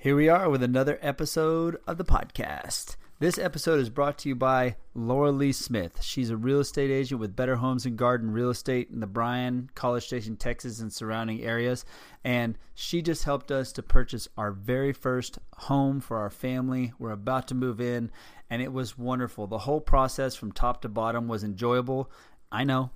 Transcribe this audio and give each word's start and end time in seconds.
Here 0.00 0.14
we 0.14 0.28
are 0.28 0.48
with 0.48 0.62
another 0.62 0.96
episode 1.02 1.76
of 1.84 1.98
the 1.98 2.04
podcast. 2.04 2.94
This 3.18 3.36
episode 3.36 3.80
is 3.80 3.90
brought 3.90 4.16
to 4.18 4.28
you 4.28 4.36
by 4.36 4.76
Laura 4.94 5.32
Lee 5.32 5.50
Smith. 5.50 6.04
She's 6.04 6.30
a 6.30 6.36
real 6.36 6.60
estate 6.60 6.92
agent 6.92 7.20
with 7.20 7.34
Better 7.34 7.56
Homes 7.56 7.84
and 7.84 7.98
Garden 7.98 8.30
Real 8.30 8.50
Estate 8.50 8.90
in 8.92 9.00
the 9.00 9.08
Bryan, 9.08 9.70
College 9.74 10.06
Station, 10.06 10.36
Texas, 10.36 10.78
and 10.78 10.92
surrounding 10.92 11.42
areas. 11.42 11.84
And 12.22 12.56
she 12.76 13.02
just 13.02 13.24
helped 13.24 13.50
us 13.50 13.72
to 13.72 13.82
purchase 13.82 14.28
our 14.36 14.52
very 14.52 14.92
first 14.92 15.40
home 15.56 15.98
for 15.98 16.18
our 16.18 16.30
family. 16.30 16.92
We're 17.00 17.10
about 17.10 17.48
to 17.48 17.56
move 17.56 17.80
in, 17.80 18.12
and 18.48 18.62
it 18.62 18.72
was 18.72 18.96
wonderful. 18.96 19.48
The 19.48 19.58
whole 19.58 19.80
process 19.80 20.36
from 20.36 20.52
top 20.52 20.80
to 20.82 20.88
bottom 20.88 21.26
was 21.26 21.42
enjoyable. 21.42 22.08
I 22.52 22.62
know, 22.62 22.92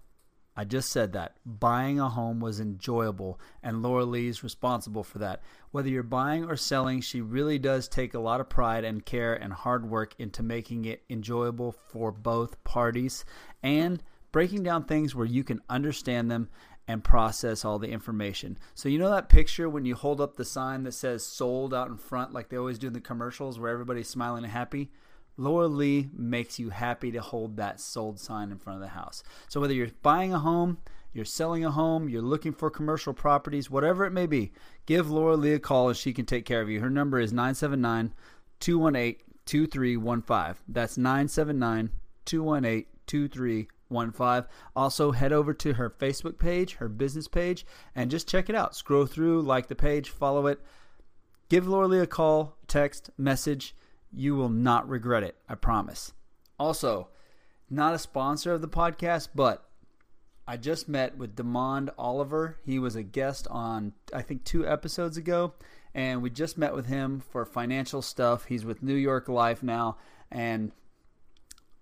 I 0.57 0.65
just 0.65 0.91
said 0.91 1.13
that. 1.15 1.37
Buying 1.47 1.99
a 1.99 2.11
home 2.11 2.41
was 2.41 2.61
enjoyable, 2.61 3.41
and 3.63 3.83
Laura 3.83 4.05
Lee 4.05 4.29
is 4.29 4.45
responsible 4.45 5.03
for 5.03 5.19
that. 5.19 5.43
Whether 5.71 5.89
you're 5.89 6.03
buying 6.03 6.45
or 6.45 6.57
selling, 6.57 7.01
she 7.01 7.21
really 7.21 7.59
does 7.59 7.89
take 7.89 8.13
a 8.13 8.21
lot 8.21 8.41
of 8.41 8.51
pride 8.51 8.85
and 8.85 9.05
care 9.05 9.35
and 9.35 9.53
hard 9.53 9.89
work 9.89 10.15
into 10.19 10.43
making 10.43 10.85
it 10.85 11.03
enjoyable 11.09 11.73
for 11.73 12.13
both 12.13 12.63
parties 12.65 13.25
and 13.63 14.03
breaking 14.31 14.63
down 14.63 14.85
things 14.85 15.15
where 15.15 15.27
you 15.27 15.43
can 15.43 15.61
understand 15.71 16.31
them 16.31 16.49
and 16.89 17.05
process 17.05 17.65
all 17.65 17.79
the 17.79 17.89
information. 17.89 18.59
So, 18.75 18.89
you 18.89 18.99
know 18.99 19.11
that 19.11 19.29
picture 19.29 19.71
when 19.71 19.87
you 19.87 19.95
hold 19.95 20.21
up 20.21 20.37
the 20.37 20.45
sign 20.45 20.83
that 20.83 20.93
says 20.93 21.25
sold 21.25 21.73
out 21.73 21.89
in 21.89 21.97
front, 21.97 22.33
like 22.33 22.49
they 22.49 22.59
always 22.59 22.79
do 22.79 22.89
in 22.89 22.93
the 22.93 23.01
commercials 23.01 23.59
where 23.59 23.71
everybody's 23.71 24.09
smiling 24.09 24.45
and 24.45 24.53
happy? 24.53 24.91
Laura 25.37 25.67
Lee 25.67 26.09
makes 26.13 26.59
you 26.59 26.71
happy 26.71 27.11
to 27.13 27.21
hold 27.21 27.57
that 27.57 27.81
sold 27.81 28.21
sign 28.21 28.51
in 28.51 28.59
front 28.59 28.77
of 28.77 28.83
the 28.83 28.95
house. 28.95 29.23
So 29.49 29.61
whether 29.61 29.75
you're 29.75 29.89
buying 30.03 30.33
a 30.33 30.39
home, 30.39 30.79
you're 31.13 31.25
selling 31.25 31.65
a 31.65 31.71
home, 31.71 32.09
you're 32.09 32.23
looking 32.23 32.53
for 32.53 32.71
commercial 32.71 33.13
properties, 33.13 33.71
whatever 33.71 34.05
it 34.05 34.13
may 34.13 34.27
be, 34.27 34.53
give 34.87 35.11
Laura 35.11 35.37
Lee 35.37 35.53
a 35.53 35.59
call 35.59 35.89
and 35.89 35.97
she 35.97 36.13
can 36.13 36.27
take 36.27 36.45
care 36.45 36.61
of 36.61 36.71
you. 36.71 36.81
Her 36.81 36.91
number 36.91 37.19
is 37.19 37.33
979 37.33 38.15
218 38.61 39.23
2315. 39.45 40.63
That's 40.69 40.97
979 40.97 41.91
218 42.25 42.87
2315. 43.07 44.49
Also, 44.75 45.13
head 45.13 45.33
over 45.33 45.53
to 45.53 45.75
her 45.75 45.91
Facebook 45.91 46.39
page, 46.39 46.75
her 46.75 46.89
business 46.89 47.29
page, 47.29 47.67
and 47.95 48.11
just 48.11 48.29
check 48.29 48.49
it 48.49 48.55
out. 48.55 48.75
Scroll 48.75 49.07
through, 49.07 49.43
like 49.43 49.67
the 49.67 49.75
page, 49.75 50.09
follow 50.09 50.47
it. 50.47 50.61
Give 51.49 51.69
Laura 51.69 51.89
Lee 51.89 51.99
a 51.99 52.07
call, 52.07 52.57
text, 52.67 53.11
message 53.19 53.75
you 54.13 54.35
will 54.37 54.49
not 54.49 54.89
regret 54.89 55.23
it. 55.23 55.37
I 55.49 55.55
promise. 55.55 56.13
Also, 56.59 57.09
not 57.71 57.95
a 57.95 57.99
sponsor 57.99 58.53
of 58.53 58.61
the 58.61 58.69
podcast, 58.69 59.29
but 59.35 59.65
I 60.47 60.57
just 60.57 60.89
met 60.89 61.17
with 61.17 61.37
Demond 61.37 61.91
Oliver. 61.97 62.59
He 62.65 62.79
was 62.79 62.97
a 62.97 63.03
guest 63.03 63.47
on, 63.51 63.93
I 64.13 64.23
think, 64.23 64.45
two 64.45 64.67
episodes 64.67 65.17
ago, 65.17 65.55
and 65.95 66.23
we 66.23 66.31
just 66.31 66.59
met 66.59 66.75
with 66.75 66.87
him 66.87 67.21
for 67.21 67.45
financial 67.45 68.03
stuff. 68.03 68.47
He's 68.47 68.65
with 68.65 68.83
New 68.83 68.95
York 68.95 69.29
Life 69.29 69.63
now, 69.63 69.97
and 70.31 70.73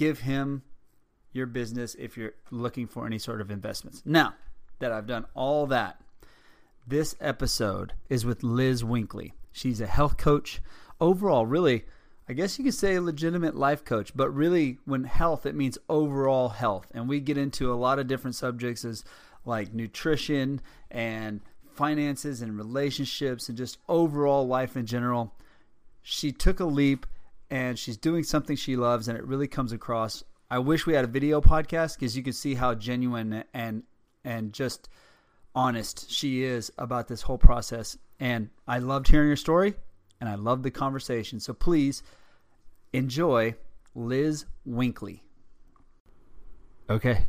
give 0.00 0.20
him 0.20 0.62
your 1.30 1.44
business 1.44 1.94
if 1.98 2.16
you're 2.16 2.32
looking 2.50 2.86
for 2.86 3.04
any 3.04 3.18
sort 3.18 3.42
of 3.42 3.50
investments. 3.50 4.02
Now 4.06 4.32
that 4.78 4.92
I've 4.92 5.06
done 5.06 5.26
all 5.34 5.66
that, 5.66 6.00
this 6.86 7.14
episode 7.20 7.92
is 8.08 8.24
with 8.24 8.42
Liz 8.42 8.82
Winkley. 8.82 9.34
She's 9.52 9.78
a 9.78 9.86
health 9.86 10.16
coach. 10.16 10.62
Overall, 11.02 11.44
really, 11.44 11.84
I 12.26 12.32
guess 12.32 12.58
you 12.58 12.64
could 12.64 12.74
say 12.74 12.94
a 12.94 13.02
legitimate 13.02 13.54
life 13.54 13.84
coach, 13.84 14.16
but 14.16 14.30
really, 14.30 14.78
when 14.86 15.04
health, 15.04 15.44
it 15.44 15.54
means 15.54 15.76
overall 15.90 16.48
health. 16.48 16.90
And 16.94 17.06
we 17.06 17.20
get 17.20 17.36
into 17.36 17.70
a 17.70 17.76
lot 17.76 17.98
of 17.98 18.06
different 18.06 18.36
subjects 18.36 18.86
as 18.86 19.04
like 19.44 19.74
nutrition 19.74 20.62
and 20.90 21.42
finances 21.74 22.40
and 22.40 22.56
relationships 22.56 23.50
and 23.50 23.58
just 23.58 23.76
overall 23.86 24.48
life 24.48 24.78
in 24.78 24.86
general. 24.86 25.34
She 26.00 26.32
took 26.32 26.58
a 26.58 26.64
leap 26.64 27.06
and 27.50 27.78
she's 27.78 27.96
doing 27.96 28.22
something 28.22 28.56
she 28.56 28.76
loves, 28.76 29.08
and 29.08 29.18
it 29.18 29.24
really 29.24 29.48
comes 29.48 29.72
across. 29.72 30.22
I 30.50 30.58
wish 30.58 30.86
we 30.86 30.94
had 30.94 31.04
a 31.04 31.08
video 31.08 31.40
podcast 31.40 31.96
because 31.96 32.16
you 32.16 32.22
could 32.22 32.34
see 32.34 32.54
how 32.54 32.74
genuine 32.74 33.44
and 33.52 33.82
and 34.24 34.52
just 34.52 34.88
honest 35.54 36.10
she 36.10 36.42
is 36.42 36.70
about 36.78 37.08
this 37.08 37.22
whole 37.22 37.38
process. 37.38 37.96
And 38.18 38.50
I 38.68 38.78
loved 38.78 39.08
hearing 39.08 39.30
her 39.30 39.36
story, 39.36 39.74
and 40.20 40.28
I 40.28 40.34
loved 40.34 40.62
the 40.62 40.70
conversation. 40.70 41.40
So 41.40 41.52
please 41.52 42.02
enjoy 42.92 43.54
Liz 43.94 44.44
Winkley. 44.64 45.22
Okay. 46.88 47.24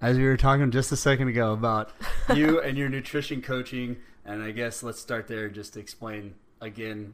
As 0.00 0.16
we 0.16 0.24
were 0.24 0.38
talking 0.38 0.70
just 0.70 0.90
a 0.92 0.96
second 0.96 1.28
ago 1.28 1.52
about 1.52 1.90
you 2.34 2.60
and 2.60 2.78
your 2.78 2.88
nutrition 2.88 3.42
coaching, 3.42 3.98
and 4.24 4.42
I 4.42 4.50
guess 4.50 4.82
let's 4.82 5.00
start 5.00 5.28
there 5.28 5.48
just 5.48 5.74
to 5.74 5.80
explain 5.80 6.34
again 6.60 7.12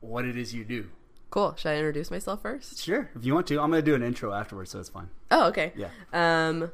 what 0.00 0.24
it 0.24 0.36
is 0.36 0.54
you 0.54 0.64
do. 0.64 0.88
Cool. 1.32 1.54
Should 1.56 1.70
I 1.70 1.76
introduce 1.76 2.10
myself 2.10 2.42
first? 2.42 2.84
Sure, 2.84 3.08
if 3.16 3.24
you 3.24 3.32
want 3.32 3.46
to. 3.46 3.58
I'm 3.58 3.70
going 3.70 3.82
to 3.82 3.90
do 3.90 3.94
an 3.94 4.02
intro 4.02 4.34
afterwards, 4.34 4.70
so 4.70 4.80
it's 4.80 4.90
fine. 4.90 5.08
Oh, 5.30 5.46
okay. 5.46 5.72
Yeah. 5.74 5.88
Um, 6.12 6.70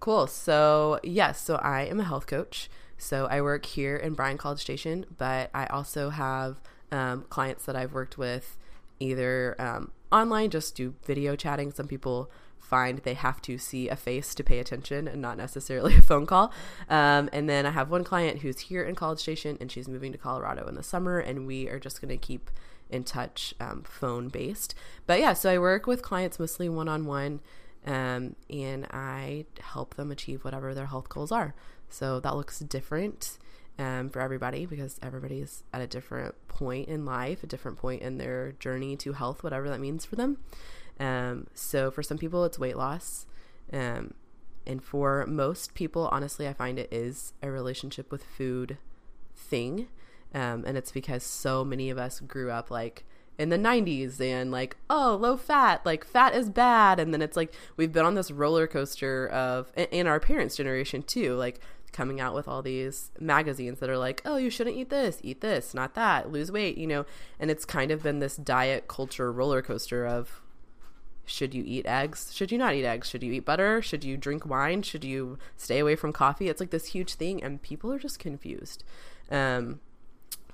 cool. 0.00 0.26
So 0.26 1.00
yes, 1.02 1.40
so 1.40 1.56
I 1.56 1.86
am 1.86 1.98
a 1.98 2.04
health 2.04 2.26
coach. 2.26 2.68
So 2.98 3.26
I 3.30 3.40
work 3.40 3.64
here 3.64 3.96
in 3.96 4.12
Bryan 4.12 4.36
College 4.36 4.60
Station, 4.60 5.06
but 5.16 5.48
I 5.54 5.64
also 5.68 6.10
have 6.10 6.60
um, 6.92 7.24
clients 7.30 7.64
that 7.64 7.74
I've 7.74 7.94
worked 7.94 8.18
with 8.18 8.58
either 9.00 9.56
um, 9.58 9.92
online, 10.12 10.50
just 10.50 10.74
do 10.74 10.94
video 11.06 11.34
chatting. 11.34 11.72
Some 11.72 11.88
people 11.88 12.30
find 12.58 12.98
they 12.98 13.14
have 13.14 13.40
to 13.42 13.56
see 13.56 13.88
a 13.88 13.96
face 13.96 14.34
to 14.34 14.44
pay 14.44 14.58
attention 14.58 15.08
and 15.08 15.22
not 15.22 15.38
necessarily 15.38 15.94
a 15.98 16.02
phone 16.02 16.26
call. 16.26 16.52
Um, 16.90 17.30
and 17.32 17.48
then 17.48 17.64
I 17.64 17.70
have 17.70 17.90
one 17.90 18.04
client 18.04 18.40
who's 18.40 18.60
here 18.60 18.84
in 18.84 18.94
College 18.94 19.20
Station 19.20 19.56
and 19.58 19.72
she's 19.72 19.88
moving 19.88 20.12
to 20.12 20.18
Colorado 20.18 20.66
in 20.66 20.74
the 20.74 20.82
summer, 20.82 21.18
and 21.18 21.46
we 21.46 21.66
are 21.70 21.80
just 21.80 22.02
going 22.02 22.10
to 22.10 22.18
keep 22.18 22.50
in 22.90 23.04
touch, 23.04 23.54
um, 23.60 23.82
phone 23.82 24.28
based. 24.28 24.74
But 25.06 25.20
yeah, 25.20 25.32
so 25.32 25.50
I 25.50 25.58
work 25.58 25.86
with 25.86 26.02
clients 26.02 26.38
mostly 26.38 26.68
one 26.68 26.88
on 26.88 27.06
one, 27.06 27.40
and 27.84 28.86
I 28.90 29.46
help 29.60 29.94
them 29.94 30.10
achieve 30.10 30.44
whatever 30.44 30.74
their 30.74 30.86
health 30.86 31.08
goals 31.08 31.32
are. 31.32 31.54
So 31.88 32.20
that 32.20 32.34
looks 32.34 32.58
different 32.58 33.38
um, 33.78 34.10
for 34.10 34.20
everybody 34.20 34.66
because 34.66 34.98
everybody 35.02 35.40
is 35.40 35.62
at 35.72 35.80
a 35.80 35.86
different 35.86 36.34
point 36.48 36.88
in 36.88 37.04
life, 37.04 37.42
a 37.42 37.46
different 37.46 37.78
point 37.78 38.02
in 38.02 38.18
their 38.18 38.52
journey 38.52 38.96
to 38.96 39.12
health, 39.12 39.42
whatever 39.42 39.68
that 39.68 39.80
means 39.80 40.04
for 40.04 40.16
them. 40.16 40.38
Um, 40.98 41.46
so 41.54 41.90
for 41.90 42.02
some 42.02 42.18
people, 42.18 42.44
it's 42.44 42.58
weight 42.58 42.76
loss. 42.76 43.26
Um, 43.72 44.14
and 44.66 44.82
for 44.82 45.26
most 45.26 45.74
people, 45.74 46.08
honestly, 46.10 46.48
I 46.48 46.52
find 46.52 46.78
it 46.78 46.92
is 46.92 47.34
a 47.42 47.50
relationship 47.50 48.10
with 48.10 48.24
food 48.24 48.78
thing. 49.34 49.88
Um, 50.34 50.64
and 50.66 50.76
it's 50.76 50.92
because 50.92 51.22
so 51.22 51.64
many 51.64 51.90
of 51.90 51.98
us 51.98 52.20
grew 52.20 52.50
up 52.50 52.70
like 52.70 53.04
in 53.38 53.48
the 53.50 53.58
90s 53.58 54.20
and 54.20 54.50
like 54.50 54.76
oh 54.88 55.16
low 55.20 55.36
fat 55.36 55.84
like 55.84 56.04
fat 56.04 56.34
is 56.34 56.50
bad. 56.50 56.98
And 56.98 57.12
then 57.12 57.22
it's 57.22 57.36
like 57.36 57.54
we've 57.76 57.92
been 57.92 58.04
on 58.04 58.14
this 58.14 58.30
roller 58.30 58.66
coaster 58.66 59.28
of 59.28 59.72
in 59.76 60.06
our 60.06 60.20
parents 60.20 60.56
generation 60.56 61.02
too 61.02 61.34
like 61.34 61.60
coming 61.92 62.20
out 62.20 62.34
with 62.34 62.46
all 62.46 62.60
these 62.60 63.10
magazines 63.18 63.78
that 63.78 63.88
are 63.88 63.96
like 63.96 64.20
oh 64.26 64.36
you 64.36 64.50
shouldn't 64.50 64.76
eat 64.76 64.90
this 64.90 65.18
eat 65.22 65.40
this 65.40 65.72
not 65.72 65.94
that 65.94 66.30
lose 66.30 66.50
weight 66.50 66.76
you 66.76 66.86
know? 66.86 67.06
And 67.38 67.50
it's 67.50 67.64
kind 67.64 67.90
of 67.90 68.02
been 68.02 68.18
this 68.18 68.36
diet 68.36 68.88
culture 68.88 69.32
roller 69.32 69.62
coaster 69.62 70.06
of 70.06 70.40
should 71.28 71.54
you 71.54 71.64
eat 71.66 71.86
eggs? 71.86 72.32
Should 72.32 72.52
you 72.52 72.58
not 72.58 72.74
eat 72.74 72.84
eggs? 72.84 73.08
Should 73.08 73.24
you 73.24 73.32
eat 73.32 73.44
butter? 73.44 73.82
Should 73.82 74.04
you 74.04 74.16
drink 74.16 74.46
wine? 74.46 74.82
Should 74.82 75.02
you 75.02 75.38
stay 75.56 75.80
away 75.80 75.96
from 75.96 76.12
coffee? 76.12 76.48
It's 76.48 76.60
like 76.60 76.70
this 76.70 76.86
huge 76.86 77.14
thing 77.14 77.42
and 77.42 77.60
people 77.60 77.92
are 77.92 77.98
just 77.98 78.20
confused. 78.20 78.84
Um, 79.28 79.80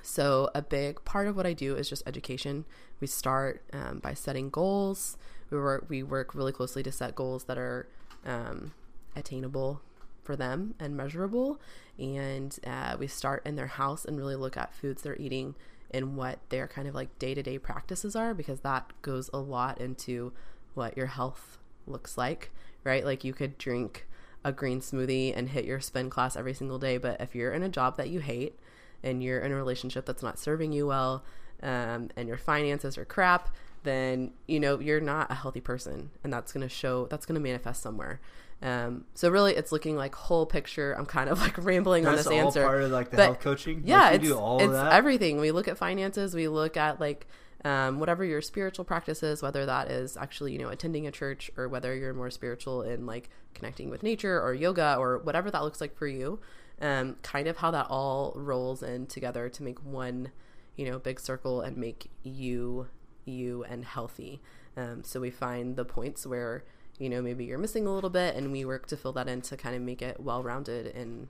so, 0.02 0.50
a 0.54 0.62
big 0.62 1.04
part 1.04 1.28
of 1.28 1.36
what 1.36 1.46
I 1.46 1.52
do 1.52 1.76
is 1.76 1.88
just 1.88 2.02
education. 2.06 2.64
We 3.00 3.06
start 3.06 3.62
um, 3.72 4.00
by 4.00 4.14
setting 4.14 4.50
goals. 4.50 5.16
We 5.50 5.58
work, 5.58 5.86
we 5.88 6.02
work 6.02 6.34
really 6.34 6.52
closely 6.52 6.82
to 6.82 6.92
set 6.92 7.14
goals 7.14 7.44
that 7.44 7.56
are 7.56 7.88
um, 8.26 8.72
attainable 9.14 9.80
for 10.22 10.34
them 10.34 10.74
and 10.80 10.96
measurable. 10.96 11.60
And 11.98 12.58
uh, 12.66 12.96
we 12.98 13.06
start 13.06 13.46
in 13.46 13.56
their 13.56 13.66
house 13.68 14.04
and 14.04 14.16
really 14.16 14.36
look 14.36 14.56
at 14.56 14.74
foods 14.74 15.02
they're 15.02 15.16
eating 15.16 15.54
and 15.90 16.16
what 16.16 16.38
their 16.48 16.66
kind 16.66 16.88
of 16.88 16.94
like 16.94 17.16
day 17.18 17.34
to 17.34 17.42
day 17.42 17.58
practices 17.58 18.16
are, 18.16 18.34
because 18.34 18.60
that 18.60 18.90
goes 19.02 19.30
a 19.32 19.38
lot 19.38 19.80
into 19.80 20.32
what 20.74 20.96
your 20.96 21.06
health 21.06 21.58
looks 21.86 22.16
like, 22.16 22.50
right? 22.82 23.04
Like 23.04 23.24
you 23.24 23.32
could 23.32 23.58
drink 23.58 24.06
a 24.44 24.52
green 24.52 24.80
smoothie 24.80 25.32
and 25.36 25.50
hit 25.50 25.64
your 25.64 25.80
spin 25.80 26.10
class 26.10 26.34
every 26.34 26.54
single 26.54 26.78
day, 26.78 26.96
but 26.98 27.20
if 27.20 27.34
you're 27.34 27.52
in 27.52 27.62
a 27.62 27.68
job 27.68 27.96
that 27.98 28.08
you 28.08 28.20
hate 28.20 28.58
and 29.02 29.22
you're 29.22 29.40
in 29.40 29.52
a 29.52 29.56
relationship 29.56 30.06
that's 30.06 30.22
not 30.22 30.38
serving 30.38 30.72
you 30.72 30.86
well, 30.86 31.24
um, 31.62 32.10
and 32.16 32.28
your 32.28 32.36
finances 32.38 32.98
are 32.98 33.04
crap, 33.04 33.54
then 33.84 34.32
you 34.46 34.60
know 34.60 34.78
you're 34.78 35.00
not 35.00 35.30
a 35.30 35.34
healthy 35.34 35.60
person, 35.60 36.10
and 36.24 36.32
that's 36.32 36.52
going 36.52 36.62
to 36.62 36.68
show. 36.68 37.06
That's 37.06 37.26
going 37.26 37.34
to 37.34 37.40
manifest 37.40 37.82
somewhere. 37.82 38.20
Um, 38.62 39.06
so 39.14 39.28
really, 39.28 39.56
it's 39.56 39.72
looking 39.72 39.96
like 39.96 40.14
whole 40.14 40.46
picture. 40.46 40.92
I'm 40.92 41.06
kind 41.06 41.28
of 41.28 41.40
like 41.40 41.58
rambling 41.58 42.04
That's 42.04 42.26
on 42.26 42.32
this 42.32 42.40
all 42.40 42.46
answer. 42.46 42.62
part 42.64 42.82
of 42.82 42.90
like 42.92 43.10
the 43.10 43.16
But, 43.16 43.24
health 43.24 43.40
coaching. 43.40 43.82
Yeah, 43.84 44.02
like, 44.02 44.14
it's, 44.20 44.24
do 44.24 44.38
all 44.38 44.58
it's 44.58 44.66
of 44.66 44.72
that. 44.72 44.92
everything. 44.92 45.40
We 45.40 45.50
look 45.50 45.66
at 45.68 45.76
finances. 45.78 46.34
We 46.34 46.46
look 46.48 46.76
at 46.76 47.00
like 47.00 47.26
um, 47.64 47.98
whatever 47.98 48.24
your 48.24 48.40
spiritual 48.40 48.84
practice 48.84 49.22
is, 49.22 49.42
whether 49.42 49.66
that 49.66 49.90
is 49.90 50.16
actually 50.16 50.52
you 50.52 50.58
know 50.58 50.68
attending 50.68 51.06
a 51.06 51.10
church 51.10 51.50
or 51.56 51.68
whether 51.68 51.94
you're 51.94 52.14
more 52.14 52.30
spiritual 52.30 52.82
in 52.82 53.04
like 53.04 53.30
connecting 53.54 53.90
with 53.90 54.02
nature 54.02 54.40
or 54.40 54.54
yoga 54.54 54.96
or 54.96 55.18
whatever 55.18 55.50
that 55.50 55.62
looks 55.62 55.80
like 55.80 55.96
for 55.96 56.06
you. 56.06 56.38
Um, 56.82 57.16
kind 57.22 57.46
of 57.46 57.58
how 57.58 57.70
that 57.70 57.86
all 57.88 58.32
rolls 58.34 58.82
in 58.82 59.06
together 59.06 59.48
to 59.48 59.62
make 59.62 59.78
one 59.84 60.32
you 60.76 60.90
know 60.90 60.98
big 60.98 61.20
circle 61.20 61.60
and 61.60 61.76
make 61.76 62.10
you 62.24 62.88
you 63.24 63.64
and 63.64 63.84
healthy. 63.84 64.40
Um, 64.76 65.04
so 65.04 65.20
we 65.20 65.30
find 65.30 65.76
the 65.76 65.84
points 65.84 66.26
where 66.26 66.64
you 66.98 67.08
know 67.08 67.22
maybe 67.22 67.44
you're 67.44 67.58
missing 67.58 67.86
a 67.86 67.94
little 67.94 68.10
bit, 68.10 68.34
and 68.36 68.50
we 68.52 68.64
work 68.64 68.86
to 68.88 68.96
fill 68.96 69.12
that 69.12 69.28
in 69.28 69.42
to 69.42 69.56
kind 69.56 69.76
of 69.76 69.82
make 69.82 70.02
it 70.02 70.18
well 70.20 70.42
rounded 70.42 70.86
and 70.88 71.28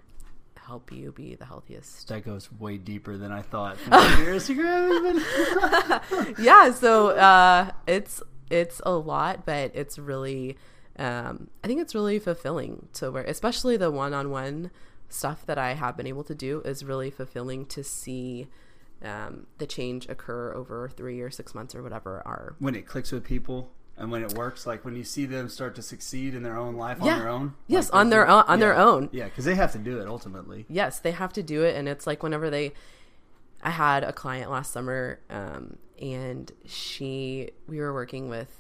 help 0.57 0.93
you 0.93 1.11
be 1.13 1.35
the 1.35 1.45
healthiest. 1.45 2.07
that 2.09 2.25
goes 2.25 2.51
way 2.53 2.79
deeper 2.79 3.17
than 3.19 3.33
I 3.33 3.43
thought. 3.43 3.77
Your 3.87 4.35
Instagram 4.37 4.89
has 4.89 6.25
been- 6.25 6.35
yeah, 6.45 6.71
so 6.73 7.11
uh, 7.11 7.71
it's 7.87 8.23
it's 8.49 8.81
a 8.87 8.93
lot, 8.93 9.45
but 9.45 9.73
it's 9.75 9.99
really 9.99 10.57
um, 10.99 11.49
I 11.65 11.67
think 11.67 11.81
it's 11.81 11.95
really 11.95 12.19
fulfilling 12.19 12.89
to 12.95 13.11
where, 13.11 13.25
especially 13.25 13.77
the 13.77 13.91
one-on-one 13.91 14.71
stuff 15.13 15.45
that 15.47 15.59
I 15.59 15.75
have 15.75 15.97
been 15.97 16.07
able 16.07 16.25
to 16.25 16.35
do 16.35 16.61
is 16.65 16.85
really 16.85 17.11
fulfilling 17.11 17.67
to 17.67 17.85
see 17.85 18.49
um, 19.03 19.47
the 19.59 19.67
change 19.67 20.09
occur 20.09 20.53
over 20.55 20.89
three 20.89 21.21
or 21.21 21.31
six 21.31 21.55
months 21.55 21.75
or 21.75 21.83
whatever 21.83 22.23
are 22.25 22.55
when 22.61 22.75
it 22.75 22.87
clicks 22.87 23.11
with 23.13 23.25
people 23.25 23.71
and 23.97 24.11
when 24.11 24.23
it 24.23 24.33
works, 24.35 24.67
like 24.67 24.85
when 24.87 24.97
you 24.97 25.05
see 25.05 25.27
them 25.27 25.49
start 25.49 25.75
to 25.75 25.83
succeed 25.83 26.35
in 26.35 26.43
their 26.43 26.57
own 26.57 26.77
life 26.77 26.99
Yeah. 27.03 27.13
on 27.15 27.19
their 27.19 27.29
own. 27.29 27.55
Yes, 27.67 27.91
like, 27.93 28.01
on 28.01 28.09
their 28.11 28.27
own- 28.27 28.45
on 28.49 28.59
their 28.59 28.73
yeah. 28.73 28.85
own. 28.85 29.09
Yeah, 29.13 29.25
because 29.25 29.45
they 29.45 29.55
have 29.55 29.73
to 29.73 29.79
do 29.79 30.01
it 30.01 30.09
ultimately. 30.09 30.65
yes 30.69 30.99
they 31.01 31.11
have 31.13 31.33
to 31.35 31.43
do 31.43 31.63
it 31.63 31.77
and 31.77 31.89
it's 31.89 32.07
like 32.07 32.23
whenever 32.23 32.49
they 32.49 32.73
i 33.63 33.71
had 33.71 34.03
a 34.03 34.13
client 34.13 34.51
last 34.51 34.73
summer 34.73 35.21
um, 35.31 35.77
and 36.01 36.51
she 36.65 37.51
we 37.69 37.79
were 37.81 37.93
working 37.93 38.29
with 38.29 38.59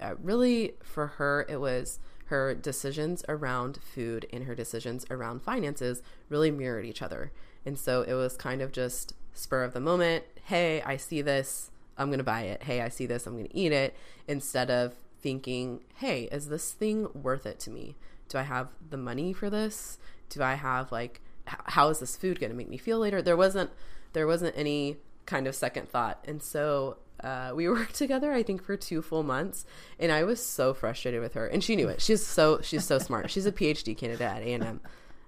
uh, 0.00 0.14
really 0.22 0.72
for 0.82 1.06
her 1.06 1.46
it 1.48 1.58
was 1.60 1.98
her 2.26 2.54
decisions 2.54 3.24
around 3.28 3.78
food 3.82 4.26
and 4.32 4.44
her 4.44 4.54
decisions 4.54 5.06
around 5.10 5.42
finances 5.42 6.02
really 6.28 6.50
mirrored 6.50 6.84
each 6.84 7.02
other. 7.02 7.32
And 7.64 7.78
so 7.78 8.02
it 8.02 8.14
was 8.14 8.36
kind 8.36 8.62
of 8.62 8.72
just 8.72 9.14
spur 9.32 9.62
of 9.64 9.74
the 9.74 9.80
moment 9.80 10.24
hey 10.44 10.80
i 10.82 10.96
see 10.96 11.20
this 11.20 11.70
i'm 11.98 12.08
going 12.08 12.18
to 12.18 12.24
buy 12.24 12.42
it. 12.42 12.62
Hey 12.62 12.80
i 12.80 12.88
see 12.88 13.06
this 13.06 13.26
i'm 13.26 13.34
going 13.34 13.48
to 13.48 13.56
eat 13.56 13.72
it 13.72 13.94
instead 14.26 14.70
of 14.70 14.94
thinking 15.20 15.80
hey 15.96 16.24
is 16.32 16.48
this 16.48 16.72
thing 16.72 17.08
worth 17.14 17.46
it 17.46 17.58
to 17.60 17.70
me? 17.70 17.96
Do 18.28 18.38
i 18.38 18.42
have 18.42 18.68
the 18.90 18.96
money 18.96 19.32
for 19.32 19.50
this? 19.50 19.98
Do 20.28 20.42
i 20.42 20.54
have 20.54 20.90
like 20.90 21.20
how 21.46 21.88
is 21.90 22.00
this 22.00 22.16
food 22.16 22.40
going 22.40 22.50
to 22.50 22.56
make 22.56 22.68
me 22.68 22.78
feel 22.78 22.98
later? 22.98 23.22
There 23.22 23.36
wasn't 23.36 23.70
there 24.12 24.26
wasn't 24.26 24.56
any 24.56 24.96
kind 25.26 25.46
of 25.46 25.54
second 25.54 25.88
thought. 25.88 26.24
And 26.26 26.42
so 26.42 26.96
uh, 27.22 27.52
we 27.54 27.68
worked 27.70 27.94
together 27.94 28.32
i 28.32 28.42
think 28.42 28.62
for 28.62 28.76
two 28.76 29.02
full 29.02 29.22
months 29.22 29.64
and 29.98 30.12
i 30.12 30.22
was 30.22 30.44
so 30.44 30.74
frustrated 30.74 31.20
with 31.20 31.34
her 31.34 31.46
and 31.46 31.62
she 31.64 31.76
knew 31.76 31.88
it. 31.88 32.00
She's 32.00 32.24
so 32.26 32.60
she's 32.62 32.84
so 32.84 32.98
smart. 32.98 33.30
She's 33.30 33.46
a 33.46 33.52
phd 33.52 33.96
candidate 33.96 34.26
at 34.26 34.42
a&m 34.42 34.80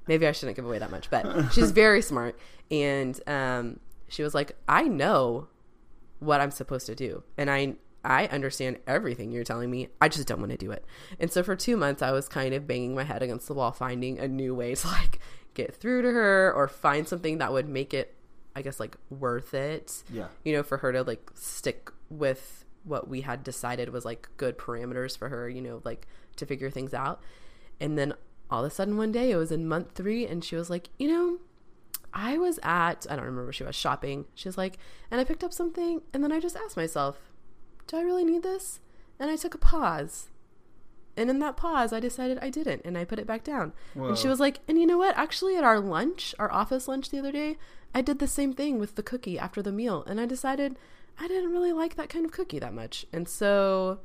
maybe 0.07 0.27
i 0.27 0.33
shouldn't 0.33 0.57
give 0.57 0.65
away 0.65 0.79
that 0.79 0.91
much 0.91 1.11
but 1.11 1.51
she's 1.53 1.71
very 1.71 2.03
smart. 2.03 2.39
And 2.71 3.19
um, 3.27 3.81
she 4.09 4.23
was 4.23 4.35
like 4.35 4.57
i 4.69 4.83
know 4.83 5.49
what 6.21 6.41
i'm 6.41 6.51
supposed 6.51 6.87
to 6.87 6.95
do 6.95 7.23
and 7.37 7.51
i 7.51 7.75
i 8.05 8.27
understand 8.27 8.79
everything 8.87 9.31
you're 9.31 9.45
telling 9.45 9.71
me. 9.71 9.89
I 10.01 10.09
just 10.09 10.27
don't 10.29 10.41
want 10.41 10.53
to 10.53 10.59
do 10.59 10.71
it. 10.71 10.85
And 11.21 11.31
so 11.31 11.43
for 11.43 11.57
two 11.57 11.77
months 11.77 12.03
i 12.03 12.11
was 12.11 12.29
kind 12.29 12.55
of 12.55 12.67
banging 12.67 12.95
my 12.95 13.05
head 13.05 13.23
against 13.23 13.49
the 13.49 13.55
wall 13.55 13.73
finding 13.73 14.19
a 14.19 14.29
new 14.29 14.55
way 14.55 14.75
to 14.75 14.87
like 14.89 15.21
get 15.55 15.75
through 15.75 16.03
to 16.03 16.11
her 16.11 16.53
or 16.55 16.69
find 16.69 17.09
something 17.09 17.39
that 17.39 17.53
would 17.53 17.69
make 17.69 17.93
it 17.93 18.15
i 18.59 18.63
guess 18.63 18.79
like 18.81 18.97
worth 19.11 19.55
it 19.55 20.03
Yeah. 20.13 20.29
you 20.45 20.53
know, 20.55 20.63
for 20.63 20.79
her 20.79 20.93
to 20.93 21.03
like 21.03 21.31
stick 21.35 21.91
with 22.11 22.65
what 22.85 23.09
we 23.09 23.21
had 23.23 23.45
decided 23.45 23.91
was 23.91 24.05
like 24.05 24.29
good 24.37 24.57
parameters 24.59 25.17
for 25.17 25.29
her, 25.29 25.49
you 25.49 25.61
know, 25.61 25.81
like 25.85 26.07
to 26.37 26.47
figure 26.47 26.71
things 26.71 26.95
out. 26.95 27.21
And 27.81 27.99
then 27.99 28.15
all 28.51 28.65
of 28.65 28.71
a 28.73 28.75
sudden 28.75 28.97
one 28.97 29.13
day 29.13 29.31
it 29.31 29.37
was 29.37 29.53
in 29.53 29.69
month 29.69 29.93
three 29.95 30.27
and 30.27 30.43
she 30.43 30.57
was 30.57 30.71
like, 30.71 30.89
you 30.99 31.09
know, 31.09 31.39
I 32.15 32.39
was 32.39 32.59
at, 32.63 33.07
I 33.11 33.17
don't 33.17 33.27
remember 33.27 33.53
she 33.53 33.65
was 33.65 33.77
shopping. 33.77 34.25
She 34.35 34.49
was 34.49 34.57
like, 34.57 34.79
and 35.11 35.21
I 35.21 35.25
picked 35.25 35.45
up 35.45 35.53
something 35.53 36.01
and 36.15 36.25
then 36.25 36.33
I 36.33 36.41
just 36.41 36.57
asked 36.57 36.77
myself, 36.79 37.17
do 37.87 37.99
I 37.99 38.03
really 38.03 38.25
need 38.25 38.43
this? 38.43 38.81
And 39.21 39.31
I 39.31 39.37
took 39.37 39.55
a 39.55 39.59
pause. 39.59 40.29
And 41.19 41.29
in 41.29 41.41
that 41.41 41.57
pause, 41.57 41.93
I 41.93 42.01
decided 42.01 42.39
I 42.41 42.49
didn't 42.49 42.83
and 42.85 42.97
I 42.97 43.05
put 43.05 43.19
it 43.19 43.27
back 43.27 43.45
down. 43.45 43.73
And 44.09 44.19
she 44.19 44.29
was 44.29 44.41
like, 44.41 44.61
and 44.69 44.79
you 44.79 44.87
know 44.87 44.99
what? 44.99 45.17
Actually, 45.19 45.57
at 45.57 45.65
our 45.65 45.81
lunch, 45.81 46.35
our 46.39 46.51
office 46.53 46.89
lunch 46.89 47.11
the 47.11 47.19
other 47.19 47.33
day, 47.33 47.59
I 47.95 48.01
did 48.03 48.19
the 48.19 48.29
same 48.29 48.53
thing 48.53 48.79
with 48.79 48.95
the 48.95 49.03
cookie 49.03 49.39
after 49.39 49.61
the 49.61 49.73
meal. 49.73 50.05
And 50.07 50.21
I 50.21 50.27
decided 50.27 50.79
I 51.19 51.27
didn't 51.27 51.51
really 51.51 51.73
like 51.73 51.97
that 51.97 52.09
kind 52.09 52.25
of 52.25 52.33
cookie 52.33 52.61
that 52.61 52.73
much. 52.73 53.05
And 53.13 53.29
so 53.29 53.99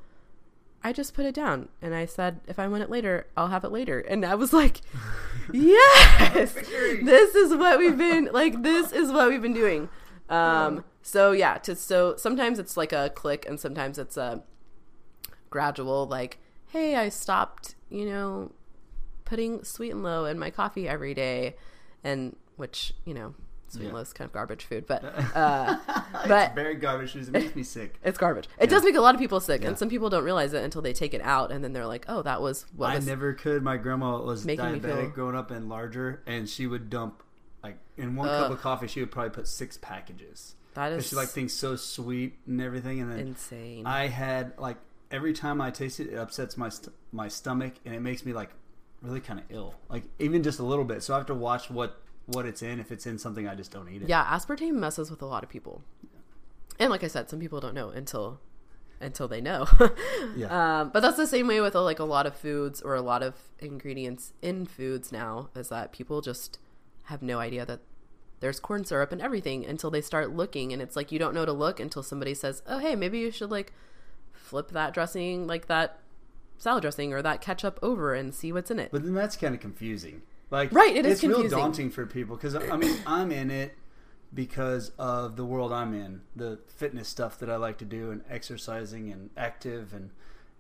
I 0.84 0.92
just 0.92 1.14
put 1.14 1.26
it 1.26 1.36
down 1.36 1.70
and 1.82 1.96
I 1.96 2.06
said, 2.06 2.42
if 2.48 2.60
I 2.60 2.68
want 2.68 2.84
it 2.84 2.90
later, 2.90 3.28
I'll 3.38 3.48
have 3.48 3.64
it 3.64 3.72
later. 3.72 4.00
And 4.00 4.26
I 4.26 4.36
was 4.36 4.52
like, 4.52 4.82
yes, 5.54 6.54
this 6.54 7.36
is 7.36 7.56
what 7.56 7.80
we've 7.80 7.98
been 7.98 8.30
like, 8.34 8.64
this 8.64 8.92
is 8.92 9.12
what 9.12 9.30
we've 9.30 9.42
been 9.42 9.54
doing. 9.54 9.90
Um, 10.30 10.84
so 11.02 11.32
yeah, 11.32 11.58
to, 11.60 11.76
so 11.76 12.16
sometimes 12.18 12.60
it's 12.60 12.76
like 12.76 12.92
a 12.92 13.12
click 13.14 13.46
and 13.48 13.60
sometimes 13.60 13.98
it's 13.98 14.18
a 14.18 14.44
gradual, 15.50 16.08
like, 16.08 16.40
hey, 16.74 16.96
I 16.96 17.10
stopped, 17.10 17.76
you 17.90 18.06
know, 18.06 18.52
putting 19.26 19.64
sweet 19.64 19.92
and 19.92 20.02
low 20.02 20.26
in 20.26 20.40
my 20.40 20.50
coffee 20.50 20.88
every 20.88 21.14
day. 21.14 21.56
And 22.04 22.36
which, 22.56 22.94
you 23.06 23.14
know, 23.14 23.36
sweet 23.68 23.82
and 23.84 23.90
Yeah. 23.90 23.96
low 23.96 24.02
is 24.02 24.12
kind 24.12 24.28
of 24.28 24.34
garbage 24.34 24.66
food, 24.66 24.86
but, 24.88 25.04
uh, 25.36 25.78
but 26.28 26.56
very 26.56 26.74
garbage. 26.76 27.16
It 27.16 27.30
makes 27.32 27.56
me 27.56 27.62
sick. 27.62 28.00
it's 28.04 28.18
garbage. 28.18 28.50
It 28.58 28.72
does 28.72 28.84
make 28.84 28.96
a 28.96 29.02
lot 29.02 29.14
of 29.14 29.22
people 29.22 29.40
sick, 29.40 29.62
Yeah. 29.62 29.68
and 29.70 29.78
some 29.78 29.88
people 29.88 30.10
don't 30.10 30.24
realize 30.24 30.54
it 30.54 30.64
until 30.64 30.82
they 30.82 30.94
take 30.94 31.14
it 31.14 31.22
out, 31.22 31.52
and 31.52 31.64
then 31.64 31.74
they're 31.74 31.86
like, 31.88 32.06
"Oh, 32.10 32.24
that 32.24 32.42
was 32.42 32.66
what 32.76 32.90
I 32.90 32.96
was." 32.96 33.06
never 33.06 33.34
could. 33.34 33.62
My 33.64 33.78
grandma 33.78 34.20
was 34.20 34.46
diabetic 34.46 34.82
feel- 34.82 35.10
growing 35.12 35.36
up 35.36 35.52
and 35.52 35.70
larger, 35.70 36.24
and 36.26 36.50
she 36.50 36.66
would 36.68 36.90
dump 36.90 37.22
like 37.64 37.78
in 37.98 38.16
one 38.16 38.28
Ugh. 38.30 38.42
cup 38.44 38.52
of 38.52 38.60
coffee, 38.62 38.88
she 38.88 39.00
would 39.00 39.12
probably 39.12 39.30
put 39.30 39.48
six 39.48 39.78
packages. 39.78 40.56
that 40.74 40.92
is 40.92 41.08
she 41.08 41.16
liked 41.16 41.32
things 41.32 41.54
so 41.54 41.76
sweet 41.76 42.40
and 42.48 42.60
everything, 42.60 43.00
and 43.00 43.12
then 43.12 43.20
insane. 43.20 43.86
I 43.86 44.08
had 44.08 44.54
like 44.58 44.78
every 45.12 45.34
time 45.34 45.62
I 45.62 45.72
taste 45.72 46.00
it, 46.00 46.10
it 46.10 46.16
upsets 46.16 46.58
my 46.58 46.70
st- 46.70 46.94
my 47.12 47.28
stomach, 47.28 47.74
and 47.86 47.94
it 47.96 48.02
makes 48.02 48.26
me 48.26 48.34
like 48.34 48.50
really 49.02 49.20
kind 49.20 49.40
of 49.40 49.46
ill, 49.50 49.76
like 49.90 50.04
even 50.20 50.44
just 50.44 50.60
a 50.60 50.64
little 50.64 50.86
bit. 50.86 51.04
So 51.04 51.14
I 51.14 51.18
have 51.18 51.28
to 51.28 51.34
watch 51.36 51.70
what 51.70 52.02
what 52.26 52.46
it's 52.46 52.62
in. 52.62 52.80
If 52.80 52.92
it's 52.92 53.06
in 53.06 53.18
something, 53.18 53.48
I 53.48 53.56
just 53.56 53.72
don't 53.72 53.90
eat 53.90 54.02
it. 54.02 54.10
yeah, 54.10 54.26
aspartame 54.26 54.74
messes 54.74 55.12
with 55.12 55.22
a 55.22 55.26
lot 55.26 55.44
of 55.44 55.50
people, 55.50 55.84
and 56.80 56.90
like 56.90 57.04
I 57.04 57.08
said, 57.08 57.30
some 57.30 57.40
people 57.40 57.60
don't 57.60 57.76
know 57.76 57.90
until 57.90 58.40
until 59.02 59.28
they 59.28 59.42
know. 59.42 59.68
Yeah. 60.36 60.80
Um, 60.80 60.90
but 60.92 61.02
that's 61.02 61.18
the 61.18 61.28
same 61.28 61.48
way 61.48 61.60
with 61.62 61.76
uh, 61.76 61.84
like 61.84 62.00
a 62.00 62.04
lot 62.06 62.26
of 62.26 62.36
foods 62.36 62.82
or 62.82 62.96
a 62.96 63.02
lot 63.02 63.22
of 63.22 63.36
ingredients 63.60 64.32
in 64.42 64.66
foods 64.66 65.12
now 65.12 65.50
is 65.56 65.70
that 65.70 65.92
people 65.92 66.22
just 66.22 66.58
have 67.04 67.22
no 67.22 67.40
idea 67.40 67.66
that 67.68 67.82
there's 68.40 68.60
corn 68.60 68.84
syrup 68.84 69.12
and 69.12 69.22
everything 69.22 69.64
until 69.66 69.92
they 69.92 70.02
start 70.02 70.32
looking 70.36 70.72
and 70.74 70.82
it's 70.82 70.96
like 70.96 71.12
you 71.12 71.20
don't 71.20 71.36
know 71.36 71.46
to 71.46 71.52
look 71.54 71.80
until 71.80 72.02
somebody 72.02 72.34
says, 72.34 72.64
"Oh, 72.66 72.80
hey, 72.80 72.96
maybe 72.96 73.20
you 73.20 73.30
should 73.32 73.52
like 73.52 73.74
flip 74.54 74.70
that 74.70 74.94
dressing 74.94 75.48
like 75.48 75.66
that 75.66 76.00
salad 76.60 76.84
dressing 76.84 77.12
or 77.12 77.24
that 77.24 77.42
ketchup 77.42 77.80
over 77.82 78.14
and 78.14 78.34
see 78.36 78.52
what's 78.52 78.70
in 78.70 78.78
it." 78.78 78.90
But 78.92 79.04
then 79.04 79.16
that's 79.16 79.36
kind 79.36 79.56
of 79.56 79.60
confusing. 79.60 80.22
Like, 80.52 80.72
Right, 80.72 80.96
it 80.96 81.06
is 81.06 81.24
it's 81.24 81.24
real 81.24 81.50
daunting 81.50 81.90
for 81.90 82.06
people 82.06 82.36
because 82.36 82.54
I 82.56 82.78
mean, 82.78 82.98
I'm 83.08 83.32
in 83.32 83.50
it 83.50 83.76
because 84.32 84.92
of 85.00 85.36
the 85.36 85.46
world 85.46 85.74
I'm 85.74 85.94
in, 85.96 86.22
the 86.36 86.60
fitness 86.68 87.08
stuff 87.08 87.40
that 87.40 87.50
I 87.50 87.56
like 87.56 87.80
to 87.80 87.86
do, 87.86 88.12
and 88.12 88.22
exercising 88.30 89.12
and 89.12 89.32
active, 89.36 89.94
and 89.94 90.12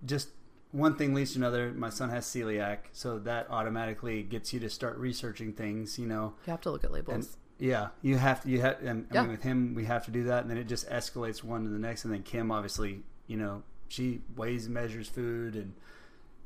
just 0.04 0.30
one 0.72 0.96
thing 0.96 1.14
leads 1.14 1.34
to 1.34 1.38
another. 1.40 1.72
My 1.72 1.92
son 1.92 2.10
has 2.10 2.26
celiac, 2.26 2.80
so 2.92 3.20
that 3.20 3.46
automatically 3.52 4.24
gets 4.24 4.52
you 4.54 4.60
to 4.62 4.70
start 4.70 4.98
researching 4.98 5.54
things. 5.54 6.00
You 6.00 6.08
know, 6.08 6.34
you 6.48 6.52
have 6.52 6.62
to 6.62 6.72
look 6.72 6.84
at 6.84 6.92
labels. 6.92 7.16
and 7.16 7.28
yeah, 7.60 7.90
you 8.02 8.18
have 8.18 8.42
to. 8.42 8.50
You 8.50 8.62
have, 8.62 8.82
and 8.82 9.06
I 9.12 9.22
mean, 9.22 9.32
with 9.32 9.44
him, 9.44 9.76
we 9.76 9.86
have 9.86 10.06
to 10.06 10.12
do 10.12 10.24
that, 10.24 10.42
and 10.42 10.50
then 10.50 10.58
it 10.58 10.68
just 10.68 10.90
escalates 10.90 11.44
one 11.44 11.64
to 11.66 11.70
the 11.70 11.78
next, 11.78 12.04
and 12.04 12.12
then 12.14 12.24
Kim, 12.24 12.52
obviously, 12.52 13.04
you 13.28 13.38
know, 13.38 13.62
she 13.94 14.22
weighs, 14.36 14.66
and 14.66 14.74
measures 14.74 15.08
food, 15.08 15.56
and 15.56 15.74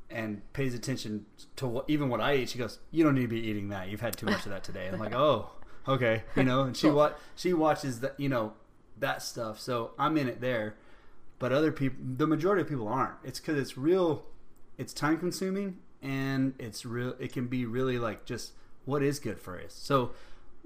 and 0.10 0.42
pays 0.54 0.74
attention 0.74 1.26
to 1.58 1.68
what 1.68 1.86
even 1.90 2.10
what 2.10 2.22
I 2.22 2.36
eat. 2.36 2.50
She 2.50 2.58
goes, 2.58 2.80
"You 2.92 3.04
don't 3.04 3.16
need 3.16 3.22
to 3.22 3.28
be 3.28 3.42
eating 3.48 3.70
that. 3.70 3.90
You've 3.90 4.02
had 4.02 4.16
too 4.18 4.26
much 4.26 4.46
of 4.46 4.52
that 4.52 4.64
today." 4.64 4.88
I'm 4.92 5.00
like, 5.00 5.14
"Oh, 5.26 5.50
okay," 5.88 6.24
you 6.36 6.44
know. 6.44 6.64
And 6.64 6.76
she 6.76 6.88
Cool. 6.88 6.96
wa- 6.98 7.14
she 7.36 7.54
watches 7.54 8.00
that, 8.02 8.20
you 8.20 8.30
know, 8.30 8.54
that 9.00 9.22
stuff. 9.22 9.60
So 9.60 9.92
I'm 9.98 10.18
in 10.18 10.28
it 10.28 10.42
there, 10.42 10.76
but 11.40 11.52
other 11.52 11.72
people, 11.72 11.98
the 12.18 12.28
majority 12.28 12.62
of 12.62 12.68
people 12.70 12.88
aren't. 12.88 13.16
It's 13.24 13.40
because 13.40 13.58
it's 13.60 13.78
real 13.78 14.26
it's 14.78 14.94
time 14.94 15.18
consuming 15.18 15.78
and 16.04 16.54
it's 16.60 16.86
real 16.86 17.16
it 17.20 17.34
can 17.34 17.48
be 17.48 17.66
really 17.66 17.98
like 17.98 18.26
just 18.26 18.52
what 18.86 19.02
is 19.02 19.18
good 19.18 19.40
for 19.40 19.60
us 19.60 19.74
so 19.74 20.12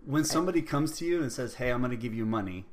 when 0.06 0.26
somebody 0.26 0.62
comes 0.62 0.98
to 0.98 1.06
you 1.06 1.22
and 1.22 1.32
says 1.32 1.54
hey 1.56 1.70
i'm 1.72 1.80
going 1.80 1.90
to 1.90 1.96
give 1.96 2.14
you 2.14 2.26
money 2.26 2.66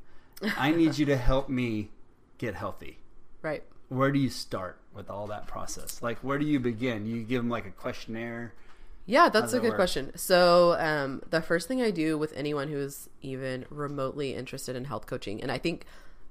i 0.56 0.72
need 0.72 0.98
you 0.98 1.06
to 1.06 1.16
help 1.16 1.48
me 1.48 1.90
get 2.38 2.56
healthy 2.56 2.98
Right. 3.40 3.62
Where 3.88 4.10
do 4.12 4.18
you 4.18 4.28
start 4.28 4.78
with 4.94 5.08
all 5.10 5.26
that 5.28 5.46
process 5.46 6.02
like 6.02 6.18
where 6.18 6.38
do 6.38 6.44
you 6.46 6.58
begin 6.60 7.06
you 7.06 7.22
give 7.22 7.40
them 7.42 7.48
like 7.50 7.66
a 7.66 7.70
questionnaire 7.70 8.52
Yeah, 9.06 9.28
that's 9.30 9.54
a 9.54 9.60
good 9.60 9.68
work? 9.70 9.76
question. 9.76 10.12
So, 10.16 10.76
um, 10.78 11.22
the 11.30 11.40
first 11.40 11.66
thing 11.66 11.80
I 11.80 11.90
do 11.90 12.18
with 12.18 12.32
anyone 12.36 12.68
who's 12.68 13.08
even 13.22 13.64
remotely 13.70 14.34
interested 14.34 14.76
in 14.76 14.84
health 14.84 15.06
coaching, 15.06 15.40
and 15.42 15.50
I 15.50 15.56
think, 15.56 15.86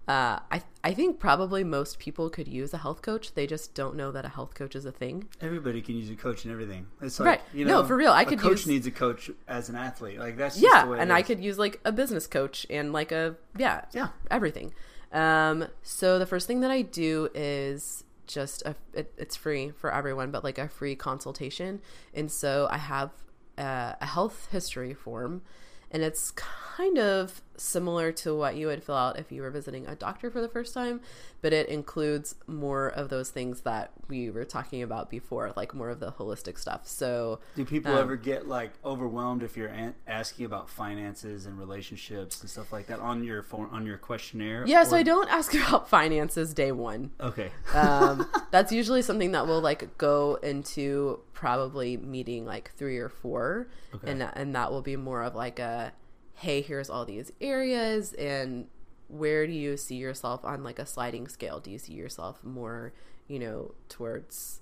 uh, 0.08 0.38
I 0.52 0.62
I 0.84 0.94
think 0.94 1.20
probably 1.20 1.64
most 1.64 1.98
people 1.98 2.30
could 2.30 2.48
use 2.48 2.72
a 2.76 2.78
health 2.78 3.02
coach. 3.02 3.34
They 3.34 3.48
just 3.48 3.74
don't 3.74 3.96
know 3.96 4.12
that 4.12 4.26
a 4.26 4.30
health 4.30 4.54
coach 4.54 4.76
is 4.76 4.86
a 4.86 4.92
thing. 4.92 5.28
everybody 5.42 5.82
can 5.82 5.96
use 5.96 6.12
a 6.12 6.16
coach 6.16 6.44
and 6.46 6.52
everything 6.54 6.86
it's 7.02 7.20
like 7.20 7.28
Right. 7.28 7.42
you 7.52 7.66
No, 7.66 7.82
know 7.82 7.88
for 7.88 7.96
real, 7.98 8.12
I 8.12 8.22
a 8.22 8.26
could 8.26 8.40
coach 8.40 8.60
use- 8.60 8.68
needs 8.68 8.86
a 8.86 8.92
coach 8.92 9.32
as 9.48 9.70
an 9.70 9.76
athlete 9.76 10.20
like 10.20 10.38
that's 10.38 10.56
just 10.60 10.64
yeah, 10.72 10.86
the 10.86 10.92
way 10.92 10.98
it 10.98 11.02
and 11.02 11.12
I 11.12 11.24
could 11.24 11.40
use 11.44 11.58
like 11.58 11.80
a 11.84 11.92
business 11.92 12.28
coach 12.28 12.68
and 12.70 12.94
like 12.94 13.12
a 13.12 13.36
yeah 13.58 13.86
Yeah. 13.92 14.10
everything. 14.30 14.72
Um, 15.12 15.68
so 15.84 16.20
the 16.20 16.26
first 16.26 16.48
thing 16.48 16.62
that 16.62 16.72
I 16.72 16.82
do 16.82 17.30
is 17.34 18.04
just 18.28 18.62
a 18.64 18.76
it, 18.94 19.14
it's 19.18 19.36
free 19.36 19.72
for 19.72 19.94
everyone, 19.94 20.32
but 20.32 20.44
like 20.44 20.58
a 20.58 20.68
free 20.68 20.96
consultation, 20.96 21.82
and 22.14 22.32
so 22.32 22.68
I 22.70 22.78
have 22.78 23.12
uh, 23.58 23.94
a 24.00 24.06
health 24.06 24.48
history 24.52 24.94
form. 24.94 25.42
And 25.90 26.04
it's 26.04 26.32
kind 26.32 26.98
of 26.98 27.42
similar 27.58 28.12
to 28.12 28.36
what 28.36 28.56
you 28.56 28.68
would 28.68 28.84
fill 28.84 28.96
out 28.96 29.18
if 29.20 29.32
you 29.32 29.42
were 29.42 29.50
visiting 29.52 29.86
a 29.88 29.96
doctor 29.96 30.30
for 30.32 30.42
the 30.42 30.48
first 30.50 30.74
time, 30.74 31.02
but 31.42 31.54
it 31.54 31.68
includes 31.70 32.36
more 32.48 32.88
of 32.88 33.10
those 33.10 33.30
things 33.30 33.62
that 33.62 33.92
we 34.08 34.30
were 34.30 34.46
talking 34.46 34.82
about 34.82 35.10
before, 35.10 35.52
like 35.56 35.74
more 35.74 35.90
of 35.90 36.00
the 36.00 36.12
holistic 36.14 36.58
stuff. 36.58 36.88
So, 36.88 37.40
Do 37.56 37.66
people 37.66 37.92
Um, 37.94 37.98
ever 38.00 38.16
get 38.16 38.48
like 38.48 38.72
overwhelmed 38.86 39.44
if 39.44 39.58
you're 39.58 39.68
an- 39.70 39.96
asking 40.08 40.46
about 40.46 40.70
finances 40.70 41.46
and 41.46 41.58
relationships 41.60 42.42
and 42.42 42.50
stuff 42.50 42.72
like 42.72 42.88
that 42.88 43.00
on 43.00 43.24
your 43.24 43.42
form, 43.44 43.70
on 43.72 43.86
your 43.86 43.98
questionnaire? 43.98 44.64
yeah, 44.68 44.84
so 44.84 44.96
I 44.96 45.04
don't 45.04 45.30
ask 45.30 45.54
about 45.68 45.90
finances 45.90 46.54
day 46.54 46.72
one. 46.72 47.12
Okay. 47.20 47.52
um, 47.74 48.28
that's 48.52 48.72
usually 48.72 49.02
something 49.02 49.32
that 49.32 49.48
will 49.48 49.62
like 49.62 49.98
go 49.98 50.36
into 50.44 51.20
probably 51.34 51.98
meeting 51.98 52.46
like 52.46 52.72
three 52.78 52.98
or 52.98 53.10
four 53.10 53.68
Okay. 53.94 54.12
and 54.12 54.22
and 54.34 54.56
that 54.56 54.72
will 54.72 54.82
be 54.82 54.96
more 54.96 55.22
of 55.24 55.36
like 55.36 55.60
a 55.60 55.94
hey 56.38 56.62
here's 56.62 56.90
all 56.90 57.06
these 57.06 57.32
areas 57.42 58.14
and 58.14 58.68
where 59.08 59.48
do 59.48 59.54
you 59.54 59.78
see 59.78 59.96
yourself 59.96 60.44
on 60.44 60.64
like 60.64 60.80
a 60.80 60.86
sliding 60.86 61.28
scale 61.28 61.60
do 61.60 61.72
you 61.72 61.78
see 61.78 61.94
yourself 61.94 62.44
more 62.44 62.94
you 63.28 63.40
know 63.40 63.74
towards 63.90 64.62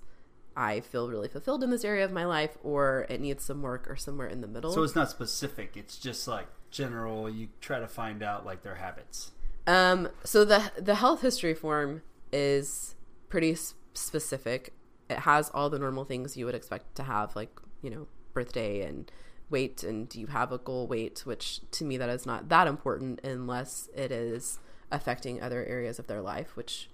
i 0.56 0.80
feel 0.80 1.08
really 1.08 1.28
fulfilled 1.28 1.62
in 1.62 1.70
this 1.70 1.84
area 1.84 2.04
of 2.04 2.12
my 2.12 2.24
life 2.24 2.56
or 2.62 3.06
it 3.10 3.20
needs 3.20 3.44
some 3.44 3.60
work 3.60 3.90
or 3.90 3.96
somewhere 3.96 4.28
in 4.28 4.40
the 4.40 4.46
middle 4.46 4.72
So 4.72 4.82
it's 4.82 4.94
not 4.94 5.10
specific. 5.10 5.76
It's 5.76 5.98
just 5.98 6.26
like 6.26 6.46
general. 6.70 7.28
You 7.28 7.48
try 7.60 7.78
to 7.78 7.88
find 7.88 8.22
out 8.22 8.44
like 8.46 8.62
their 8.62 8.76
habits. 8.76 9.32
Um, 9.66 10.08
so 10.24 10.44
the 10.44 10.70
the 10.78 10.94
health 10.96 11.22
history 11.22 11.54
form 11.54 12.02
is 12.32 12.94
pretty 13.28 13.56
specific. 13.94 14.72
It 15.10 15.20
has 15.20 15.50
all 15.50 15.70
the 15.70 15.78
normal 15.78 16.04
things 16.04 16.36
you 16.36 16.46
would 16.46 16.54
expect 16.54 16.94
to 16.96 17.02
have, 17.04 17.36
like 17.36 17.50
you 17.82 17.90
know, 17.90 18.06
birthday 18.32 18.82
and 18.82 19.10
weight, 19.50 19.82
and 19.82 20.08
do 20.08 20.20
you 20.20 20.28
have 20.28 20.52
a 20.52 20.58
goal 20.58 20.86
weight? 20.86 21.22
Which 21.24 21.60
to 21.72 21.84
me, 21.84 21.96
that 21.96 22.08
is 22.08 22.26
not 22.26 22.48
that 22.48 22.66
important 22.66 23.20
unless 23.22 23.88
it 23.94 24.10
is 24.10 24.58
affecting 24.90 25.40
other 25.40 25.64
areas 25.64 25.98
of 25.98 26.06
their 26.06 26.20
life, 26.20 26.56
which 26.56 26.88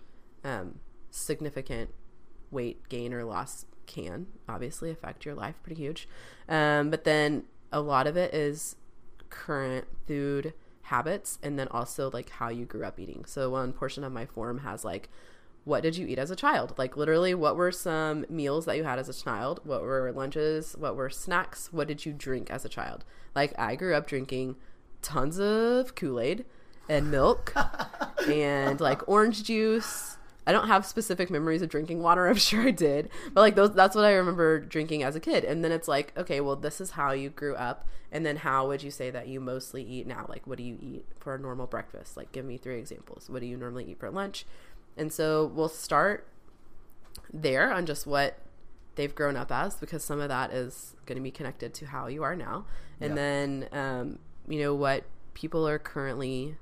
um, 0.45 0.81
significant 1.11 1.91
weight 2.51 2.89
gain 2.89 3.13
or 3.13 3.25
loss 3.25 3.67
can 3.87 4.27
obviously 4.49 4.91
affect 4.91 5.25
your 5.25 5.35
life 5.35 5.57
pretty 5.63 5.81
huge. 5.81 6.09
Um, 6.49 6.91
but 6.91 7.05
then 7.05 7.45
a 7.71 7.81
lot 7.81 8.07
of 8.07 8.17
it 8.17 8.35
is 8.35 8.77
current 9.31 9.87
food 10.07 10.53
habits 10.83 11.39
and 11.43 11.59
then 11.59 11.69
also 11.69 12.11
like 12.13 12.31
how 12.31 12.49
you 12.49 12.65
grew 12.65 12.85
up 12.85 12.99
eating. 12.99 13.25
So 13.27 13.51
one 13.51 13.73
portion 13.73 14.05
of 14.05 14.13
my 14.13 14.27
form 14.27 14.59
has 14.59 14.85
like 14.85 15.09
what 15.65 15.83
did 15.83 15.97
you 15.97 16.07
eat 16.07 16.19
as 16.19 16.31
a 16.31 16.37
child? 16.37 16.75
Like 16.77 16.97
literally 16.97 17.35
what 17.35 17.57
were 17.57 17.73
some 17.73 18.27
meals 18.29 18.65
that 18.67 18.77
you 18.77 18.85
had 18.85 18.99
as 18.99 19.09
a 19.09 19.15
child? 19.15 19.61
What 19.65 19.83
were 19.83 20.13
lunches? 20.13 20.75
What 20.79 20.97
were 20.97 21.11
snacks? 21.11 21.73
What 21.73 21.89
did 21.89 22.05
you 22.05 22.13
drink 22.13 22.51
as 22.51 22.65
a 22.65 22.69
child? 22.69 23.05
Like 23.35 23.53
I 23.59 23.77
grew 23.77 23.95
up 23.95 24.07
drinking 24.07 24.57
tons 25.03 25.39
of 25.39 25.95
Kool-Aid 25.95 26.45
and 26.89 27.11
milk 27.11 27.55
and 28.29 28.81
like 28.81 29.09
orange 29.09 29.45
juice. 29.45 30.17
I 30.45 30.51
don't 30.51 30.67
have 30.67 30.85
specific 30.85 31.31
memories 31.31 31.63
of 31.63 31.69
drinking 31.69 32.03
water. 32.03 32.27
I'm 32.29 32.37
sure 32.37 32.63
I 32.63 32.73
did, 32.73 33.09
but 33.33 33.43
like 33.43 33.55
those, 33.55 33.75
that's 33.75 33.95
what 33.95 34.05
I 34.05 34.13
remember 34.13 34.59
drinking 34.59 35.03
as 35.05 35.15
a 35.15 35.21
kid. 35.21 35.45
And 35.45 35.65
then 35.65 35.71
it's 35.71 35.87
like, 35.87 36.13
okay, 36.17 36.41
well, 36.41 36.57
this 36.57 36.81
is 36.81 36.93
how 36.93 37.13
you 37.13 37.31
grew 37.31 37.55
up, 37.55 37.87
and 38.11 38.27
then 38.27 38.37
how 38.39 38.67
would 38.67 38.83
you 38.83 38.91
say 38.91 39.11
that 39.11 39.29
you 39.29 39.41
mostly 39.41 39.85
eat 39.85 40.07
now? 40.07 40.27
Like, 40.29 40.47
what 40.47 40.59
do 40.59 40.65
you 40.65 40.77
eat 40.81 41.07
for 41.21 41.35
a 41.35 41.39
normal 41.39 41.67
breakfast? 41.67 42.17
Like, 42.17 42.33
give 42.33 42.45
me 42.45 42.59
three 42.59 42.79
examples. 42.79 43.31
What 43.31 43.41
do 43.41 43.47
you 43.47 43.57
normally 43.57 43.85
eat 43.85 44.01
for 44.01 44.11
lunch? 44.11 44.45
And 44.97 45.13
so 45.13 45.47
we'll 45.55 45.69
start 45.69 46.27
there 47.33 47.73
on 47.73 47.87
just 47.87 48.07
what 48.07 48.39
they've 48.95 49.15
grown 49.15 49.37
up 49.37 49.51
as, 49.51 49.77
because 49.77 50.05
some 50.05 50.21
of 50.21 50.29
that 50.29 50.53
is 50.53 50.95
going 51.07 51.17
to 51.17 51.23
be 51.23 51.31
connected 51.31 51.73
to 51.75 51.87
how 51.87 52.07
you 52.09 52.23
are 52.23 52.37
now, 52.37 52.67
and 53.01 53.11
Yeah. 53.11 53.15
then 53.17 53.69
um, 53.73 54.19
you 54.47 54.61
know 54.61 54.75
what 54.75 55.05
people 55.35 55.67
are 55.67 55.79
currently 55.79 56.57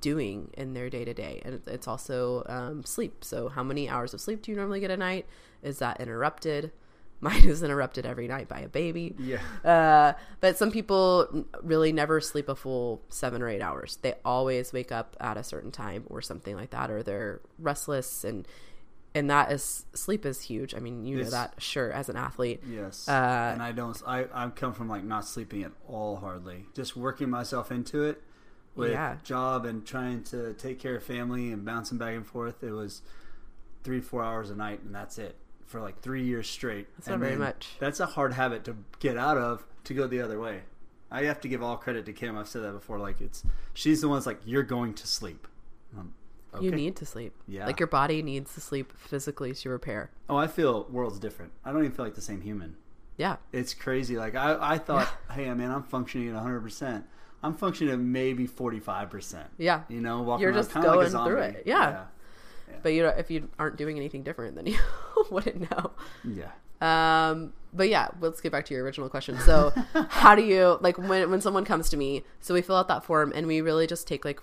doing 0.00 0.50
in 0.54 0.74
their 0.74 0.90
day 0.90 1.04
to 1.04 1.14
day. 1.14 1.40
And 1.44 1.60
it's 1.66 1.88
also 1.88 2.44
um, 2.46 2.84
sleep. 2.84 3.24
So, 3.24 3.48
how 3.48 3.62
many 3.62 3.88
hours 3.88 4.12
of 4.14 4.20
sleep 4.20 4.42
do 4.42 4.50
you 4.50 4.56
normally 4.56 4.80
get 4.80 4.90
a 4.90 4.96
night? 4.96 5.26
Is 5.62 5.78
that 5.78 6.00
interrupted? 6.00 6.72
Mine 7.22 7.44
is 7.48 7.62
interrupted 7.62 8.06
every 8.06 8.26
night 8.28 8.48
by 8.48 8.60
a 8.60 8.68
baby. 8.68 9.14
Yeah. 9.18 9.40
Uh, 9.64 10.12
but 10.40 10.56
some 10.56 10.70
people 10.70 11.44
really 11.62 11.92
never 11.92 12.20
sleep 12.20 12.48
a 12.48 12.54
full 12.56 13.02
seven 13.10 13.42
or 13.42 13.48
eight 13.48 13.60
hours. 13.60 13.98
They 14.00 14.14
always 14.24 14.72
wake 14.72 14.90
up 14.90 15.16
at 15.20 15.36
a 15.36 15.44
certain 15.44 15.70
time 15.70 16.04
or 16.08 16.22
something 16.22 16.56
like 16.56 16.70
that, 16.70 16.90
or 16.90 17.02
they're 17.02 17.40
restless 17.58 18.24
and 18.24 18.48
and 19.14 19.28
that 19.28 19.50
is 19.52 19.84
sleep 19.92 20.24
is 20.24 20.40
huge. 20.42 20.74
I 20.74 20.78
mean, 20.78 21.04
you 21.04 21.16
know 21.22 21.28
that 21.30 21.54
sure 21.58 21.92
as 21.92 22.08
an 22.08 22.16
athlete. 22.16 22.62
Yes. 22.66 23.08
Uh, 23.08 23.50
and 23.54 23.62
I 23.62 23.72
don't. 23.72 24.00
I 24.06 24.26
I 24.32 24.48
come 24.50 24.72
from 24.72 24.88
like 24.88 25.04
not 25.04 25.26
sleeping 25.26 25.62
at 25.64 25.72
all 25.88 26.16
hardly. 26.16 26.66
Just 26.74 26.96
working 26.96 27.28
myself 27.28 27.70
into 27.72 28.04
it 28.04 28.22
with 28.76 28.92
Yeah. 28.92 29.16
job 29.24 29.66
and 29.66 29.84
trying 29.84 30.22
to 30.24 30.54
take 30.54 30.78
care 30.78 30.94
of 30.96 31.02
family 31.02 31.50
and 31.52 31.64
bouncing 31.64 31.98
back 31.98 32.14
and 32.14 32.24
forth. 32.26 32.62
It 32.62 32.70
was 32.70 33.02
three 33.82 34.00
four 34.00 34.22
hours 34.22 34.48
a 34.48 34.54
night 34.54 34.80
and 34.82 34.94
that's 34.94 35.18
it 35.18 35.36
for 35.70 35.80
like 35.80 36.00
three 36.00 36.24
years 36.24 36.48
straight. 36.48 36.88
That's 36.96 37.08
not 37.08 37.20
very 37.20 37.36
much. 37.36 37.68
That's 37.78 38.00
a 38.00 38.06
hard 38.06 38.32
habit 38.32 38.64
to 38.64 38.76
get 38.98 39.16
out 39.16 39.38
of 39.38 39.64
to 39.84 39.94
go 39.94 40.06
the 40.08 40.20
other 40.20 40.38
way. 40.40 40.62
I 41.12 41.24
have 41.24 41.40
to 41.42 41.48
give 41.48 41.62
all 41.62 41.76
credit 41.76 42.06
to 42.06 42.12
Kim. 42.12 42.36
I've 42.36 42.48
said 42.48 42.62
that 42.62 42.72
before. 42.72 42.98
Like 42.98 43.20
it's 43.20 43.44
she's 43.72 44.00
the 44.00 44.08
one's 44.08 44.26
like 44.26 44.40
you're 44.44 44.64
going 44.64 44.94
to 44.94 45.06
sleep. 45.06 45.46
Um, 45.96 46.12
You 46.60 46.72
need 46.72 46.96
to 46.96 47.06
sleep. 47.06 47.32
Yeah. 47.46 47.66
Like 47.66 47.78
your 47.78 47.86
body 47.86 48.22
needs 48.22 48.54
to 48.54 48.60
sleep 48.60 48.92
physically 48.96 49.54
to 49.54 49.68
repair. 49.70 50.10
Oh, 50.28 50.36
I 50.36 50.48
feel 50.48 50.86
worlds 50.90 51.20
different. 51.20 51.52
I 51.64 51.70
don't 51.70 51.80
even 51.80 51.92
feel 51.92 52.04
like 52.04 52.16
the 52.16 52.20
same 52.20 52.40
human. 52.40 52.76
Yeah. 53.16 53.36
It's 53.52 53.72
crazy. 53.74 54.16
Like 54.18 54.34
I, 54.34 54.56
I 54.60 54.78
thought, 54.78 55.08
hey, 55.32 55.52
man, 55.54 55.70
I'm 55.70 55.84
functioning 55.84 56.28
at 56.28 56.34
100. 56.34 56.60
percent 56.60 57.04
I'm 57.42 57.54
functioning 57.54 57.94
at 57.94 58.00
maybe 58.00 58.46
45 58.46 59.08
percent. 59.10 59.48
Yeah. 59.56 59.82
You 59.88 60.00
know, 60.00 60.22
walking 60.22 60.42
You're 60.42 60.50
around 60.50 60.58
just 60.58 60.72
kinda 60.72 60.88
like 60.94 61.12
going 61.12 61.26
through 61.26 61.42
it. 61.42 61.62
Yeah. 61.64 62.04
But 62.82 62.90
you 62.90 63.02
know, 63.02 63.10
if 63.10 63.30
you 63.30 63.48
aren't 63.58 63.76
doing 63.76 63.96
anything 63.96 64.22
different, 64.22 64.56
then 64.56 64.66
you 64.66 64.78
wouldn't 65.30 65.70
know. 65.70 65.92
yeah, 66.24 66.50
yeah. 66.80 67.30
Um, 67.30 67.52
but 67.72 67.88
yeah, 67.88 68.08
let's 68.20 68.40
get 68.40 68.52
back 68.52 68.64
to 68.66 68.74
your 68.74 68.84
original 68.84 69.08
question. 69.08 69.38
So, 69.40 69.72
how 70.08 70.34
do 70.34 70.42
you 70.42 70.78
like 70.80 70.98
when 70.98 71.30
when 71.30 71.40
someone 71.40 71.64
comes 71.64 71.88
to 71.90 71.96
me? 71.96 72.24
So 72.40 72.54
we 72.54 72.62
fill 72.62 72.76
out 72.76 72.88
that 72.88 73.04
form 73.04 73.32
and 73.34 73.46
we 73.46 73.60
really 73.60 73.86
just 73.86 74.08
take 74.08 74.24
like 74.24 74.40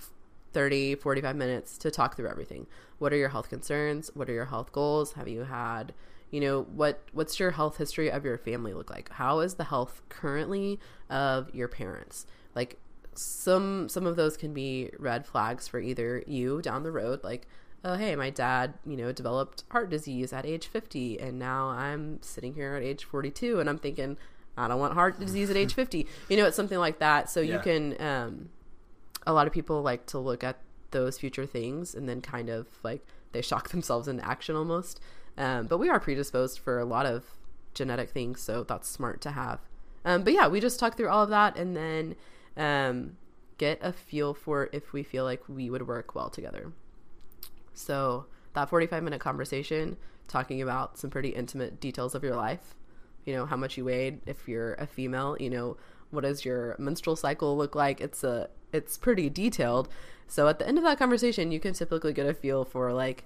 30, 0.53 0.96
45 0.96 1.36
minutes 1.36 1.77
to 1.79 1.91
talk 1.91 2.15
through 2.15 2.29
everything. 2.29 2.67
What 3.00 3.12
are 3.13 3.17
your 3.17 3.29
health 3.29 3.50
concerns? 3.50 4.12
What 4.13 4.29
are 4.29 4.34
your 4.34 4.46
health 4.46 4.72
goals? 4.72 5.13
Have 5.13 5.27
you 5.27 5.43
had, 5.43 5.93
you 6.31 6.39
know, 6.39 6.63
what 6.63 7.03
what's 7.12 7.39
your 7.39 7.51
health 7.51 7.77
history 7.77 8.10
of 8.12 8.24
your 8.24 8.38
family 8.38 8.74
look 8.74 8.89
like? 8.89 9.10
How 9.10 9.39
is 9.39 9.55
the 9.55 9.65
health 9.65 10.01
currently 10.10 10.79
of 11.10 11.53
your 11.53 11.67
parents? 11.67 12.25
Like 12.55 12.79
some 13.13 13.89
some 13.89 14.05
of 14.05 14.15
those 14.15 14.38
can 14.38 14.53
be 14.53 14.91
red 15.00 15.25
flags 15.25 15.67
for 15.67 15.79
either 15.79 16.24
you 16.27 16.62
down 16.62 16.84
the 16.84 16.91
road 16.91 17.24
like 17.24 17.48
oh 17.88 17.96
hey 17.96 18.15
my 18.17 18.29
dad 18.29 18.74
you 18.86 18.98
know 18.98 19.13
developed 19.13 19.63
heart 19.72 19.89
disease 19.89 20.34
at 20.34 20.46
age 20.46 20.67
50 20.67 21.20
and 21.22 21.39
now 21.39 21.70
i'm 21.70 22.22
sitting 22.22 22.53
here 22.53 22.75
at 22.75 22.84
age 22.84 23.06
42 23.06 23.62
and 23.62 23.70
i'm 23.70 23.77
thinking 23.77 24.17
i 24.58 24.67
don't 24.67 24.79
want 24.79 24.94
heart 24.94 25.17
disease 25.20 25.50
at 25.50 25.56
age 25.56 25.74
50 25.75 26.06
you 26.27 26.36
know 26.36 26.46
it's 26.46 26.56
something 26.56 26.79
like 26.79 27.00
that. 27.00 27.29
So 27.29 27.39
you 27.39 27.60
can 27.60 27.96
um 28.01 28.50
a 29.25 29.34
lot 29.34 29.48
of 29.48 29.53
people 29.53 29.82
like 29.82 30.06
to 30.08 30.20
look 30.20 30.44
at 30.44 30.58
those 30.91 31.17
future 31.17 31.46
things 31.46 31.96
and 31.96 32.08
then 32.10 32.22
kind 32.22 32.50
of 32.50 32.67
like 32.84 33.06
they 33.32 33.41
shock 33.41 33.70
themselves 33.75 34.08
into 34.08 34.25
action 34.25 34.56
almost. 34.56 35.00
Um, 35.38 35.67
but 35.67 35.77
we 35.77 35.89
are 35.89 36.00
predisposed 36.00 36.60
for 36.60 36.79
a 36.79 36.86
lot 36.86 37.06
of 37.06 37.24
genetic 37.74 38.10
things 38.10 38.41
so 38.41 38.63
that's 38.63 38.89
smart 38.89 39.22
to 39.22 39.32
have. 39.32 39.60
Um, 40.03 40.24
but 40.24 40.34
yeah 40.34 40.48
we 40.48 40.60
just 40.60 40.79
talk 40.79 40.98
through 40.98 41.10
all 41.10 41.24
of 41.24 41.29
that 41.29 41.58
and 41.58 41.75
then 41.77 42.15
um, 42.58 43.17
get 43.58 43.79
a 43.82 43.94
feel 43.94 44.34
for 44.34 44.70
if 44.74 44.91
we 44.91 45.03
feel 45.03 45.24
like 45.24 45.48
we 45.48 45.70
would 45.70 45.88
work 45.88 46.15
well 46.15 46.29
together 46.29 46.74
so 47.77 48.25
that 48.53 48.69
45 48.69 49.03
minute 49.03 49.22
conversation 49.22 49.98
talking 50.27 50.62
about 50.62 50.98
some 50.98 51.10
pretty 51.10 51.29
intimate 51.29 51.79
details 51.79 52.15
of 52.15 52.24
your 52.24 52.36
life. 52.36 52.75
You 53.25 53.34
know, 53.34 53.46
how 53.46 53.57
much 53.57 53.77
you 53.77 53.86
weighed 53.86 54.22
if 54.25 54.48
you're 54.48 54.74
a 54.75 54.88
female, 54.88 55.38
you 55.39 55.50
know, 55.50 55.77
what 56.10 56.22
does 56.22 56.46
your 56.46 56.75
menstrual 56.79 57.15
cycle 57.15 57.57
look 57.57 57.75
like? 57.75 58.01
It's 58.01 58.24
a 58.24 58.50
it's 58.74 58.98
pretty 58.98 59.29
detailed. 59.29 59.89
So 60.27 60.48
at 60.48 60.60
the 60.60 60.67
end 60.67 60.77
of 60.77 60.84
that 60.84 60.98
conversation, 60.98 61.51
you 61.51 61.60
can 61.60 61.74
typically 61.74 62.13
get 62.13 62.25
a 62.25 62.34
feel 62.34 62.65
for 62.65 62.91
like 62.93 63.25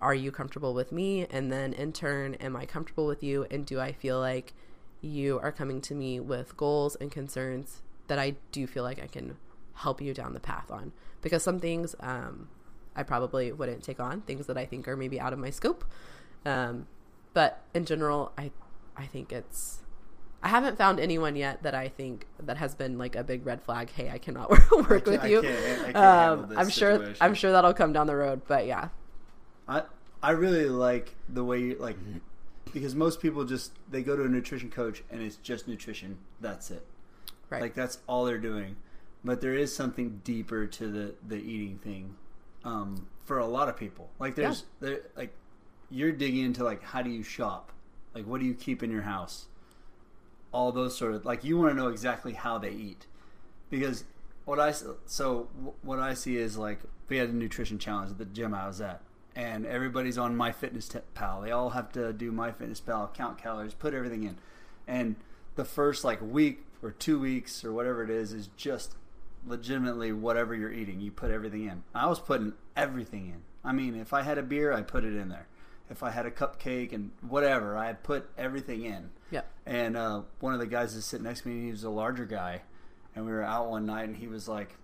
are 0.00 0.14
you 0.14 0.32
comfortable 0.32 0.72
with 0.72 0.92
me? 0.92 1.26
And 1.30 1.52
then 1.52 1.74
in 1.74 1.92
turn, 1.92 2.34
am 2.36 2.56
I 2.56 2.64
comfortable 2.64 3.06
with 3.06 3.22
you? 3.22 3.46
And 3.50 3.66
do 3.66 3.78
I 3.78 3.92
feel 3.92 4.18
like 4.18 4.54
you 5.02 5.38
are 5.40 5.52
coming 5.52 5.80
to 5.82 5.94
me 5.94 6.20
with 6.20 6.56
goals 6.56 6.96
and 6.96 7.10
concerns 7.10 7.82
that 8.06 8.18
I 8.18 8.36
do 8.50 8.66
feel 8.66 8.82
like 8.82 9.02
I 9.02 9.06
can 9.06 9.36
help 9.74 10.00
you 10.00 10.14
down 10.14 10.32
the 10.32 10.40
path 10.40 10.70
on? 10.70 10.92
Because 11.20 11.42
some 11.42 11.60
things 11.60 11.94
um, 12.00 12.48
I 12.96 13.02
probably 13.02 13.52
wouldn't 13.52 13.82
take 13.82 14.00
on, 14.00 14.22
things 14.22 14.46
that 14.46 14.56
I 14.56 14.66
think 14.66 14.88
are 14.88 14.96
maybe 14.96 15.20
out 15.20 15.32
of 15.32 15.38
my 15.38 15.50
scope. 15.50 15.84
Um, 16.44 16.86
but 17.34 17.62
in 17.74 17.84
general, 17.84 18.32
I 18.36 18.50
I 18.96 19.06
think 19.06 19.32
it's 19.32 19.80
I 20.42 20.48
haven't 20.48 20.78
found 20.78 20.98
anyone 20.98 21.36
yet 21.36 21.62
that 21.62 21.74
I 21.74 21.88
think 21.88 22.26
that 22.38 22.56
has 22.56 22.74
been 22.74 22.96
like 22.96 23.14
a 23.14 23.22
big 23.22 23.44
red 23.44 23.62
flag. 23.62 23.90
Hey, 23.90 24.10
I 24.10 24.18
cannot 24.18 24.50
work 24.72 25.06
with 25.06 25.24
you. 25.24 25.40
I 25.40 25.42
can't, 25.42 25.80
I 25.80 25.92
can't 25.92 25.96
um, 25.96 26.54
I'm 26.56 26.70
sure. 26.70 27.14
I'm 27.20 27.34
sure 27.34 27.52
that'll 27.52 27.74
come 27.74 27.92
down 27.92 28.06
the 28.06 28.16
road. 28.16 28.42
But 28.48 28.66
yeah, 28.66 28.88
I 29.68 29.82
I 30.22 30.30
really 30.32 30.66
like 30.66 31.14
the 31.28 31.44
way 31.44 31.60
you 31.60 31.76
like 31.78 31.96
because 32.72 32.94
most 32.94 33.20
people 33.20 33.44
just 33.44 33.72
they 33.90 34.02
go 34.02 34.16
to 34.16 34.24
a 34.24 34.28
nutrition 34.28 34.70
coach 34.70 35.02
and 35.10 35.20
it's 35.22 35.36
just 35.36 35.68
nutrition. 35.68 36.18
That's 36.40 36.70
it. 36.70 36.86
right. 37.50 37.60
Like 37.60 37.74
that's 37.74 37.98
all 38.06 38.24
they're 38.24 38.38
doing. 38.38 38.76
But 39.22 39.42
there 39.42 39.54
is 39.54 39.74
something 39.74 40.22
deeper 40.24 40.66
to 40.66 40.88
the 40.88 41.14
the 41.26 41.36
eating 41.36 41.78
thing 41.78 42.16
um, 42.64 43.06
for 43.24 43.38
a 43.38 43.46
lot 43.46 43.68
of 43.68 43.76
people. 43.76 44.10
Like 44.18 44.34
there's 44.34 44.64
there 44.80 45.00
like 45.16 45.32
you're 45.90 46.12
digging 46.12 46.44
into 46.44 46.64
like 46.64 46.82
how 46.82 47.02
do 47.02 47.10
you 47.10 47.22
shop? 47.22 47.72
Like 48.14 48.26
what 48.26 48.40
do 48.40 48.46
you 48.46 48.54
keep 48.54 48.82
in 48.82 48.90
your 48.90 49.02
house? 49.02 49.46
All 50.52 50.72
those 50.72 50.96
sort 50.96 51.14
of 51.14 51.24
like 51.24 51.44
you 51.44 51.56
want 51.58 51.70
to 51.70 51.74
know 51.74 51.88
exactly 51.88 52.32
how 52.32 52.58
they 52.58 52.70
eat 52.70 53.06
because 53.70 54.04
what 54.44 54.58
I 54.58 54.74
so 55.06 55.48
what 55.82 55.98
I 55.98 56.14
see 56.14 56.36
is 56.36 56.56
like 56.56 56.80
we 57.08 57.16
had 57.16 57.28
a 57.28 57.32
nutrition 57.32 57.78
challenge 57.78 58.10
at 58.10 58.18
the 58.18 58.24
gym 58.24 58.54
I 58.54 58.66
was 58.66 58.80
at, 58.80 59.00
and 59.36 59.64
everybody's 59.66 60.18
on 60.18 60.36
My 60.36 60.52
Fitness 60.52 60.90
Pal. 61.14 61.40
They 61.42 61.50
all 61.50 61.70
have 61.70 61.92
to 61.92 62.12
do 62.12 62.32
My 62.32 62.52
Fitness 62.52 62.80
Pal, 62.80 63.10
count 63.14 63.38
calories, 63.38 63.74
put 63.74 63.94
everything 63.94 64.24
in, 64.24 64.38
and 64.86 65.16
the 65.54 65.64
first 65.64 66.04
like 66.04 66.20
week 66.20 66.64
or 66.82 66.90
two 66.90 67.20
weeks 67.20 67.64
or 67.64 67.72
whatever 67.72 68.02
it 68.02 68.10
is 68.10 68.32
is 68.32 68.48
just 68.56 68.94
legitimately 69.46 70.12
whatever 70.12 70.54
you're 70.54 70.72
eating. 70.72 71.00
You 71.00 71.10
put 71.10 71.30
everything 71.30 71.64
in. 71.66 71.82
I 71.94 72.06
was 72.06 72.18
putting 72.18 72.52
everything 72.76 73.28
in. 73.28 73.42
I 73.64 73.72
mean, 73.72 73.94
if 73.94 74.12
I 74.12 74.22
had 74.22 74.38
a 74.38 74.42
beer, 74.42 74.72
I 74.72 74.82
put 74.82 75.04
it 75.04 75.14
in 75.16 75.28
there. 75.28 75.46
If 75.90 76.02
I 76.02 76.10
had 76.10 76.24
a 76.26 76.30
cupcake 76.30 76.92
and 76.92 77.10
whatever, 77.28 77.76
I 77.76 77.92
put 77.94 78.28
everything 78.38 78.84
in. 78.84 79.10
Yeah. 79.30 79.42
And 79.66 79.96
uh, 79.96 80.22
one 80.38 80.54
of 80.54 80.60
the 80.60 80.66
guys 80.66 80.94
that 80.94 81.02
sitting 81.02 81.24
next 81.24 81.42
to 81.42 81.48
me, 81.48 81.64
he 81.66 81.70
was 81.70 81.84
a 81.84 81.90
larger 81.90 82.24
guy, 82.26 82.62
and 83.14 83.24
we 83.26 83.32
were 83.32 83.42
out 83.42 83.68
one 83.70 83.86
night, 83.86 84.04
and 84.04 84.16
he 84.16 84.28
was 84.28 84.48
like, 84.48 84.76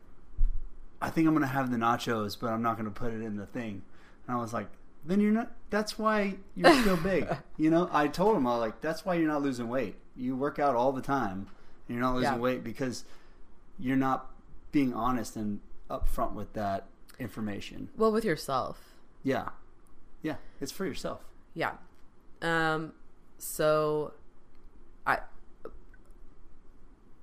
"I 1.00 1.10
think 1.10 1.28
I'm 1.28 1.34
gonna 1.34 1.46
have 1.46 1.70
the 1.70 1.76
nachos, 1.76 2.36
but 2.38 2.48
I'm 2.50 2.62
not 2.62 2.76
gonna 2.76 2.90
put 2.90 3.12
it 3.12 3.22
in 3.22 3.36
the 3.36 3.46
thing." 3.46 3.82
And 4.26 4.36
I 4.36 4.40
was 4.40 4.52
like, 4.52 4.66
"Then 5.04 5.20
you're 5.20 5.32
not. 5.32 5.52
That's 5.70 5.98
why 5.98 6.36
you're 6.54 6.75
still 6.82 6.96
big." 6.96 7.28
you 7.56 7.70
know, 7.70 7.88
I 7.92 8.08
told 8.08 8.36
him, 8.36 8.46
I 8.46 8.50
was 8.50 8.60
like, 8.60 8.80
"That's 8.80 9.04
why 9.04 9.14
you're 9.14 9.28
not 9.28 9.42
losing 9.42 9.68
weight. 9.68 9.96
You 10.16 10.34
work 10.36 10.58
out 10.58 10.75
all 10.75 10.92
the 10.92 11.02
time, 11.02 11.46
and 11.88 11.96
you're 11.96 12.00
not 12.04 12.14
losing 12.16 12.32
Yeah. 12.34 12.38
weight 12.38 12.64
because 12.64 13.04
you're 13.78 13.96
not 13.96 14.30
being 14.76 14.92
honest 14.92 15.37
and 15.37 15.61
upfront 15.90 16.35
with 16.35 16.52
that 16.52 16.87
information." 17.18 17.88
Well, 17.97 18.12
with 18.12 18.25
yourself. 18.25 18.78
Yeah, 19.23 19.49
yeah, 20.23 20.37
it's 20.61 20.73
for 20.73 20.85
yourself. 20.85 21.25
Yeah. 21.54 21.73
Um 22.42 22.92
so 23.38 24.12
I 25.06 25.21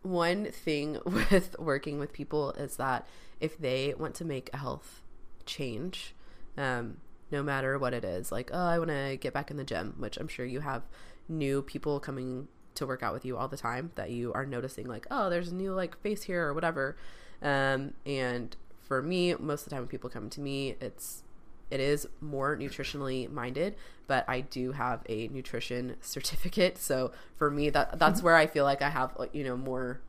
one 0.01 0.51
thing 0.51 0.99
with 1.05 1.55
working 1.59 1.99
with 1.99 2.13
people 2.13 2.51
is 2.51 2.77
that 2.77 3.07
if 3.39 3.57
they 3.57 3.93
want 3.97 4.15
to 4.15 4.25
make 4.25 4.49
a 4.53 4.57
health 4.57 5.03
change, 5.45 6.15
um, 6.57 6.97
no 7.31 7.41
matter 7.41 7.77
what 7.77 7.93
it 7.93 8.03
is, 8.03 8.31
like, 8.31 8.51
oh, 8.53 8.65
I 8.65 8.77
want 8.77 8.91
to 8.91 9.17
get 9.19 9.33
back 9.33 9.49
in 9.51 9.57
the 9.57 9.63
gym, 9.63 9.95
which 9.97 10.17
I'm 10.17 10.27
sure 10.27 10.45
you 10.45 10.61
have 10.61 10.83
new 11.27 11.61
people 11.61 11.99
coming 11.99 12.47
to 12.75 12.85
work 12.85 13.03
out 13.03 13.13
with 13.13 13.25
you 13.25 13.37
all 13.37 13.47
the 13.47 13.57
time 13.57 13.91
that 13.95 14.11
you 14.11 14.31
are 14.33 14.45
noticing, 14.45 14.87
like, 14.87 15.07
oh, 15.11 15.29
there's 15.29 15.49
a 15.49 15.55
new 15.55 15.73
like 15.73 15.99
face 16.01 16.23
here 16.23 16.47
or 16.47 16.53
whatever. 16.53 16.95
Um, 17.43 17.93
and 18.05 18.55
for 18.79 19.01
me, 19.01 19.35
most 19.35 19.61
of 19.61 19.65
the 19.65 19.69
time 19.71 19.81
when 19.81 19.89
people 19.89 20.09
come 20.09 20.29
to 20.31 20.41
me, 20.41 20.75
it's 20.79 21.23
it 21.69 21.79
is 21.79 22.07
more 22.21 22.55
nutritionally 22.55 23.29
minded, 23.31 23.75
but 24.05 24.25
I 24.27 24.41
do 24.41 24.73
have 24.73 25.01
a 25.09 25.27
nutrition 25.29 25.95
certificate. 26.01 26.77
So 26.77 27.11
for 27.35 27.51
me, 27.51 27.69
that 27.71 27.99
that's 27.99 28.23
where 28.23 28.35
I 28.35 28.47
feel 28.47 28.63
like 28.63 28.81
I 28.81 28.89
have 28.89 29.15
you 29.33 29.43
know 29.43 29.57
more 29.57 29.99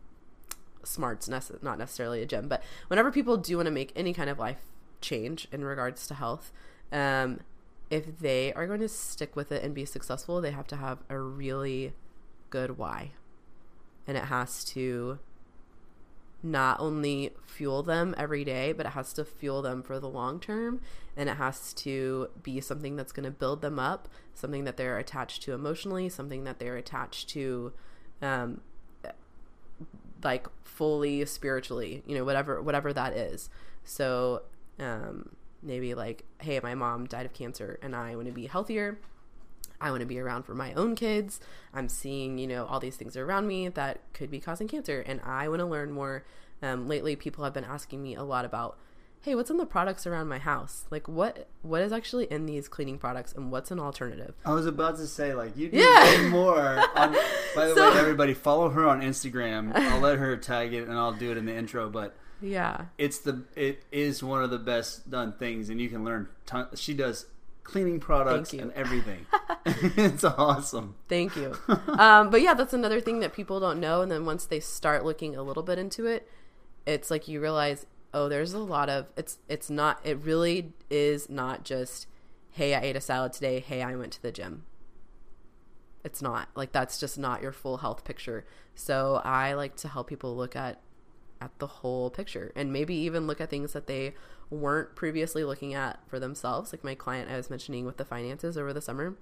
smarts, 0.84 1.28
not 1.28 1.78
necessarily 1.78 2.22
a 2.22 2.26
gym. 2.26 2.48
But 2.48 2.62
whenever 2.88 3.10
people 3.10 3.36
do 3.36 3.56
want 3.56 3.66
to 3.66 3.72
make 3.72 3.92
any 3.96 4.12
kind 4.12 4.30
of 4.30 4.38
life 4.38 4.58
change 5.00 5.48
in 5.50 5.64
regards 5.64 6.06
to 6.08 6.14
health, 6.14 6.52
um, 6.92 7.40
if 7.90 8.18
they 8.18 8.52
are 8.52 8.66
going 8.66 8.80
to 8.80 8.88
stick 8.88 9.34
with 9.34 9.50
it 9.50 9.62
and 9.62 9.74
be 9.74 9.84
successful, 9.84 10.40
they 10.40 10.50
have 10.50 10.66
to 10.68 10.76
have 10.76 10.98
a 11.08 11.18
really 11.18 11.94
good 12.50 12.76
why, 12.78 13.12
and 14.06 14.16
it 14.16 14.24
has 14.24 14.64
to 14.66 15.18
not 16.44 16.78
only 16.78 17.30
fuel 17.46 17.82
them 17.82 18.14
every 18.18 18.44
day, 18.44 18.72
but 18.72 18.84
it 18.84 18.90
has 18.90 19.14
to 19.14 19.24
fuel 19.24 19.62
them 19.62 19.82
for 19.82 19.98
the 19.98 20.08
long 20.08 20.38
term. 20.38 20.80
And 21.16 21.28
it 21.28 21.38
has 21.38 21.72
to 21.74 22.28
be 22.42 22.60
something 22.60 22.96
that's 22.96 23.12
going 23.12 23.24
to 23.24 23.30
build 23.30 23.62
them 23.62 23.78
up, 23.78 24.08
something 24.34 24.64
that 24.64 24.76
they're 24.76 24.98
attached 24.98 25.42
to 25.44 25.54
emotionally, 25.54 26.08
something 26.10 26.44
that 26.44 26.58
they're 26.58 26.76
attached 26.76 27.30
to, 27.30 27.72
um, 28.20 28.60
like 30.22 30.46
fully 30.62 31.24
spiritually, 31.24 32.02
you 32.06 32.14
know, 32.14 32.24
whatever, 32.24 32.60
whatever 32.60 32.92
that 32.92 33.14
is. 33.14 33.48
So, 33.84 34.42
um, 34.78 35.30
maybe 35.62 35.94
like, 35.94 36.24
hey, 36.42 36.60
my 36.62 36.74
mom 36.74 37.06
died 37.06 37.24
of 37.24 37.32
cancer 37.32 37.78
and 37.80 37.96
I 37.96 38.16
want 38.16 38.26
to 38.26 38.32
be 38.32 38.46
healthier. 38.46 38.98
I 39.84 39.90
want 39.90 40.00
to 40.00 40.06
be 40.06 40.18
around 40.18 40.44
for 40.44 40.54
my 40.54 40.72
own 40.72 40.94
kids. 40.96 41.40
I'm 41.74 41.90
seeing, 41.90 42.38
you 42.38 42.46
know, 42.46 42.64
all 42.64 42.80
these 42.80 42.96
things 42.96 43.16
around 43.18 43.46
me 43.46 43.68
that 43.68 44.00
could 44.14 44.30
be 44.30 44.40
causing 44.40 44.66
cancer, 44.66 45.00
and 45.06 45.20
I 45.22 45.46
want 45.48 45.60
to 45.60 45.66
learn 45.66 45.92
more. 45.92 46.24
Um, 46.62 46.88
lately, 46.88 47.14
people 47.16 47.44
have 47.44 47.52
been 47.52 47.64
asking 47.64 48.02
me 48.02 48.14
a 48.14 48.22
lot 48.22 48.46
about, 48.46 48.78
hey, 49.20 49.34
what's 49.34 49.50
in 49.50 49.58
the 49.58 49.66
products 49.66 50.06
around 50.06 50.28
my 50.28 50.38
house? 50.38 50.86
Like, 50.90 51.06
what 51.06 51.48
what 51.60 51.82
is 51.82 51.92
actually 51.92 52.24
in 52.32 52.46
these 52.46 52.66
cleaning 52.66 52.96
products, 52.98 53.34
and 53.34 53.52
what's 53.52 53.70
an 53.70 53.78
alternative? 53.78 54.34
I 54.46 54.54
was 54.54 54.64
about 54.64 54.96
to 54.96 55.06
say, 55.06 55.34
like, 55.34 55.54
you 55.54 55.68
need 55.68 55.80
Yeah. 55.82 56.28
more. 56.30 56.58
On, 56.96 57.12
by 57.54 57.66
the 57.66 57.74
So- 57.74 57.92
way, 57.92 57.98
everybody, 57.98 58.32
follow 58.32 58.70
her 58.70 58.88
on 58.88 59.02
Instagram. 59.02 59.74
I'll 59.76 60.00
let 60.00 60.18
her 60.18 60.34
tag 60.38 60.72
it, 60.72 60.88
and 60.88 60.96
I'll 60.96 61.12
do 61.12 61.30
it 61.30 61.36
in 61.36 61.44
the 61.44 61.54
intro. 61.54 61.90
But 61.90 62.14
Yeah, 62.40 62.86
it's 62.96 63.18
the 63.18 63.42
it 63.54 63.82
is 63.92 64.22
one 64.22 64.42
of 64.42 64.48
the 64.50 64.58
best 64.58 65.10
done 65.10 65.34
things, 65.34 65.68
and 65.68 65.78
you 65.78 65.90
can 65.90 66.04
learn. 66.04 66.28
Ton, 66.46 66.68
she 66.74 66.94
does 66.94 67.26
cleaning 67.64 67.98
products 67.98 68.52
and 68.52 68.70
everything. 68.72 69.26
it's 69.66 70.22
awesome. 70.24 70.94
thank 71.08 71.34
you. 71.36 71.56
um, 71.98 72.30
but 72.30 72.40
yeah, 72.42 72.54
that's 72.54 72.72
another 72.72 73.00
thing 73.00 73.20
that 73.20 73.32
people 73.32 73.58
don't 73.60 73.80
know, 73.80 74.02
and 74.02 74.12
then 74.12 74.24
once 74.24 74.46
they 74.46 74.60
start 74.60 75.04
looking 75.04 75.34
a 75.34 75.42
little 75.42 75.62
bit 75.62 75.78
into 75.78 76.06
it, 76.06 76.28
it's 76.86 77.10
like 77.10 77.26
you 77.28 77.40
realize, 77.40 77.86
oh, 78.12 78.28
there's 78.28 78.52
a 78.52 78.58
lot 78.58 78.88
of 78.88 79.06
it's 79.16 79.38
it's 79.48 79.68
not 79.70 80.00
it 80.04 80.18
really 80.18 80.72
is 80.90 81.28
not 81.28 81.64
just, 81.64 82.06
hey, 82.52 82.74
I 82.74 82.80
ate 82.80 82.96
a 82.96 83.00
salad 83.00 83.32
today. 83.32 83.60
Hey, 83.60 83.82
I 83.82 83.96
went 83.96 84.12
to 84.14 84.22
the 84.22 84.32
gym. 84.32 84.64
it's 86.04 86.20
not 86.20 86.48
like 86.54 86.72
that's 86.72 86.98
just 87.00 87.18
not 87.18 87.42
your 87.42 87.52
full 87.52 87.78
health 87.78 88.04
picture 88.04 88.44
so 88.74 89.20
i 89.24 89.54
like 89.54 89.74
to 89.76 89.88
help 89.88 90.06
people 90.08 90.36
look 90.36 90.54
at 90.54 90.80
at 91.40 91.50
the 91.58 91.66
whole 91.66 92.10
picture 92.10 92.52
and 92.54 92.72
maybe 92.72 92.94
even 92.94 93.26
look 93.26 93.40
at 93.40 93.50
things 93.50 93.72
that 93.72 93.86
they 93.86 94.14
weren't 94.50 94.94
previously 94.94 95.44
looking 95.44 95.74
at 95.74 95.98
for 96.06 96.18
themselves 96.18 96.72
like 96.72 96.84
my 96.84 96.94
client 96.94 97.30
i 97.30 97.36
was 97.36 97.50
mentioning 97.50 97.84
with 97.84 97.96
the 97.96 98.04
finances 98.04 98.56
over 98.56 98.72
the 98.72 98.80
summer 98.80 99.14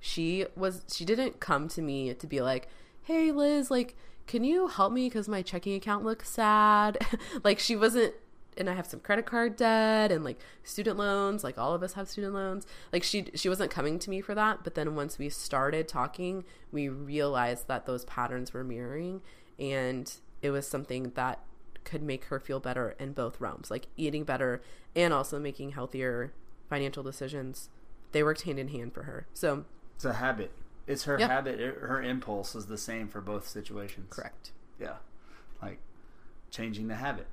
she 0.00 0.46
was 0.56 0.82
she 0.92 1.04
didn't 1.04 1.40
come 1.40 1.68
to 1.68 1.82
me 1.82 2.12
to 2.14 2.26
be 2.26 2.40
like 2.40 2.68
hey 3.02 3.30
liz 3.30 3.70
like 3.70 3.96
can 4.26 4.42
you 4.42 4.66
help 4.66 4.92
me 4.92 5.08
because 5.08 5.28
my 5.28 5.42
checking 5.42 5.74
account 5.74 6.04
looks 6.04 6.28
sad 6.28 6.98
like 7.44 7.58
she 7.58 7.76
wasn't 7.76 8.14
and 8.56 8.70
I 8.70 8.74
have 8.74 8.86
some 8.86 9.00
credit 9.00 9.26
card 9.26 9.56
debt 9.56 10.10
and 10.10 10.24
like 10.24 10.38
student 10.64 10.96
loans, 10.96 11.44
like 11.44 11.58
all 11.58 11.74
of 11.74 11.82
us 11.82 11.92
have 11.92 12.08
student 12.08 12.34
loans. 12.34 12.66
Like 12.92 13.02
she 13.02 13.26
she 13.34 13.48
wasn't 13.48 13.70
coming 13.70 13.98
to 13.98 14.10
me 14.10 14.20
for 14.20 14.34
that, 14.34 14.64
but 14.64 14.74
then 14.74 14.94
once 14.94 15.18
we 15.18 15.28
started 15.28 15.88
talking, 15.88 16.44
we 16.72 16.88
realized 16.88 17.68
that 17.68 17.86
those 17.86 18.04
patterns 18.04 18.52
were 18.52 18.64
mirroring 18.64 19.20
and 19.58 20.12
it 20.42 20.50
was 20.50 20.66
something 20.66 21.12
that 21.14 21.40
could 21.86 22.02
make 22.02 22.24
her 22.26 22.38
feel 22.38 22.60
better 22.60 22.94
in 22.98 23.12
both 23.12 23.40
realms, 23.40 23.70
like 23.70 23.86
eating 23.96 24.24
better 24.24 24.60
and 24.94 25.14
also 25.14 25.38
making 25.38 25.70
healthier 25.70 26.32
financial 26.68 27.02
decisions. 27.02 27.70
They 28.12 28.22
worked 28.22 28.42
hand 28.42 28.58
in 28.58 28.68
hand 28.68 28.92
for 28.92 29.04
her. 29.04 29.26
So, 29.32 29.64
It's 29.94 30.04
a 30.04 30.14
habit. 30.14 30.50
It's 30.86 31.04
her 31.04 31.18
Yep. 31.18 31.30
habit. 31.30 31.58
Her 31.60 32.02
impulse 32.02 32.54
is 32.54 32.66
the 32.66 32.76
same 32.76 33.08
for 33.08 33.20
both 33.22 33.46
situations. 33.48 34.08
correct. 34.12 34.52
Yeah, 34.78 34.96
like 35.62 35.78
changing 36.50 36.88
the 36.88 36.96
habit. 36.96 37.26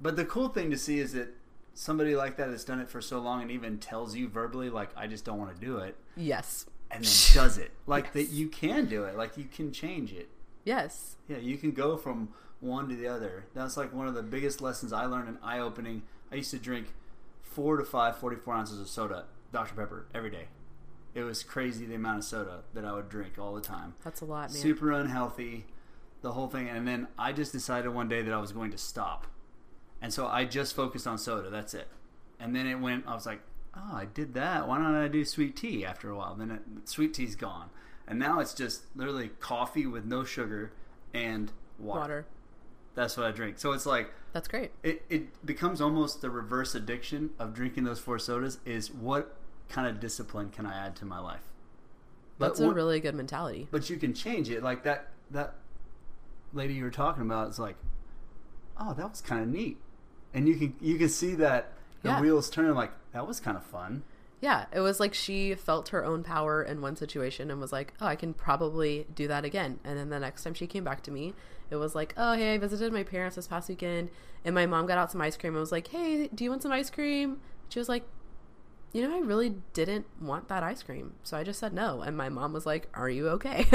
But 0.00 0.14
the 0.16 0.24
cool 0.24 0.48
thing 0.48 0.70
to 0.70 0.78
see 0.78 1.00
is 1.00 1.12
that 1.14 1.34
somebody 1.74 2.14
like 2.14 2.36
that 2.36 2.48
has 2.50 2.64
done 2.64 2.78
it 2.80 2.88
for 2.88 3.00
so 3.00 3.18
long 3.18 3.42
and 3.42 3.50
even 3.50 3.78
tells 3.78 4.14
you 4.14 4.28
verbally 4.28 4.70
like 4.70 4.90
I 4.96 5.06
just 5.08 5.24
don't 5.24 5.38
want 5.38 5.54
to 5.54 5.60
do 5.60 5.78
it 5.78 5.96
Yes. 6.16 6.66
and 6.90 7.04
then 7.04 7.12
does 7.34 7.58
it. 7.58 7.72
Like 7.86 8.04
Yes. 8.04 8.12
that 8.14 8.24
you 8.30 8.48
can 8.48 8.86
do 8.86 9.04
it. 9.04 9.16
Like 9.16 9.36
you 9.36 9.44
can 9.44 9.72
change 9.72 10.12
it. 10.12 10.28
Yes. 10.64 11.16
Yeah, 11.28 11.38
you 11.38 11.56
can 11.58 11.72
go 11.72 11.96
from 11.96 12.28
one 12.60 12.88
to 12.88 12.96
the 12.96 13.08
other. 13.08 13.46
That's 13.54 13.76
like 13.76 13.92
one 13.92 14.08
of 14.08 14.14
the 14.14 14.22
biggest 14.22 14.60
lessons 14.60 14.92
I 14.92 15.06
learned 15.06 15.28
in 15.28 15.38
eye 15.42 15.60
opening. 15.60 16.02
I 16.32 16.36
used 16.36 16.50
to 16.50 16.58
drink 16.58 16.92
four 17.42 17.76
to 17.76 17.84
five 17.84 18.16
44 18.16 18.54
ounces 18.54 18.80
of 18.80 18.88
soda, 18.88 19.24
Dr. 19.52 19.74
Pepper, 19.74 20.06
every 20.14 20.30
day. 20.30 20.48
It 21.14 21.22
was 21.22 21.42
crazy 21.42 21.86
the 21.86 21.94
amount 21.94 22.18
of 22.18 22.24
soda 22.24 22.62
that 22.74 22.84
I 22.84 22.92
would 22.92 23.08
drink 23.08 23.38
all 23.38 23.54
the 23.54 23.60
time. 23.60 23.94
That's 24.04 24.20
a 24.20 24.24
lot, 24.24 24.50
man. 24.50 24.60
Super 24.60 24.92
unhealthy, 24.92 25.66
the 26.22 26.32
whole 26.32 26.48
thing. 26.48 26.68
And 26.68 26.86
then 26.86 27.08
I 27.18 27.32
just 27.32 27.52
decided 27.52 27.88
one 27.90 28.08
day 28.08 28.22
that 28.22 28.32
I 28.32 28.38
was 28.38 28.52
going 28.52 28.70
to 28.72 28.78
stop. 28.78 29.26
And 30.00 30.12
so 30.12 30.26
I 30.26 30.44
just 30.44 30.76
focused 30.76 31.06
on 31.06 31.18
soda. 31.18 31.50
That's 31.50 31.74
it. 31.74 31.88
And 32.38 32.54
then 32.54 32.66
it 32.66 32.76
went, 32.76 33.06
I 33.06 33.14
was 33.14 33.26
like, 33.26 33.40
oh, 33.74 33.96
I 33.96 34.04
did 34.04 34.34
that. 34.34 34.68
Why 34.68 34.78
don't 34.78 34.94
I 34.94 35.08
do 35.08 35.24
sweet 35.24 35.56
tea 35.56 35.84
after 35.84 36.10
a 36.10 36.16
while? 36.16 36.34
Then 36.36 36.50
it, 36.50 36.88
sweet 36.88 37.14
tea's 37.14 37.34
gone. 37.34 37.70
And 38.06 38.18
now 38.18 38.38
it's 38.40 38.54
just 38.54 38.82
literally 38.94 39.30
coffee 39.40 39.86
with 39.86 40.04
no 40.04 40.24
sugar 40.24 40.72
and 41.12 41.50
water. 41.78 42.00
Water. 42.00 42.26
That's 42.98 43.16
what 43.16 43.26
I 43.26 43.30
drink. 43.30 43.60
So 43.60 43.70
it's 43.70 43.86
like 43.86 44.10
That's 44.32 44.48
great. 44.48 44.72
it, 44.82 45.02
it 45.08 45.46
becomes 45.46 45.80
almost 45.80 46.20
the 46.20 46.30
reverse 46.30 46.74
addiction 46.74 47.30
of 47.38 47.54
drinking 47.54 47.84
those 47.84 48.00
four 48.00 48.18
sodas 48.18 48.58
is 48.66 48.90
what 48.90 49.36
kind 49.68 49.86
of 49.86 50.00
discipline 50.00 50.50
can 50.50 50.66
I 50.66 50.76
add 50.84 50.96
to 50.96 51.04
my 51.04 51.20
life? 51.20 51.44
That's 52.40 52.58
But 52.58 52.66
a 52.70 52.72
really 52.74 52.98
good 52.98 53.14
mentality. 53.14 53.68
but 53.70 53.88
you 53.88 53.98
can 53.98 54.14
change 54.14 54.50
it. 54.50 54.64
Like 54.64 54.82
that 54.82 55.10
that 55.30 55.54
lady 56.52 56.74
you 56.74 56.82
were 56.82 56.90
talking 56.90 57.22
about 57.22 57.50
is 57.50 57.60
like, 57.60 57.76
oh, 58.80 58.94
that 58.94 59.08
was 59.08 59.20
kind 59.20 59.42
of 59.42 59.48
neat, 59.48 59.76
and 60.34 60.48
you 60.48 60.56
can 60.56 60.74
you 60.80 60.98
can 60.98 61.08
see 61.08 61.36
that 61.36 61.74
the 62.02 62.08
Yeah. 62.08 62.20
wheels 62.20 62.50
turn. 62.50 62.74
Like 62.74 62.90
that 63.12 63.28
was 63.28 63.38
kind 63.38 63.56
of 63.56 63.62
fun. 63.64 64.02
Yeah, 64.40 64.66
it 64.72 64.80
was 64.80 65.00
like 65.00 65.14
she 65.14 65.54
felt 65.54 65.88
her 65.88 66.04
own 66.04 66.22
power 66.22 66.62
in 66.62 66.80
one 66.80 66.94
situation 66.96 67.50
and 67.50 67.60
was 67.60 67.72
like, 67.72 67.92
"Oh, 68.00 68.06
I 68.06 68.14
can 68.14 68.34
probably 68.34 69.06
do 69.14 69.26
that 69.28 69.44
again." 69.44 69.80
And 69.84 69.98
then 69.98 70.10
the 70.10 70.20
next 70.20 70.44
time 70.44 70.54
she 70.54 70.66
came 70.66 70.84
back 70.84 71.02
to 71.04 71.10
me, 71.10 71.34
it 71.70 71.76
was 71.76 71.94
like, 71.94 72.14
"Oh, 72.16 72.34
hey, 72.34 72.54
I 72.54 72.58
visited 72.58 72.92
my 72.92 73.02
parents 73.02 73.36
this 73.36 73.48
past 73.48 73.68
weekend, 73.68 74.10
and 74.44 74.54
my 74.54 74.66
mom 74.66 74.86
got 74.86 74.98
out 74.98 75.10
some 75.10 75.20
ice 75.20 75.36
cream. 75.36 75.56
I 75.56 75.60
was 75.60 75.72
like, 75.72 75.88
"Hey, 75.88 76.28
do 76.28 76.44
you 76.44 76.50
want 76.50 76.62
some 76.62 76.72
ice 76.72 76.88
cream?" 76.88 77.40
She 77.68 77.80
was 77.80 77.88
like, 77.88 78.04
"You 78.92 79.02
know, 79.02 79.16
I 79.16 79.20
really 79.20 79.56
didn't 79.72 80.06
want 80.20 80.48
that 80.48 80.62
ice 80.62 80.84
cream, 80.84 81.14
so 81.24 81.36
I 81.36 81.42
just 81.42 81.58
said 81.58 81.72
no." 81.72 82.02
And 82.02 82.16
my 82.16 82.28
mom 82.28 82.52
was 82.52 82.64
like, 82.64 82.88
"Are 82.94 83.10
you 83.10 83.28
okay?" 83.30 83.66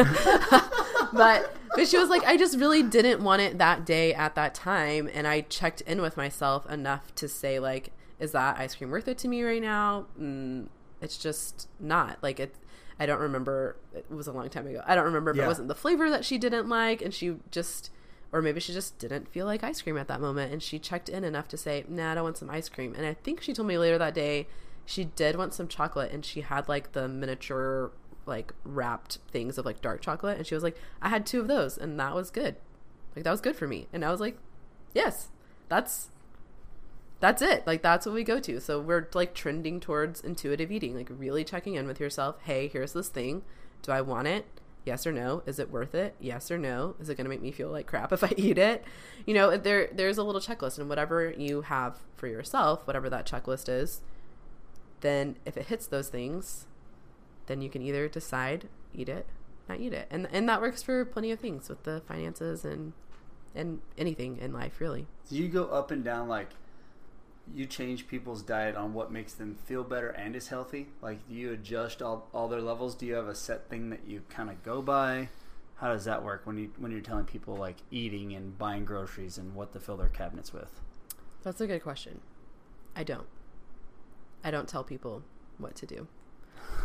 but 1.14 1.56
but 1.76 1.88
she 1.88 1.98
was 1.98 2.10
like, 2.10 2.24
"I 2.24 2.38
just 2.38 2.58
really 2.58 2.84
didn't 2.84 3.22
want 3.22 3.42
it 3.42 3.58
that 3.58 3.86
day 3.86 4.14
at 4.14 4.36
that 4.36 4.56
time," 4.56 5.10
and 5.14 5.28
I 5.28 5.42
checked 5.42 5.82
in 5.82 6.02
with 6.02 6.16
myself 6.16 6.66
enough 6.70 7.14
to 7.16 7.28
say 7.28 7.60
like 7.60 7.92
is 8.20 8.32
that 8.32 8.58
ice 8.58 8.76
cream 8.76 8.90
worth 8.92 9.08
it 9.08 9.18
to 9.20 9.28
me 9.28 9.44
right 9.44 9.62
now? 9.62 10.06
Mm, 10.20 10.68
it's 11.02 11.18
just 11.18 11.68
not. 11.80 12.18
Like 12.22 12.40
it 12.40 12.56
I 13.00 13.06
don't 13.06 13.20
remember 13.20 13.76
it 13.94 14.06
was 14.10 14.28
a 14.28 14.32
long 14.32 14.50
time 14.50 14.68
ago. 14.68 14.82
I 14.86 14.96
don't 14.96 15.06
remember 15.06 15.32
if 15.32 15.38
Yeah. 15.38 15.46
it 15.46 15.48
wasn't 15.48 15.68
the 15.68 15.76
flavor 15.76 16.10
that 16.10 16.24
she 16.26 16.38
didn't 16.38 16.70
like 16.70 17.02
and 17.02 17.14
she 17.14 17.36
just 17.52 17.90
or 18.32 18.42
maybe 18.42 18.60
she 18.60 18.74
just 18.74 18.98
didn't 18.98 19.28
feel 19.30 19.46
like 19.46 19.64
ice 19.64 19.82
cream 19.82 19.98
at 19.98 20.08
that 20.08 20.20
moment 20.22 20.52
and 20.52 20.62
she 20.64 20.80
checked 20.80 21.08
in 21.10 21.24
enough 21.24 21.48
to 21.50 21.58
say, 21.58 21.86
"Nah, 21.88 22.12
I 22.12 22.16
don't 22.16 22.24
want 22.24 22.38
some 22.38 22.50
ice 22.50 22.68
cream." 22.70 22.94
And 22.98 23.06
I 23.06 23.14
think 23.14 23.42
she 23.42 23.54
told 23.54 23.68
me 23.68 23.78
later 23.78 23.98
that 24.00 24.14
day 24.16 24.48
she 24.86 25.04
did 25.06 25.36
want 25.36 25.54
some 25.54 25.68
chocolate 25.68 26.12
and 26.12 26.26
she 26.26 26.42
had 26.42 26.68
like 26.68 26.94
the 26.94 27.08
miniature 27.08 27.92
like 28.26 28.54
wrapped 28.64 29.20
things 29.32 29.58
of 29.58 29.66
like 29.66 29.82
dark 29.82 30.02
chocolate 30.02 30.38
and 30.38 30.48
she 30.48 30.56
was 30.56 30.64
like, 30.64 30.78
"I 31.02 31.10
had 31.10 31.26
two 31.26 31.40
of 31.42 31.48
those 31.48 31.78
and 31.78 32.00
that 32.00 32.16
was 32.16 32.30
good." 32.32 32.56
Like 33.16 33.24
that 33.26 33.32
was 33.32 33.42
good 33.42 33.56
for 33.56 33.68
me. 33.68 33.88
And 33.94 34.04
I 34.06 34.10
was 34.12 34.20
like, 34.20 34.38
"Yes. 34.94 35.30
That's 35.70 36.10
that's 37.24 37.42
it. 37.42 37.66
Like 37.66 37.82
that's 37.82 38.06
what 38.06 38.14
we 38.14 38.26
go 38.26 38.42
to. 38.42 38.60
So 38.60 38.82
we're 38.82 39.08
like 39.14 39.34
trending 39.34 39.80
towards 39.80 40.20
intuitive 40.20 40.74
eating, 40.74 40.94
like 40.94 41.08
really 41.10 41.46
checking 41.46 41.76
in 41.76 41.88
with 41.88 41.98
yourself. 41.98 42.36
Hey, 42.44 42.68
here's 42.68 42.92
this 42.92 43.08
thing. 43.08 43.44
Do 43.82 43.94
I 43.94 44.02
want 44.02 44.28
it? 44.28 44.46
Yes 44.84 45.08
or 45.08 45.14
no? 45.14 45.42
Is 45.46 45.58
it 45.58 45.72
worth 45.72 45.96
it? 45.96 46.16
Yes 46.20 46.52
or 46.52 46.58
no? 46.58 46.98
Is 47.00 47.08
it 47.08 47.16
going 47.16 47.24
to 47.24 47.30
make 47.30 47.42
me 47.42 47.54
feel 47.54 47.70
like 47.70 47.88
crap 47.88 48.12
if 48.12 48.26
I 48.26 48.34
eat 48.36 48.58
it? 48.58 48.84
You 49.26 49.36
know, 49.36 49.56
there 49.56 49.88
there's 49.94 50.18
a 50.18 50.24
little 50.24 50.42
checklist 50.42 50.78
and 50.78 50.90
whatever 50.90 51.32
you 51.38 51.62
have 51.62 51.96
for 52.18 52.28
yourself, 52.28 52.86
whatever 52.86 53.10
that 53.10 53.26
checklist 53.26 53.70
is, 53.70 54.02
then 55.00 55.38
if 55.46 55.56
it 55.56 55.68
hits 55.68 55.88
those 55.88 56.10
things, 56.10 56.68
then 57.46 57.62
you 57.62 57.70
can 57.70 57.82
either 57.82 58.10
decide 58.10 58.68
eat 58.94 59.08
it, 59.08 59.28
not 59.70 59.80
eat 59.80 59.94
it. 59.94 60.10
And 60.12 60.28
and 60.34 60.50
that 60.50 60.60
works 60.60 60.84
for 60.84 61.06
plenty 61.06 61.32
of 61.32 61.40
things 61.40 61.70
with 61.70 61.84
the 61.84 62.02
finances 62.06 62.66
and 62.66 62.92
and 63.56 63.80
anything 63.98 64.40
in 64.40 64.52
life, 64.52 64.82
really. 64.82 65.08
Do 65.30 65.38
you 65.38 65.48
go 65.48 65.68
up 65.68 65.90
and 65.90 66.04
down 66.04 66.28
like 66.28 66.50
you 67.54 67.66
change 67.66 68.08
people's 68.08 68.42
diet 68.42 68.76
on 68.76 68.94
what 68.94 69.12
makes 69.12 69.34
them 69.34 69.56
feel 69.66 69.84
better 69.84 70.10
and 70.10 70.36
is 70.36 70.48
healthy? 70.48 70.88
Like 71.02 71.28
do 71.28 71.34
you 71.34 71.52
adjust 71.52 72.02
all, 72.02 72.28
all 72.34 72.48
their 72.48 72.62
levels? 72.62 72.96
Do 72.96 73.06
you 73.06 73.16
have 73.16 73.28
a 73.28 73.36
set 73.36 73.70
thing 73.70 73.90
that 73.90 74.08
you 74.08 74.24
kind 74.30 74.50
of 74.50 74.64
go 74.64 74.82
by? 74.82 75.30
How 75.76 75.92
does 75.92 76.06
that 76.06 76.24
work 76.24 76.42
when 76.46 76.58
you 76.58 76.72
when 76.78 76.92
you're 76.92 77.02
telling 77.02 77.26
people 77.26 77.56
like 77.56 77.78
eating 77.92 78.34
and 78.34 78.58
buying 78.58 78.86
groceries 78.86 79.38
and 79.38 79.54
what 79.56 79.74
to 79.74 79.80
fill 79.80 79.98
their 79.98 80.08
cabinets 80.08 80.54
with? 80.54 80.80
That's 81.44 81.60
a 81.60 81.68
good 81.68 81.84
question. 81.84 82.22
I 82.96 83.04
don't. 83.04 83.28
I 84.44 84.52
don't 84.52 84.68
tell 84.68 84.84
people 84.84 85.24
what 85.58 85.76
to 85.76 85.86
do. 85.86 86.08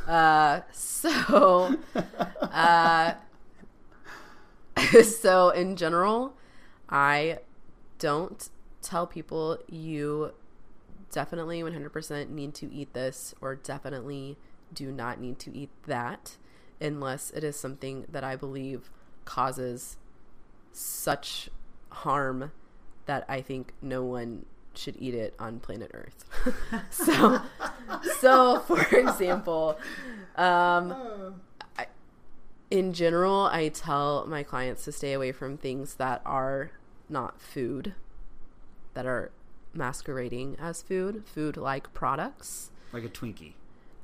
Uh, 0.07 0.63
so, 0.73 1.77
uh, 2.41 3.13
so 5.03 5.51
in 5.51 5.77
general, 5.77 6.35
I 6.89 7.41
don't 7.99 8.49
tell 8.81 9.07
people 9.07 9.59
you 9.69 10.33
definitely 11.11 11.63
100% 11.63 12.31
need 12.31 12.55
to 12.55 12.73
eat 12.73 12.93
this 12.93 13.35
or 13.41 13.55
definitely 13.55 14.37
do 14.73 14.93
not 14.93 15.21
need 15.21 15.39
to 15.41 15.57
eat 15.57 15.71
that 15.87 16.37
unless 16.81 17.31
it 17.31 17.43
is 17.43 17.59
something 17.59 18.05
that 18.09 18.23
I 18.23 18.37
believe 18.37 18.91
causes 19.25 19.97
such 20.73 21.51
harm 21.91 22.53
that 23.07 23.25
I 23.29 23.41
think 23.41 23.73
no 23.81 24.03
one 24.05 24.45
should 24.75 24.97
eat 24.99 25.15
it 25.15 25.35
on 25.39 25.59
planet 25.61 25.91
Earth. 25.93 26.25
so, 26.91 27.41
so 28.21 28.61
for 28.61 28.81
example, 28.97 29.79
um, 30.37 31.41
I, 31.77 31.87
in 32.71 32.93
general, 32.93 33.47
I 33.47 33.69
tell 33.69 34.27
my 34.27 34.43
clients 34.43 34.85
to 34.85 34.93
stay 34.93 35.15
away 35.15 35.33
from 35.33 35.57
things 35.57 35.95
that 35.95 36.23
are 36.25 36.71
not 37.09 37.41
food, 37.41 37.95
that 38.95 39.07
are 39.07 39.33
masquerading 39.75 40.57
as 40.61 40.83
food, 40.83 41.25
food 41.27 41.57
like 41.57 41.93
products. 41.95 42.71
Like 42.93 43.05
a 43.05 43.09
Twinkie. 43.09 43.53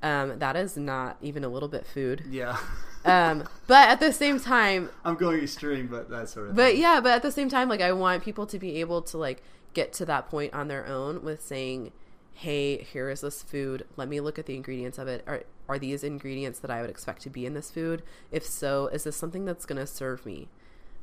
Um, 0.03 0.39
that 0.39 0.55
is 0.55 0.77
not 0.77 1.17
even 1.23 1.45
a 1.45 1.49
little 1.49 1.69
bit 1.69 1.87
food. 1.87 2.25
Yeah. 2.29 2.57
Um, 3.07 3.47
but 3.67 3.91
at 3.91 4.01
the 4.01 4.15
same 4.15 4.41
time, 4.41 4.89
I'm 5.05 5.17
going 5.17 5.43
extreme, 5.43 5.89
but 5.89 6.09
that 6.09 6.31
sort 6.31 6.49
of 6.49 6.57
but 6.57 6.73
thing. 6.73 6.81
yeah, 6.81 7.01
but 7.03 7.13
at 7.13 7.21
the 7.21 7.31
same 7.31 7.51
time, 7.51 7.69
like 7.69 7.83
I 7.83 7.93
want 7.93 8.25
people 8.25 8.47
to 8.47 8.59
be 8.59 8.81
able 8.81 9.03
to 9.03 9.19
like 9.19 9.43
get 9.75 9.93
to 9.95 10.07
that 10.07 10.27
point 10.31 10.55
on 10.55 10.69
their 10.69 10.87
own 10.87 11.23
with 11.23 11.43
saying, 11.43 11.93
"Hey, 12.33 12.79
here 12.83 13.11
is 13.11 13.21
this 13.21 13.43
food. 13.43 13.85
Let 13.99 14.09
me 14.09 14.21
look 14.23 14.39
at 14.39 14.47
the 14.47 14.57
ingredients 14.57 14.97
of 14.97 15.07
it. 15.07 15.23
Are 15.27 15.43
are 15.69 15.79
these 15.79 16.03
ingredients 16.03 16.61
that 16.61 16.71
I 16.71 16.81
would 16.81 16.89
expect 16.89 17.21
to 17.25 17.29
be 17.29 17.45
in 17.45 17.53
this 17.53 17.71
food? 17.71 18.03
If 18.33 18.47
so, 18.47 18.87
is 18.87 19.05
this 19.05 19.17
something 19.17 19.45
that's 19.45 19.67
going 19.67 19.79
to 19.79 19.87
serve 19.87 20.25
me? 20.25 20.49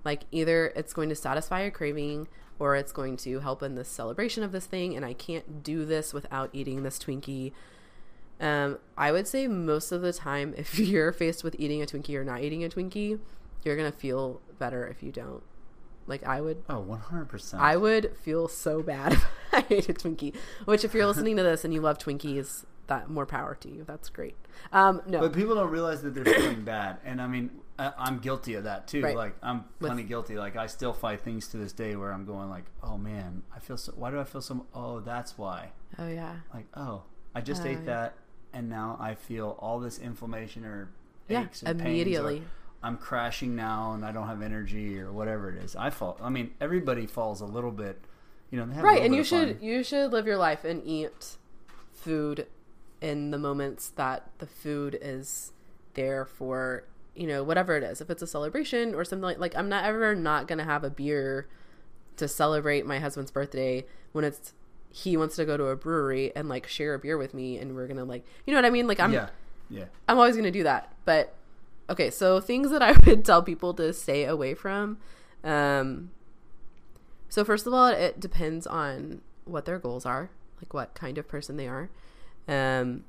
Like 0.03 0.23
either 0.31 0.67
it's 0.75 0.93
going 0.93 1.09
to 1.09 1.15
satisfy 1.15 1.61
a 1.61 1.71
craving 1.71 2.27
or 2.59 2.75
it's 2.75 2.91
going 2.91 3.17
to 3.17 3.39
help 3.39 3.63
in 3.63 3.75
the 3.75 3.83
celebration 3.85 4.43
of 4.43 4.51
this 4.51 4.65
thing 4.65 4.95
and 4.95 5.05
I 5.05 5.13
can't 5.13 5.63
do 5.63 5.85
this 5.85 6.13
without 6.13 6.49
eating 6.53 6.83
this 6.83 6.97
Twinkie." 6.99 7.51
Um, 8.39 8.79
I 8.97 9.11
would 9.11 9.27
say 9.27 9.47
most 9.47 9.91
of 9.91 10.01
the 10.01 10.11
time, 10.13 10.53
if 10.57 10.79
you're 10.79 11.11
faced 11.11 11.43
with 11.43 11.55
eating 11.59 11.81
a 11.81 11.85
Twinkie 11.85 12.15
or 12.15 12.23
not 12.23 12.41
eating 12.41 12.63
a 12.63 12.69
Twinkie, 12.69 13.19
you're 13.63 13.75
gonna 13.77 13.91
feel 13.91 14.41
better 14.57 14.87
if 14.87 15.03
you 15.03 15.11
don't. 15.11 15.43
Like 16.07 16.25
I 16.25 16.41
would, 16.41 16.63
Oh, 16.67 16.81
100%. 16.81 17.59
I 17.59 17.77
would 17.77 18.17
feel 18.17 18.47
so 18.47 18.81
bad 18.81 19.13
if 19.13 19.27
I 19.53 19.65
ate 19.69 19.89
a 19.89 19.93
Twinkie. 19.93 20.35
Which, 20.65 20.83
if 20.83 20.93
you're 20.95 21.05
listening 21.05 21.37
to 21.37 21.43
this 21.43 21.63
and 21.63 21.73
you 21.73 21.79
love 21.81 21.99
Twinkies, 21.99 22.65
that 22.87 23.09
more 23.09 23.27
power 23.27 23.55
to 23.61 23.69
you. 23.69 23.83
That's 23.85 24.09
great. 24.09 24.35
Um, 24.73 25.01
no, 25.05 25.19
But 25.19 25.33
people 25.33 25.53
don't 25.55 25.69
realize 25.69 26.01
that 26.01 26.13
they're 26.15 26.25
feeling 26.25 26.63
bad, 26.63 26.97
and 27.05 27.21
I 27.21 27.27
mean, 27.27 27.51
I, 27.81 27.93
I'm 27.97 28.19
guilty 28.19 28.53
of 28.55 28.65
that 28.65 28.87
too. 28.87 29.01
Right. 29.01 29.15
Like 29.15 29.35
I'm 29.41 29.65
With- 29.79 29.89
plenty 29.89 30.03
guilty. 30.03 30.35
Like 30.37 30.55
I 30.55 30.67
still 30.67 30.93
fight 30.93 31.21
things 31.21 31.47
to 31.49 31.57
this 31.57 31.73
day 31.73 31.95
where 31.95 32.11
I'm 32.11 32.25
going 32.25 32.49
like, 32.49 32.65
oh 32.83 32.97
man, 32.97 33.43
I 33.55 33.59
feel 33.59 33.77
so. 33.77 33.93
Why 33.95 34.11
do 34.11 34.19
I 34.19 34.23
feel 34.23 34.41
so? 34.41 34.65
Oh, 34.73 34.99
that's 34.99 35.37
why. 35.37 35.71
oh 35.99 36.07
yeah, 36.07 36.35
Like 36.53 36.67
oh, 36.75 37.03
I 37.35 37.41
just 37.41 37.63
Oh, 37.63 37.67
ate 37.69 37.79
yeah. 37.79 37.85
that, 37.85 38.13
and 38.53 38.69
now 38.69 38.97
I 38.99 39.15
feel 39.15 39.57
all 39.59 39.79
this 39.79 39.99
inflammation 39.99 40.63
or 40.65 40.89
yeah, 41.27 41.43
aches 41.43 41.63
and 41.63 41.79
immediately. 41.81 42.43
I'm 42.83 42.97
crashing 42.97 43.55
now, 43.55 43.93
and 43.93 44.03
I 44.03 44.11
don't 44.11 44.25
have 44.27 44.41
energy 44.41 44.99
or 44.99 45.11
whatever 45.11 45.49
it 45.51 45.63
is. 45.63 45.75
I 45.75 45.91
fall. 45.91 46.17
I 46.21 46.29
mean, 46.29 46.51
everybody 46.59 47.05
falls 47.05 47.41
a 47.41 47.45
little 47.45 47.71
bit. 47.71 47.99
You 48.49 48.57
know, 48.59 48.65
they 48.65 48.73
have 48.75 48.83
right 48.83 49.01
and 49.03 49.15
you 49.15 49.23
should 49.23 49.57
fun. 49.59 49.63
you 49.63 49.83
should 49.83 50.11
live 50.11 50.25
your 50.27 50.37
life 50.37 50.65
and 50.65 50.81
eat 50.85 51.37
food 51.93 52.47
in 53.01 53.31
the 53.31 53.37
moments 53.37 53.89
that 53.89 54.29
the 54.39 54.45
food 54.47 54.97
is 55.01 55.53
there 55.93 56.25
for 56.25 56.83
you 57.15 57.27
know 57.27 57.43
whatever 57.43 57.75
it 57.77 57.83
is 57.83 58.01
if 58.01 58.09
it's 58.09 58.21
a 58.21 58.27
celebration 58.27 58.95
or 58.95 59.03
something 59.03 59.23
like 59.23 59.39
like 59.39 59.55
i'm 59.55 59.67
not 59.67 59.83
ever 59.83 60.15
not 60.15 60.47
gonna 60.47 60.63
have 60.63 60.83
a 60.83 60.89
beer 60.89 61.47
to 62.15 62.27
celebrate 62.27 62.85
my 62.85 62.99
husband's 62.99 63.31
birthday 63.31 63.85
when 64.11 64.23
it's 64.23 64.53
he 64.91 65.15
wants 65.15 65.35
to 65.37 65.45
go 65.45 65.57
to 65.57 65.65
a 65.65 65.75
brewery 65.75 66.31
and 66.35 66.49
like 66.49 66.67
share 66.67 66.93
a 66.93 66.99
beer 66.99 67.17
with 67.17 67.33
me 67.33 67.57
and 67.57 67.75
we're 67.75 67.87
gonna 67.87 68.03
like 68.03 68.25
you 68.45 68.53
know 68.53 68.57
what 68.57 68.65
I 68.65 68.69
mean? 68.69 68.87
Like 68.87 68.99
I'm 68.99 69.13
yeah, 69.13 69.29
yeah. 69.69 69.85
I'm 70.07 70.17
always 70.17 70.35
gonna 70.35 70.51
do 70.51 70.63
that. 70.63 70.93
But 71.05 71.33
okay, 71.89 72.09
so 72.09 72.39
things 72.39 72.71
that 72.71 72.81
I 72.81 72.91
would 72.91 73.23
tell 73.23 73.41
people 73.41 73.73
to 73.75 73.93
stay 73.93 74.25
away 74.25 74.53
from. 74.53 74.97
Um 75.43 76.11
so 77.29 77.45
first 77.45 77.65
of 77.65 77.73
all, 77.73 77.87
it 77.87 78.19
depends 78.19 78.67
on 78.67 79.21
what 79.45 79.63
their 79.63 79.79
goals 79.79 80.05
are, 80.05 80.29
like 80.57 80.73
what 80.73 80.93
kind 80.93 81.17
of 81.17 81.27
person 81.27 81.55
they 81.55 81.67
are. 81.67 81.89
Um 82.47 83.05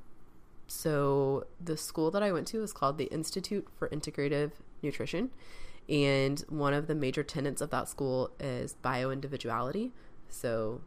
so 0.73 1.45
the 1.63 1.77
school 1.77 2.09
that 2.11 2.23
I 2.23 2.31
went 2.31 2.47
to 2.47 2.63
is 2.63 2.73
called 2.73 2.97
the 2.97 3.05
Institute 3.05 3.67
for 3.77 3.87
Integrative 3.89 4.53
Nutrition. 4.81 5.29
And 5.87 6.39
one 6.49 6.73
of 6.73 6.87
the 6.87 6.95
major 6.95 7.21
tenets 7.23 7.61
of 7.61 7.69
that 7.69 7.87
school 7.87 8.31
is 8.39 8.73
bio 8.81 9.11
individuality. 9.11 9.91
So 10.29 10.81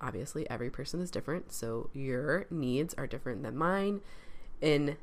obviously 0.00 0.48
every 0.48 0.68
person 0.68 1.00
is 1.00 1.12
different 1.12 1.52
so 1.52 1.88
your 1.92 2.44
needs 2.50 2.92
are 2.94 3.06
different 3.06 3.44
than 3.44 3.56
mine 3.56 4.00
in 4.60 4.96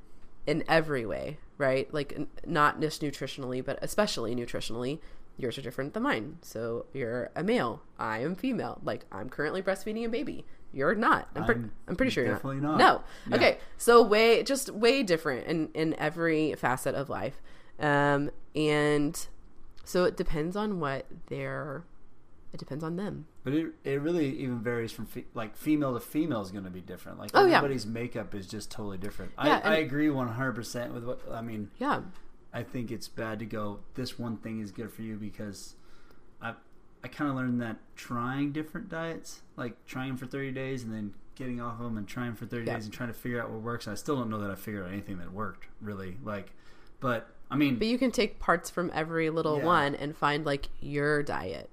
in 0.45 0.61
every 0.67 1.05
way 1.05 1.37
right 1.57 1.93
like 1.93 2.19
not 2.45 2.81
just 2.81 3.01
nutritionally 3.01 3.63
but 3.63 3.79
especially 3.81 4.35
nutritionally 4.35 4.99
yours 5.39 5.57
are 5.57 5.61
different 5.61 5.93
than 5.93 6.03
mine 6.03 6.37
so 6.41 6.85
you're 6.93 7.29
a 7.35 7.43
male 7.43 7.81
i 7.97 8.19
am 8.19 8.35
female 8.35 8.79
like 8.83 9.05
i'm 9.11 9.29
currently 9.29 9.61
breastfeeding 9.61 10.05
a 10.05 10.09
baby 10.09 10.45
you're 10.73 10.93
not 10.93 11.27
i'm, 11.35 11.45
pre- 11.45 11.55
I'm 11.55 11.71
I'm 11.87 11.95
pretty 11.95 12.11
sure 12.11 12.23
you're 12.25 12.33
definitely 12.35 12.59
not, 12.61 12.77
not. 12.77 12.79
no 12.79 13.03
Yeah. 13.29 13.35
okay 13.37 13.57
so 13.77 14.03
way 14.03 14.43
just 14.43 14.69
way 14.69 15.01
different 15.01 15.47
in 15.47 15.69
in 15.73 15.95
every 15.97 16.53
facet 16.55 16.93
of 16.93 17.09
life 17.09 17.41
um 17.79 18.29
and 18.55 19.27
so 19.85 20.03
it 20.03 20.15
depends 20.17 20.55
on 20.55 20.79
what 20.79 21.05
their 21.27 21.83
it 22.51 22.57
depends 22.57 22.83
on 22.83 22.95
them 22.97 23.25
But 23.43 23.53
it 23.53 23.67
it 23.83 24.01
really 24.01 24.27
even 24.39 24.59
varies 24.59 24.91
from 24.91 25.05
fe- 25.05 25.25
like 25.33 25.55
female 25.55 25.93
to 25.93 25.99
female 25.99 26.41
is 26.41 26.49
going 26.51 26.63
to 26.63 26.71
be 26.71 26.81
different. 26.81 27.19
Like 27.19 27.29
Oh, 27.35 27.45
yeah. 27.45 27.57
everybody's 27.57 27.85
makeup 27.85 28.33
is 28.33 28.47
just 28.47 28.71
totally 28.71 28.97
different. 28.97 29.33
Yeah, 29.43 29.61
I, 29.63 29.73
I 29.73 29.75
agree 29.77 30.09
one 30.09 30.27
hundred 30.29 30.53
percent 30.53 30.91
with 30.91 31.03
what 31.03 31.21
I 31.31 31.41
mean. 31.41 31.69
yeah 31.77 32.01
I 32.53 32.63
think 32.63 32.91
it's 32.91 33.07
bad 33.07 33.39
to 33.39 33.45
go. 33.45 33.79
This 33.95 34.17
one 34.17 34.37
thing 34.37 34.59
is 34.61 34.71
good 34.71 34.91
for 34.91 35.01
you 35.03 35.15
because 35.17 35.75
I 36.41 36.53
I 37.03 37.07
kind 37.07 37.29
of 37.29 37.35
learned 37.37 37.61
that 37.61 37.77
trying 37.95 38.51
different 38.51 38.89
diets, 38.89 39.41
like 39.55 39.85
trying 39.85 40.17
for 40.17 40.25
thirty 40.25 40.51
days 40.51 40.83
and 40.83 40.93
then 40.93 41.13
getting 41.35 41.61
off 41.61 41.75
of 41.79 41.85
them 41.85 41.97
and 41.97 42.07
trying 42.07 42.35
for 42.35 42.45
thirty 42.45 42.65
Yeah. 42.65 42.75
days 42.75 42.85
and 42.85 42.93
trying 42.93 43.09
to 43.09 43.13
figure 43.13 43.41
out 43.41 43.49
what 43.49 43.61
works. 43.61 43.87
I 43.87 43.95
still 43.95 44.15
don't 44.17 44.29
know 44.29 44.39
that 44.39 44.49
I 44.51 44.55
figured 44.55 44.83
out 44.85 44.91
anything 44.91 45.17
that 45.19 45.31
worked 45.31 45.67
really. 45.81 46.17
Like, 46.23 46.51
but 46.99 47.29
I 47.51 47.55
mean, 47.55 47.77
But 47.77 47.87
you 47.87 47.97
can 47.97 48.11
take 48.11 48.39
parts 48.39 48.69
from 48.69 48.91
every 48.93 49.29
little 49.29 49.57
Yeah. 49.59 49.65
one 49.65 49.95
and 49.95 50.15
find 50.15 50.45
like 50.45 50.69
your 50.81 51.23
diet, 51.23 51.69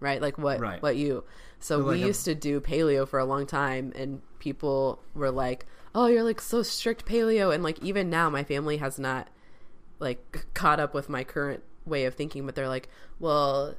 right? 0.00 0.22
Like 0.22 0.38
what 0.38 0.60
Right. 0.60 0.80
what 0.82 0.96
you. 0.96 1.24
So 1.60 1.80
So, 1.80 1.84
like, 1.86 1.96
we 1.96 2.02
a- 2.04 2.06
used 2.06 2.24
to 2.26 2.34
do 2.36 2.60
paleo 2.60 3.06
for 3.08 3.18
a 3.18 3.24
long 3.24 3.44
time, 3.46 3.92
and 3.96 4.22
people 4.38 5.02
were 5.14 5.30
like, 5.32 5.66
"Oh, 5.94 6.06
you're 6.06 6.22
like 6.22 6.40
so 6.40 6.62
strict 6.62 7.04
paleo," 7.04 7.52
and 7.52 7.64
like 7.64 7.82
even 7.82 8.08
now, 8.08 8.30
my 8.30 8.44
family 8.44 8.76
has 8.76 8.98
not 9.00 9.26
like 9.98 10.46
caught 10.54 10.80
up 10.80 10.94
with 10.94 11.08
my 11.08 11.24
current 11.24 11.62
way 11.86 12.04
of 12.04 12.14
thinking, 12.14 12.44
but 12.46 12.54
they're 12.54 12.68
like, 12.68 12.88
"Well." 13.18 13.74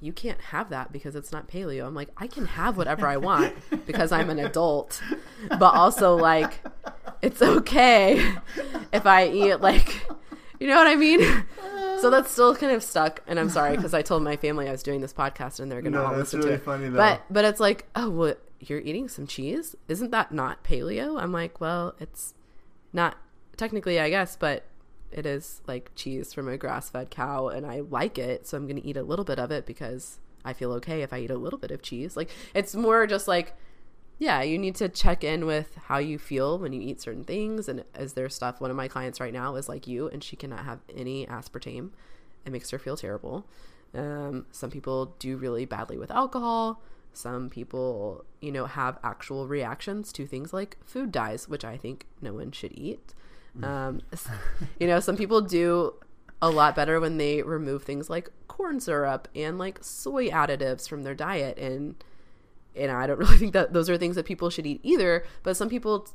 You 0.00 0.12
can't 0.12 0.40
have 0.40 0.68
that 0.68 0.92
because 0.92 1.16
it's 1.16 1.32
not 1.32 1.48
paleo. 1.48 1.86
I'm 1.86 1.94
like, 1.94 2.10
I 2.18 2.26
can 2.26 2.44
have 2.44 2.76
whatever 2.76 3.06
I 3.06 3.16
want 3.16 3.54
because 3.86 4.12
I'm 4.12 4.28
an 4.28 4.38
adult, 4.38 5.00
but 5.48 5.72
also 5.74 6.14
like, 6.14 6.60
it's 7.22 7.40
okay 7.40 8.18
if 8.92 9.06
I 9.06 9.28
eat 9.28 9.62
like, 9.62 10.06
you 10.60 10.66
know 10.66 10.76
what 10.76 10.88
I 10.88 10.96
mean? 10.96 11.20
So 12.02 12.10
that's 12.10 12.30
still 12.30 12.54
kind 12.54 12.72
of 12.72 12.82
stuck, 12.82 13.22
and 13.26 13.40
I'm 13.40 13.48
sorry 13.48 13.76
because 13.76 13.94
I 13.94 14.02
told 14.02 14.22
my 14.22 14.36
family 14.36 14.68
I 14.68 14.72
was 14.72 14.82
doing 14.82 15.00
this 15.00 15.14
podcast 15.14 15.58
and 15.58 15.72
they're 15.72 15.80
gonna 15.80 15.96
No, 15.96 16.04
all 16.04 16.14
listen 16.16 16.40
really 16.40 16.50
to 16.50 16.54
it. 16.56 16.64
funny, 16.64 16.88
though. 16.90 16.98
But 16.98 17.22
but 17.30 17.46
it's 17.46 17.60
like, 17.60 17.86
oh, 17.96 18.10
what 18.10 18.42
you're 18.60 18.80
eating 18.80 19.08
some 19.08 19.26
cheese? 19.26 19.74
Isn't 19.88 20.10
that 20.10 20.32
not 20.32 20.64
paleo? 20.64 21.18
I'm 21.22 21.32
like, 21.32 21.62
well, 21.62 21.94
it's 21.98 22.34
not 22.92 23.16
technically, 23.56 23.98
I 23.98 24.10
guess, 24.10 24.36
but 24.36 24.64
it 25.14 25.24
is 25.24 25.62
like 25.66 25.92
cheese 25.94 26.34
from 26.34 26.48
a 26.48 26.58
grass-fed 26.58 27.10
cow, 27.10 27.48
and 27.48 27.64
I 27.64 27.80
like 27.80 28.18
it, 28.18 28.46
so 28.46 28.56
I'm 28.56 28.66
gonna 28.66 28.82
eat 28.84 28.96
a 28.96 29.02
little 29.02 29.24
bit 29.24 29.38
of 29.38 29.50
it 29.50 29.64
because 29.64 30.18
I 30.44 30.52
feel 30.52 30.72
okay 30.74 31.02
if 31.02 31.12
I 31.12 31.20
eat 31.20 31.30
a 31.30 31.38
little 31.38 31.58
bit 31.58 31.70
of 31.70 31.80
cheese. 31.80 32.16
Like 32.16 32.30
it's 32.54 32.74
more 32.74 33.06
just 33.06 33.28
like 33.28 33.54
yeah, 34.18 34.42
you 34.42 34.58
need 34.58 34.76
to 34.76 34.88
check 34.88 35.24
in 35.24 35.44
with 35.44 35.76
how 35.86 35.98
you 35.98 36.18
feel 36.18 36.58
when 36.58 36.72
you 36.72 36.80
eat 36.80 37.00
certain 37.00 37.24
things. 37.24 37.68
And 37.68 37.84
is 37.98 38.12
there 38.12 38.28
stuff? 38.28 38.60
One 38.60 38.70
of 38.70 38.76
my 38.76 38.88
clients 38.88 39.20
right 39.20 39.32
now 39.32 39.56
is 39.56 39.68
like 39.68 39.86
you, 39.86 40.08
and 40.08 40.22
she 40.22 40.36
cannot 40.36 40.64
have 40.64 40.80
any 40.94 41.26
aspartame. 41.26 41.90
It 42.46 42.52
makes 42.52 42.70
her 42.70 42.78
feel 42.78 42.96
terrible. 42.96 43.46
Um, 43.92 44.46
some 44.50 44.70
people 44.70 45.14
do 45.18 45.36
really 45.36 45.64
badly 45.64 45.98
with 45.98 46.10
alcohol. 46.10 46.80
Some 47.12 47.48
people, 47.48 48.24
you 48.40 48.52
know, 48.52 48.66
have 48.66 48.98
actual 49.02 49.46
reactions 49.46 50.12
to 50.12 50.26
things 50.26 50.52
like 50.52 50.76
food 50.84 51.12
dyes, 51.12 51.48
which 51.48 51.64
I 51.64 51.76
think 51.76 52.06
no 52.20 52.34
one 52.34 52.52
should 52.52 52.72
eat. 52.72 53.14
Um, 53.62 54.00
you 54.80 54.86
know, 54.86 55.00
some 55.00 55.16
people 55.16 55.40
do 55.40 55.94
a 56.42 56.50
lot 56.50 56.74
better 56.74 57.00
when 57.00 57.16
they 57.16 57.42
remove 57.42 57.84
things 57.84 58.10
like 58.10 58.28
corn 58.48 58.80
syrup 58.80 59.28
and 59.34 59.58
like 59.58 59.78
soy 59.82 60.28
additives 60.28 60.88
from 60.88 61.02
their 61.02 61.14
diet 61.14 61.58
and 61.58 61.94
and 62.76 62.90
I 62.90 63.06
don't 63.06 63.18
really 63.20 63.38
think 63.38 63.52
that 63.52 63.72
those 63.72 63.88
are 63.88 63.96
things 63.96 64.16
that 64.16 64.26
people 64.26 64.50
should 64.50 64.66
eat 64.66 64.80
either, 64.82 65.24
but 65.42 65.56
some 65.56 65.68
people 65.68 66.08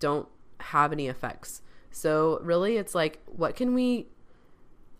don't 0.00 0.28
have 0.60 0.92
any 0.92 1.08
effects. 1.08 1.62
So 1.90 2.40
really 2.42 2.76
it's 2.76 2.94
like 2.94 3.20
what 3.26 3.56
can 3.56 3.74
we 3.74 4.08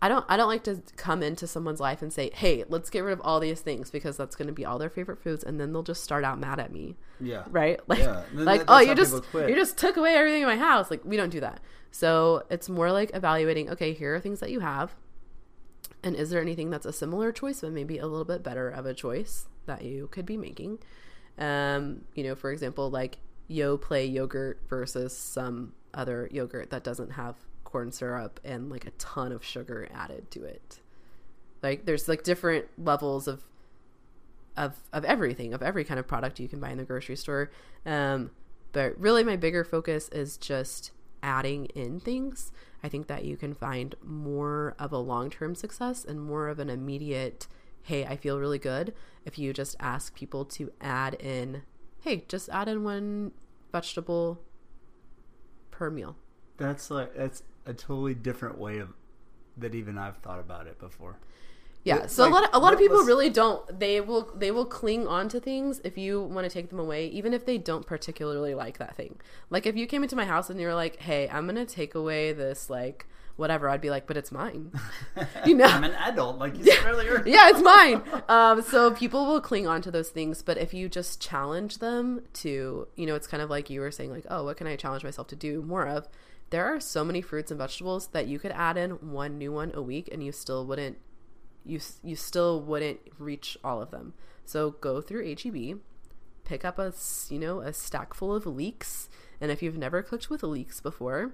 I 0.03 0.09
don't 0.09 0.25
I 0.27 0.35
don't 0.35 0.49
like 0.49 0.65
to 0.65 0.81
come 0.97 1.23
into 1.23 1.47
someone's 1.47 1.79
life 1.79 2.01
and 2.01 2.11
say, 2.11 2.29
"Hey, 2.33 2.65
let's 2.67 2.89
get 2.89 3.05
rid 3.05 3.13
of 3.13 3.21
all 3.21 3.39
these 3.39 3.61
things 3.61 3.89
because 3.89 4.17
that's 4.17 4.35
going 4.35 4.47
to 4.47 4.53
be 4.53 4.65
all 4.65 4.77
their 4.77 4.89
favorite 4.89 5.23
foods 5.23 5.45
and 5.45 5.61
then 5.61 5.71
they'll 5.71 5.81
just 5.81 6.03
start 6.03 6.25
out 6.25 6.37
mad 6.37 6.59
at 6.59 6.73
me." 6.73 6.97
yeah, 7.21 7.45
Right? 7.49 7.79
Like 7.87 7.99
Yeah. 7.99 8.23
Like, 8.33 8.63
"Oh, 8.67 8.79
you 8.79 8.95
just 8.95 9.23
you 9.33 9.55
just 9.55 9.77
took 9.77 9.95
away 9.95 10.13
everything 10.15 10.41
in 10.41 10.47
my 10.49 10.57
house." 10.57 10.91
Like 10.91 11.05
we 11.05 11.15
don't 11.15 11.29
do 11.29 11.39
that. 11.39 11.61
So, 11.89 12.43
it's 12.49 12.67
more 12.67 12.91
like 12.91 13.11
evaluating, 13.13 13.69
okay, 13.69 13.93
here 13.93 14.15
are 14.15 14.19
things 14.19 14.41
that 14.41 14.49
you 14.49 14.59
have. 14.59 14.93
And 16.03 16.17
is 16.17 16.31
there 16.31 16.41
anything 16.41 16.69
that's 16.69 16.87
a 16.87 16.91
similar 16.91 17.31
choice 17.31 17.61
but 17.61 17.71
maybe 17.71 17.97
a 17.97 18.07
little 18.07 18.25
bit 18.25 18.43
better 18.43 18.67
of 18.67 18.85
a 18.85 18.93
choice 18.93 19.45
that 19.67 19.83
you 19.83 20.07
could 20.07 20.25
be 20.25 20.35
making? 20.35 20.79
Um, 21.37 22.01
you 22.13 22.25
know, 22.25 22.35
for 22.35 22.51
example, 22.51 22.89
like 22.89 23.19
Yoplait 23.49 24.11
yogurt 24.11 24.59
versus 24.67 25.15
some 25.15 25.73
other 25.93 26.27
yogurt 26.29 26.71
that 26.71 26.83
doesn't 26.83 27.11
have 27.11 27.37
corn 27.73 27.91
syrup 27.91 28.39
and 28.43 28.69
like 28.69 28.85
a 28.85 28.91
ton 28.91 29.31
of 29.31 29.43
sugar 29.43 29.89
added 29.91 30.29
to 30.29 30.43
it. 30.43 30.79
Like 31.63 31.85
there's 31.85 32.07
like 32.07 32.23
different 32.23 32.67
levels 32.77 33.27
of 33.27 33.43
of 34.55 34.75
of 34.93 35.03
everything, 35.03 35.55
of 35.55 35.63
every 35.63 35.83
kind 35.83 35.99
of 35.99 36.07
product 36.07 36.39
you 36.39 36.47
can 36.47 36.59
buy 36.59 36.69
in 36.69 36.77
the 36.77 36.83
grocery 36.83 37.15
store. 37.15 37.49
Um, 37.83 38.29
but 38.73 38.97
really 38.99 39.23
my 39.23 39.35
bigger 39.35 39.63
focus 39.63 40.07
is 40.09 40.37
just 40.37 40.91
adding 41.23 41.65
in 41.73 41.99
things. 41.99 42.51
I 42.83 42.89
think 42.89 43.07
that 43.07 43.25
you 43.25 43.37
can 43.37 43.55
find 43.55 43.95
more 44.03 44.75
of 44.77 44.91
a 44.91 44.97
long-term 44.97 45.55
success 45.55 46.05
and 46.05 46.21
more 46.21 46.49
of 46.49 46.59
an 46.59 46.69
immediate 46.69 47.47
hey, 47.85 48.05
I 48.05 48.15
feel 48.15 48.39
really 48.39 48.59
good 48.59 48.93
if 49.25 49.37
you 49.37 49.51
just 49.51 49.75
ask 49.79 50.15
people 50.15 50.45
to 50.45 50.71
add 50.79 51.15
in 51.15 51.63
hey, 52.01 52.23
just 52.27 52.49
add 52.49 52.67
in 52.67 52.83
one 52.83 53.31
vegetable 53.71 54.39
per 55.71 55.89
meal. 55.89 56.15
That's 56.57 56.91
like 56.91 57.15
that's 57.15 57.41
a 57.65 57.73
totally 57.73 58.13
different 58.13 58.57
way 58.57 58.79
of 58.79 58.89
that 59.57 59.75
even 59.75 59.97
I've 59.97 60.17
thought 60.17 60.39
about 60.39 60.67
it 60.67 60.79
before. 60.79 61.17
Yeah, 61.85 61.97
Like, 61.97 62.09
so 62.09 62.25
a 62.25 62.29
lot 62.29 62.43
of, 62.45 62.49
a 62.53 62.59
lot 62.59 62.71
of 62.73 62.79
people 62.79 62.97
was- 62.97 63.07
really 63.07 63.29
don't. 63.29 63.77
They 63.79 63.99
will 63.99 64.31
they 64.35 64.51
will 64.51 64.65
cling 64.65 65.05
on 65.05 65.27
to 65.29 65.39
things 65.39 65.81
if 65.83 65.97
you 65.97 66.21
want 66.21 66.45
to 66.45 66.49
take 66.49 66.69
them 66.69 66.79
away, 66.79 67.07
even 67.07 67.33
if 67.33 67.45
they 67.45 67.57
don't 67.57 67.85
particularly 67.85 68.55
like 68.55 68.77
that 68.77 68.95
thing. 68.95 69.19
Like 69.49 69.65
if 69.65 69.75
you 69.75 69.85
came 69.85 70.01
into 70.01 70.15
my 70.15 70.23
house 70.25 70.49
and 70.49 70.59
you 70.61 70.67
were 70.67 70.75
like, 70.75 70.95
"Hey, 71.01 71.27
I'm 71.29 71.45
gonna 71.45 71.65
take 71.65 71.93
away 71.93 72.31
this 72.31 72.69
like 72.69 73.05
whatever," 73.35 73.67
I'd 73.67 73.81
be 73.81 73.89
like, 73.89 74.07
"But 74.07 74.15
it's 74.15 74.31
mine." 74.31 74.71
You 75.45 75.55
know? 75.55 75.65
I'm 75.65 75.83
an 75.83 75.91
adult, 75.95 76.37
like 76.39 76.57
you 76.57 76.63
said 76.71 76.85
earlier. 76.85 77.21
yeah, 77.27 77.49
it's 77.49 77.61
mine. 77.61 78.01
Um, 78.29 78.61
so 78.61 78.91
people 78.91 79.25
will 79.25 79.41
cling 79.41 79.67
on 79.67 79.81
to 79.81 79.91
those 79.91 80.07
things, 80.09 80.41
but 80.41 80.57
if 80.57 80.73
you 80.73 80.87
just 80.87 81.19
challenge 81.21 81.79
them 81.79 82.21
to, 82.35 82.87
you 82.95 83.05
know, 83.05 83.15
it's 83.15 83.27
kind 83.27 83.43
of 83.43 83.49
like 83.49 83.69
you 83.69 83.81
were 83.81 83.91
saying, 83.91 84.09
like, 84.11 84.25
oh, 84.29 84.45
what 84.45 84.55
can 84.55 84.67
I 84.67 84.77
challenge 84.77 85.03
myself 85.03 85.27
to 85.27 85.35
do 85.35 85.61
more 85.61 85.85
of? 85.85 86.07
There 86.53 86.67
are 86.67 86.79
so 86.79 87.03
many 87.03 87.23
fruits 87.23 87.49
and 87.49 87.57
vegetables 87.57 88.09
that 88.09 88.27
you 88.27 88.37
could 88.37 88.51
add 88.51 88.77
in 88.77 88.91
one 89.11 89.39
new 89.39 89.51
one 89.51 89.71
a 89.73 89.81
week, 89.81 90.07
and 90.11 90.23
you 90.23 90.31
still 90.31 90.67
wouldn't, 90.67 90.99
you 91.65 91.79
you 92.03 92.15
still 92.15 92.61
wouldn't 92.61 92.99
reach 93.17 93.57
all 93.63 93.81
of 93.81 93.89
them. 93.89 94.13
So 94.45 94.69
go 94.69 95.01
through 95.01 95.33
HEB, 95.33 95.79
pick 96.45 96.63
up 96.63 96.77
a 96.77 96.93
you 97.29 97.39
know 97.39 97.61
a 97.61 97.73
stack 97.73 98.13
full 98.13 98.35
of 98.35 98.45
leeks, 98.45 99.09
and 99.41 99.49
if 99.49 99.63
you've 99.63 99.79
never 99.79 100.03
cooked 100.03 100.29
with 100.29 100.43
leeks 100.43 100.79
before, 100.79 101.33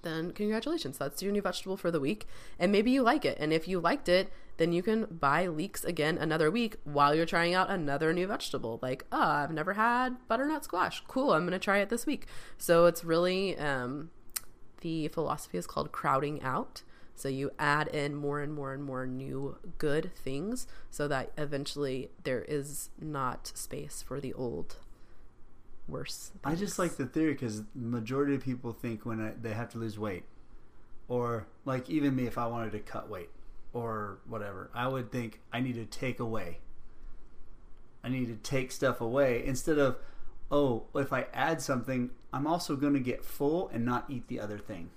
then 0.00 0.32
congratulations 0.32 0.96
that's 0.96 1.22
your 1.22 1.30
new 1.30 1.42
vegetable 1.42 1.76
for 1.76 1.90
the 1.90 2.00
week 2.00 2.26
and 2.58 2.72
maybe 2.72 2.90
you 2.90 3.02
like 3.02 3.24
it 3.24 3.36
and 3.38 3.52
if 3.52 3.68
you 3.68 3.78
liked 3.78 4.08
it 4.08 4.32
then 4.56 4.72
you 4.72 4.82
can 4.82 5.04
buy 5.04 5.46
leeks 5.46 5.84
again 5.84 6.18
another 6.18 6.50
week 6.50 6.76
while 6.82 7.14
you're 7.14 7.24
trying 7.24 7.54
out 7.54 7.70
another 7.70 8.12
new 8.12 8.26
vegetable 8.26 8.80
like 8.82 9.04
oh 9.12 9.20
i've 9.20 9.52
never 9.52 9.74
had 9.74 10.16
butternut 10.26 10.64
squash 10.64 11.02
cool 11.06 11.32
i'm 11.32 11.48
to 11.48 11.58
try 11.58 11.78
it 11.78 11.88
this 11.88 12.04
week 12.04 12.26
so 12.58 12.86
it's 12.86 13.04
really 13.04 13.56
um, 13.58 14.10
the 14.82 15.08
philosophy 15.08 15.58
is 15.58 15.66
called 15.66 15.90
crowding 15.90 16.42
out 16.42 16.82
So 17.14 17.28
you 17.28 17.50
add 17.58 17.88
in 17.88 18.14
more 18.14 18.40
and 18.40 18.52
more 18.52 18.72
and 18.72 18.82
more 18.82 19.06
new 19.06 19.56
good 19.78 20.10
things 20.14 20.66
so 20.90 21.06
that 21.08 21.32
eventually 21.36 22.10
there 22.24 22.42
is 22.42 22.90
not 23.00 23.52
space 23.54 24.02
for 24.02 24.20
the 24.20 24.32
old 24.34 24.76
worse. 25.88 26.32
I 26.44 26.54
just 26.54 26.78
like 26.78 26.96
the 26.96 27.06
theory 27.06 27.32
because 27.32 27.62
majority 27.74 28.34
of 28.34 28.42
people 28.42 28.72
think 28.72 29.04
when 29.04 29.20
I, 29.20 29.32
they 29.40 29.52
have 29.52 29.68
to 29.70 29.78
lose 29.78 29.98
weight, 29.98 30.24
or 31.08 31.46
like 31.64 31.90
even 31.90 32.16
me, 32.16 32.26
if 32.26 32.38
I 32.38 32.46
wanted 32.46 32.72
to 32.72 32.80
cut 32.80 33.08
weight 33.08 33.30
or 33.72 34.18
whatever, 34.26 34.70
I 34.74 34.88
would 34.88 35.12
think 35.12 35.40
I 35.52 35.60
need 35.60 35.74
to 35.74 35.84
take 35.84 36.18
away. 36.18 36.58
I 38.04 38.08
need 38.08 38.26
to 38.26 38.36
take 38.36 38.72
stuff 38.72 39.00
away 39.00 39.44
instead 39.44 39.78
of, 39.78 39.96
oh, 40.50 40.84
if 40.94 41.12
I 41.12 41.26
add 41.32 41.60
something, 41.60 42.10
I'm 42.32 42.46
also 42.46 42.76
going 42.76 42.94
to 42.94 43.00
get 43.00 43.24
full 43.24 43.68
and 43.72 43.84
not 43.84 44.06
eat 44.08 44.26
the 44.28 44.40
other 44.40 44.58
thing. 44.58 44.90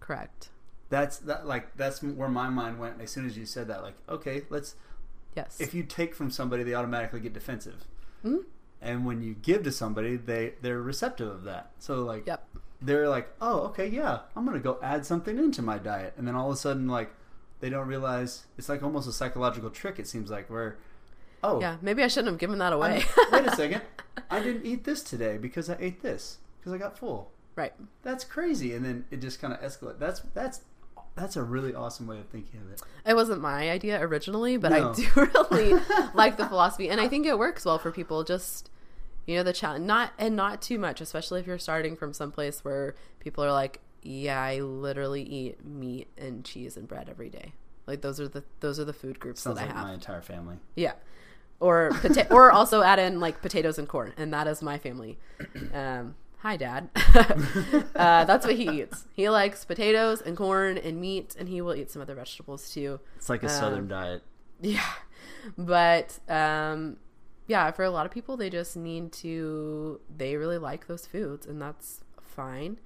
Correct. 0.00 0.48
That's 0.88 1.18
that 1.18 1.46
like 1.46 1.74
that's 1.76 2.02
where 2.02 2.28
my 2.28 2.48
mind 2.50 2.78
went 2.78 3.00
as 3.00 3.10
soon 3.10 3.24
as 3.26 3.36
you 3.38 3.46
said 3.46 3.68
that. 3.68 3.82
Like, 3.82 3.94
okay, 4.08 4.42
let's. 4.50 4.74
Yes. 5.34 5.58
If 5.60 5.72
you 5.72 5.82
take 5.84 6.14
from 6.14 6.30
somebody, 6.30 6.62
they 6.62 6.74
automatically 6.74 7.20
get 7.20 7.32
defensive. 7.32 7.84
Mhm. 8.24 8.44
And 8.82 9.06
when 9.06 9.22
you 9.22 9.34
give 9.34 9.62
to 9.62 9.72
somebody, 9.72 10.16
they 10.16 10.54
they're 10.60 10.82
receptive 10.82 11.28
of 11.28 11.44
that. 11.44 11.70
So 11.78 12.02
like, 12.02 12.26
Yep. 12.26 12.46
they're 12.82 13.08
like, 13.08 13.30
oh, 13.40 13.60
okay, 13.68 13.86
yeah, 13.88 14.20
I'm 14.36 14.44
gonna 14.44 14.58
go 14.58 14.78
add 14.82 15.06
something 15.06 15.38
into 15.38 15.62
my 15.62 15.78
diet, 15.78 16.12
and 16.18 16.26
then 16.28 16.34
all 16.34 16.48
of 16.50 16.54
a 16.54 16.56
sudden, 16.58 16.88
like, 16.88 17.10
they 17.60 17.70
don't 17.70 17.86
realize 17.88 18.44
it's 18.58 18.68
like 18.68 18.82
almost 18.82 19.08
a 19.08 19.12
psychological 19.12 19.70
trick. 19.70 19.98
It 19.98 20.06
seems 20.08 20.30
like 20.30 20.50
where, 20.50 20.76
oh, 21.42 21.60
Yeah. 21.60 21.76
Maybe 21.80 22.02
I 22.02 22.08
shouldn't 22.08 22.32
have 22.32 22.38
given 22.40 22.58
that 22.58 22.72
away. 22.74 23.04
Wait 23.32 23.46
a 23.46 23.56
second, 23.56 23.80
I 24.30 24.40
didn't 24.40 24.66
eat 24.66 24.84
this 24.84 25.02
today 25.02 25.38
because 25.38 25.70
I 25.70 25.76
ate 25.80 26.02
this 26.02 26.38
because 26.62 26.72
I 26.72 26.78
got 26.78 26.96
full. 26.96 27.30
right. 27.56 27.72
That's 28.02 28.24
crazy, 28.24 28.72
and 28.74 28.84
then 28.84 29.04
it 29.10 29.20
just 29.20 29.40
kind 29.40 29.52
of 29.52 29.60
escalates. 29.60 29.98
That's 29.98 30.20
that's 30.34 30.60
that's 31.14 31.36
a 31.36 31.42
really 31.42 31.74
awesome 31.74 32.06
way 32.06 32.18
of 32.18 32.26
thinking 32.28 32.60
of 32.60 32.72
it. 32.72 32.80
It 33.04 33.14
wasn't 33.14 33.40
my 33.42 33.70
idea 33.70 34.00
originally, 34.00 34.56
but 34.56 34.70
No. 34.72 34.90
I 34.90 34.94
do 34.94 35.06
really 35.34 35.74
like 36.14 36.36
the 36.38 36.46
philosophy, 36.46 36.88
and 36.88 37.00
I 37.00 37.08
think 37.08 37.26
it 37.26 37.38
works 37.38 37.64
well 37.64 37.78
for 37.78 37.90
people. 37.92 38.24
Just 38.24 38.70
you 39.26 39.36
know, 39.36 39.42
the 39.42 39.52
challenge, 39.52 39.84
not 39.84 40.12
and 40.18 40.34
not 40.36 40.62
too 40.62 40.78
much, 40.78 41.00
especially 41.00 41.40
if 41.40 41.46
you're 41.46 41.58
starting 41.58 41.96
from 41.96 42.12
someplace 42.12 42.64
where 42.64 42.94
people 43.20 43.44
are 43.44 43.52
like, 43.52 43.80
"Yeah, 44.02 44.40
I 44.40 44.60
literally 44.60 45.22
eat 45.22 45.64
meat 45.64 46.08
and 46.16 46.44
cheese 46.44 46.76
and 46.76 46.88
bread 46.88 47.08
every 47.10 47.28
day." 47.28 47.52
Like 47.86 48.00
those 48.00 48.18
are 48.20 48.28
the 48.28 48.44
those 48.60 48.78
are 48.80 48.84
the 48.84 48.92
food 48.92 49.18
groups 49.20 49.42
Sounds 49.42 49.58
that 49.58 49.68
I 49.68 49.72
have. 49.72 49.84
my 49.86 49.92
entire 49.92 50.22
family. 50.22 50.56
Yeah. 50.76 50.92
Or 51.60 51.90
pota- 51.92 52.30
or 52.32 52.50
also 52.50 52.82
add 52.82 52.98
in 52.98 53.20
like 53.20 53.42
potatoes 53.42 53.78
and 53.78 53.86
corn, 53.88 54.12
and 54.16 54.32
that 54.32 54.46
is 54.48 54.62
my 54.62 54.78
family. 54.78 55.18
Um, 55.74 56.14
hi, 56.42 56.56
Dad. 56.56 56.90
uh, 57.14 58.24
that's 58.24 58.46
what 58.46 58.56
he 58.56 58.68
eats. 58.82 59.06
He 59.14 59.28
likes 59.30 59.64
potatoes 59.64 60.20
and 60.20 60.36
corn 60.36 60.76
and 60.78 61.00
meat, 61.00 61.34
and 61.38 61.48
he 61.48 61.60
will 61.60 61.74
eat 61.74 61.90
some 61.90 62.02
other 62.02 62.14
vegetables 62.14 62.70
too. 62.70 63.00
It's 63.16 63.28
like 63.28 63.42
a 63.42 63.46
Um, 63.46 63.52
southern 63.52 63.88
diet. 63.88 64.22
Yeah. 64.60 64.92
But 65.58 66.20
um 66.28 66.98
yeah, 67.48 67.72
for 67.72 67.82
a 67.84 67.90
lot 67.90 68.06
of 68.06 68.12
people 68.12 68.36
they 68.36 68.48
just 68.48 68.76
need 68.76 69.10
to 69.14 70.00
they 70.16 70.36
really 70.36 70.58
like 70.58 70.86
those 70.86 71.04
foods 71.04 71.46
and 71.46 71.60
that's 71.60 72.04
fine. 72.20 72.78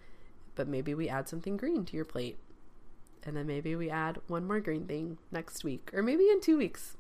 But 0.55 0.67
maybe 0.69 0.95
we 0.95 1.07
add 1.11 1.29
something 1.29 1.59
green 1.59 1.85
to 1.85 1.97
your 1.97 2.07
plate. 2.07 2.39
And 3.25 3.37
then 3.37 3.47
maybe 3.47 3.77
we 3.77 3.91
add 3.91 4.21
one 4.29 4.47
more 4.47 4.61
green 4.61 4.87
thing 4.87 5.19
next 5.31 5.65
week 5.65 5.91
or 5.93 6.03
maybe 6.03 6.31
in 6.31 6.41
2 6.41 6.57
weeks. 6.57 6.97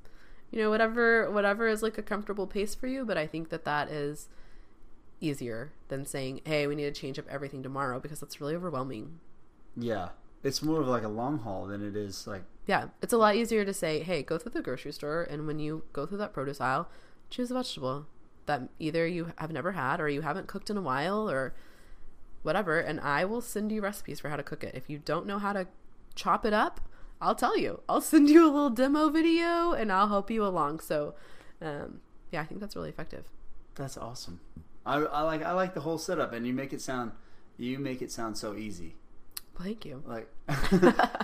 You 0.50 0.58
know, 0.60 0.68
whatever 0.68 1.30
whatever 1.30 1.66
is 1.68 1.82
like 1.82 1.96
a 1.96 2.02
comfortable 2.02 2.46
pace 2.46 2.74
for 2.74 2.86
you, 2.86 3.06
but 3.06 3.16
I 3.16 3.26
think 3.26 3.48
that 3.48 3.64
that 3.64 3.88
is 3.90 4.28
easier 5.20 5.72
than 5.88 6.04
saying, 6.04 6.40
"Hey, 6.44 6.66
we 6.66 6.74
need 6.74 6.84
to 6.84 7.00
change 7.00 7.18
up 7.18 7.26
everything 7.28 7.62
tomorrow" 7.62 8.00
because 8.00 8.20
that's 8.20 8.40
really 8.40 8.54
overwhelming. 8.54 9.20
Yeah, 9.76 10.10
it's 10.42 10.62
more 10.62 10.80
of 10.80 10.88
like 10.88 11.02
a 11.02 11.08
long 11.08 11.38
haul 11.38 11.66
than 11.66 11.86
it 11.86 11.96
is 11.96 12.26
like 12.26 12.42
Yeah, 12.66 12.88
it's 13.02 13.12
a 13.12 13.18
lot 13.18 13.36
easier 13.36 13.64
to 13.64 13.72
say, 13.72 14.02
hey, 14.02 14.22
go 14.22 14.38
through 14.38 14.52
the 14.52 14.62
grocery 14.62 14.92
store, 14.92 15.22
and 15.22 15.46
when 15.46 15.58
you 15.58 15.84
go 15.92 16.04
through 16.06 16.18
that 16.18 16.32
produce 16.32 16.60
aisle, 16.60 16.88
choose 17.30 17.50
a 17.50 17.54
vegetable 17.54 18.06
that 18.46 18.62
either 18.78 19.06
you 19.06 19.32
have 19.38 19.52
never 19.52 19.72
had 19.72 20.00
or 20.00 20.08
you 20.08 20.22
haven't 20.22 20.46
cooked 20.48 20.70
in 20.70 20.76
a 20.76 20.82
while 20.82 21.30
or 21.30 21.54
whatever, 22.42 22.78
and 22.78 23.00
I 23.00 23.24
will 23.24 23.40
send 23.40 23.72
you 23.72 23.80
recipes 23.82 24.20
for 24.20 24.28
how 24.28 24.36
to 24.36 24.42
cook 24.42 24.62
it. 24.64 24.74
If 24.74 24.88
you 24.88 24.98
don't 24.98 25.26
know 25.26 25.38
how 25.38 25.52
to 25.52 25.66
chop 26.14 26.44
it 26.46 26.52
up, 26.52 26.80
I'll 27.20 27.34
tell 27.34 27.56
you. 27.58 27.80
I'll 27.88 28.00
send 28.12 28.28
you 28.30 28.44
a 28.44 28.50
little 28.50 28.70
demo 28.70 29.08
video 29.10 29.72
and 29.72 29.90
I'll 29.92 30.08
help 30.08 30.30
you 30.30 30.44
along. 30.44 30.80
So, 30.80 31.14
um, 31.60 32.00
yeah, 32.30 32.40
I 32.42 32.44
think 32.44 32.60
that's 32.60 32.76
really 32.76 32.88
effective. 32.90 33.24
that's 33.74 33.96
awesome. 33.96 34.40
I, 34.86 34.98
I 34.98 35.22
like 35.22 35.42
I 35.42 35.52
like 35.52 35.74
the 35.74 35.80
whole 35.80 35.98
setup, 35.98 36.32
and 36.32 36.46
you 36.46 36.52
make 36.54 36.72
it 36.72 36.80
sound 36.80 37.12
you 37.58 37.78
make 37.78 38.00
it 38.02 38.10
sound 38.10 38.38
so 38.38 38.54
easy. 38.54 38.94
Thank 39.58 39.84
you. 39.86 40.02
Like, 40.06 40.28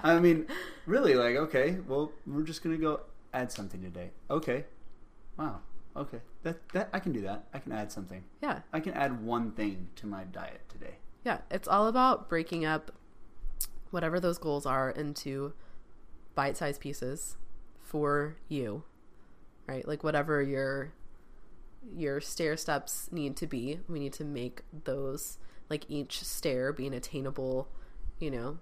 I 0.02 0.18
mean, 0.18 0.46
really, 0.86 1.14
like, 1.14 1.36
okay, 1.36 1.76
well, 1.86 2.12
we're 2.26 2.42
just 2.42 2.62
gonna 2.62 2.78
go 2.78 3.00
add 3.32 3.52
something 3.52 3.82
today. 3.82 4.10
Okay, 4.30 4.64
wow, 5.38 5.60
okay, 5.96 6.18
that 6.42 6.68
that 6.70 6.88
I 6.92 6.98
can 6.98 7.12
do 7.12 7.20
that. 7.22 7.44
I 7.54 7.58
can 7.58 7.72
add 7.72 7.92
something. 7.92 8.24
Yeah, 8.42 8.60
I 8.72 8.80
can 8.80 8.94
add 8.94 9.24
one 9.24 9.52
thing 9.52 9.88
to 9.96 10.06
my 10.06 10.24
diet 10.24 10.62
today. 10.68 10.96
yeah. 11.24 11.38
It's 11.50 11.68
all 11.68 11.86
about 11.86 12.28
breaking 12.28 12.64
up 12.64 12.90
whatever 13.90 14.18
those 14.18 14.38
goals 14.38 14.64
are 14.66 14.90
into 14.90 15.52
bite 16.34 16.56
sized 16.56 16.80
pieces 16.80 17.36
for 17.82 18.36
you, 18.48 18.84
right? 19.66 19.86
Like 19.86 20.02
whatever 20.02 20.42
your 20.42 20.92
your 21.96 22.20
stair 22.20 22.56
steps 22.56 23.08
need 23.12 23.36
to 23.36 23.46
be, 23.46 23.80
we 23.88 23.98
need 23.98 24.12
to 24.14 24.24
make 24.24 24.62
those 24.84 25.38
like 25.70 25.84
each 25.88 26.22
stair 26.22 26.72
be 26.72 26.86
an 26.86 26.92
attainable, 26.94 27.68
you 28.18 28.30
know, 28.30 28.58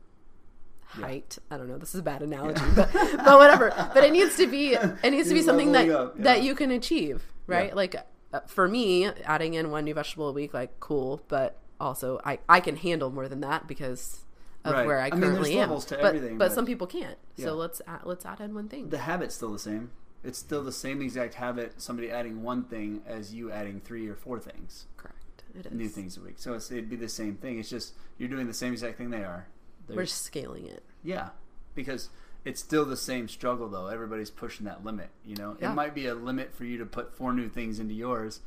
Yeah. 0.98 1.06
height. 1.06 1.38
I 1.50 1.56
don't 1.56 1.68
know. 1.68 1.78
This 1.78 1.94
is 1.94 2.00
a 2.00 2.02
bad 2.02 2.22
analogy, 2.22 2.64
but 2.74 2.92
but 2.92 3.38
whatever. 3.38 3.72
But 3.94 4.04
it 4.04 4.12
needs 4.12 4.36
to 4.36 4.46
be 4.46 4.74
it 4.74 5.10
needs 5.10 5.28
to 5.28 5.34
be 5.34 5.42
something 5.42 5.72
that 5.72 5.86
yeah. 5.86 6.08
that 6.16 6.42
you 6.42 6.54
can 6.54 6.70
achieve, 6.70 7.22
right? 7.46 7.68
Yeah. 7.70 7.74
Like 7.74 7.96
uh, 8.32 8.40
for 8.46 8.68
me, 8.68 9.06
adding 9.24 9.54
in 9.54 9.70
one 9.70 9.84
new 9.84 9.94
vegetable 9.94 10.28
a 10.28 10.32
week, 10.32 10.54
like 10.54 10.78
cool, 10.80 11.20
but 11.28 11.56
also 11.80 12.20
I 12.24 12.38
I 12.48 12.60
can 12.60 12.76
handle 12.76 13.10
more 13.10 13.28
than 13.28 13.40
that 13.40 13.66
because 13.66 14.24
of 14.64 14.74
Right. 14.74 14.86
where 14.86 15.00
I 15.00 15.06
I 15.06 15.10
mean, 15.10 15.20
currently 15.22 15.58
am. 15.58 15.68
to 15.80 15.98
but, 16.00 16.12
but 16.20 16.38
but- 16.38 16.52
some 16.52 16.66
people 16.66 16.86
can't. 16.86 17.16
Yeah. 17.36 17.46
So 17.46 17.54
let's 17.54 17.80
add, 17.86 18.00
let's 18.04 18.24
add 18.26 18.40
in 18.40 18.54
one 18.54 18.68
thing. 18.68 18.90
The 18.90 18.98
habit's 18.98 19.34
still 19.34 19.52
the 19.52 19.58
same. 19.58 19.90
It's 20.22 20.38
still 20.38 20.62
the 20.62 20.72
same 20.72 21.00
exact 21.00 21.34
habit. 21.34 21.80
Somebody 21.80 22.10
adding 22.10 22.42
one 22.42 22.64
thing 22.64 23.00
as 23.06 23.32
you 23.34 23.50
adding 23.50 23.80
three 23.80 24.06
or 24.08 24.14
four 24.14 24.38
things, 24.38 24.86
Correct. 24.96 25.44
It 25.58 25.66
is. 25.66 25.72
new 25.72 25.88
things 25.88 26.16
a 26.16 26.20
week. 26.20 26.34
So 26.38 26.52
it's, 26.54 26.70
it'd 26.70 26.90
be 26.90 26.96
the 26.96 27.08
same 27.08 27.36
thing. 27.36 27.58
It's 27.58 27.70
just 27.70 27.94
you're 28.18 28.28
doing 28.28 28.46
the 28.46 28.54
same 28.54 28.72
exact 28.72 28.98
thing 28.98 29.10
they 29.10 29.24
are. 29.24 29.46
They're- 29.86 29.96
We're 29.96 30.06
scaling 30.06 30.66
it. 30.66 30.82
Yeah, 31.02 31.30
because 31.74 32.10
it's 32.44 32.60
still 32.60 32.84
the 32.84 32.96
same 32.96 33.28
struggle 33.28 33.68
though. 33.68 33.86
Everybody's 33.86 34.30
pushing 34.30 34.66
that 34.66 34.84
limit. 34.84 35.08
You 35.24 35.36
know, 35.36 35.56
Yeah. 35.60 35.72
it 35.72 35.74
might 35.74 35.94
be 35.94 36.06
a 36.06 36.14
limit 36.14 36.52
for 36.54 36.64
you 36.64 36.76
to 36.78 36.86
put 36.86 37.14
four 37.16 37.32
new 37.32 37.48
things 37.48 37.78
into 37.80 37.94
yours, 37.94 38.40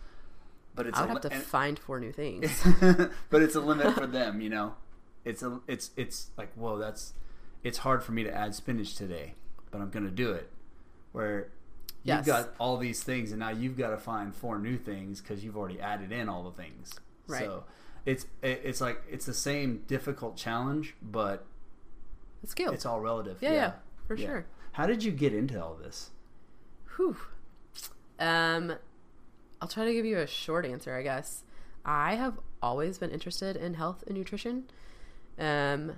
but 0.76 0.86
it's 0.86 0.98
I 1.00 1.02
would 1.06 1.26
a 1.26 1.30
have 1.30 1.42
to 1.44 1.48
find 1.48 1.80
four 1.80 2.00
new 2.00 2.12
things. 2.12 2.52
but 3.32 3.42
it's 3.42 3.56
a 3.56 3.62
limit 3.62 3.96
for 3.96 4.06
them. 4.20 4.42
You 4.42 4.50
know, 4.50 4.76
it's 5.26 5.42
a 5.42 5.60
it's 5.68 5.90
it's 5.98 6.30
like 6.38 6.54
whoa, 6.54 6.78
that's 6.78 7.14
it's 7.64 7.80
hard 7.80 8.04
for 8.04 8.12
me 8.12 8.24
to 8.24 8.32
add 8.36 8.54
spinach 8.54 8.94
today, 8.96 9.34
but 9.72 9.82
I'm 9.82 9.90
gonna 9.90 10.12
do 10.12 10.32
it. 10.34 10.52
Where 11.14 11.50
Yes. 12.04 12.18
you've 12.18 12.26
got 12.36 12.50
all 12.60 12.78
these 12.78 13.02
things, 13.04 13.32
and 13.32 13.40
now 13.40 13.50
you've 13.50 13.78
got 13.78 13.90
to 13.92 13.98
find 13.98 14.36
four 14.36 14.60
new 14.60 14.78
things 14.78 15.22
because 15.22 15.44
you've 15.44 15.56
already 15.58 15.80
added 15.80 16.12
in 16.12 16.28
all 16.30 16.44
the 16.44 16.52
things. 16.52 16.94
Right. 17.28 17.42
So 17.44 17.64
it's 18.06 18.26
it's 18.42 18.82
like 18.82 19.02
it's 19.10 19.26
the 19.26 19.34
same 19.34 19.84
difficult 19.88 20.36
challenge, 20.36 20.96
but 21.02 21.46
It's 22.42 22.52
scaled. 22.52 22.74
it's 22.74 22.86
all 22.86 23.00
relative. 23.00 23.38
yeah, 23.42 23.54
yeah, 23.54 23.72
for 24.08 24.16
Yeah. 24.16 24.26
sure. 24.28 24.46
How 24.74 24.86
did 24.86 25.04
you 25.04 25.12
get 25.12 25.34
into 25.34 25.62
all 25.64 25.76
this? 25.76 26.10
Whew. 26.98 27.16
Um, 28.20 28.74
I'll 29.62 29.68
try 29.68 29.86
to 29.86 29.94
give 29.94 30.06
you 30.06 30.18
a 30.18 30.28
short 30.28 30.66
answer, 30.66 30.96
I 30.96 31.04
guess. 31.04 31.44
I 31.86 32.16
have 32.16 32.38
always 32.62 32.98
been 32.98 33.12
interested 33.12 33.56
in 33.56 33.76
health 33.76 34.04
and 34.08 34.18
nutrition, 34.18 34.66
um, 35.40 35.94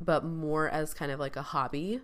but 0.00 0.24
more 0.24 0.68
as 0.68 0.94
kind 0.94 1.10
of 1.12 1.20
like 1.20 1.36
a 1.36 1.42
hobby. 1.42 2.00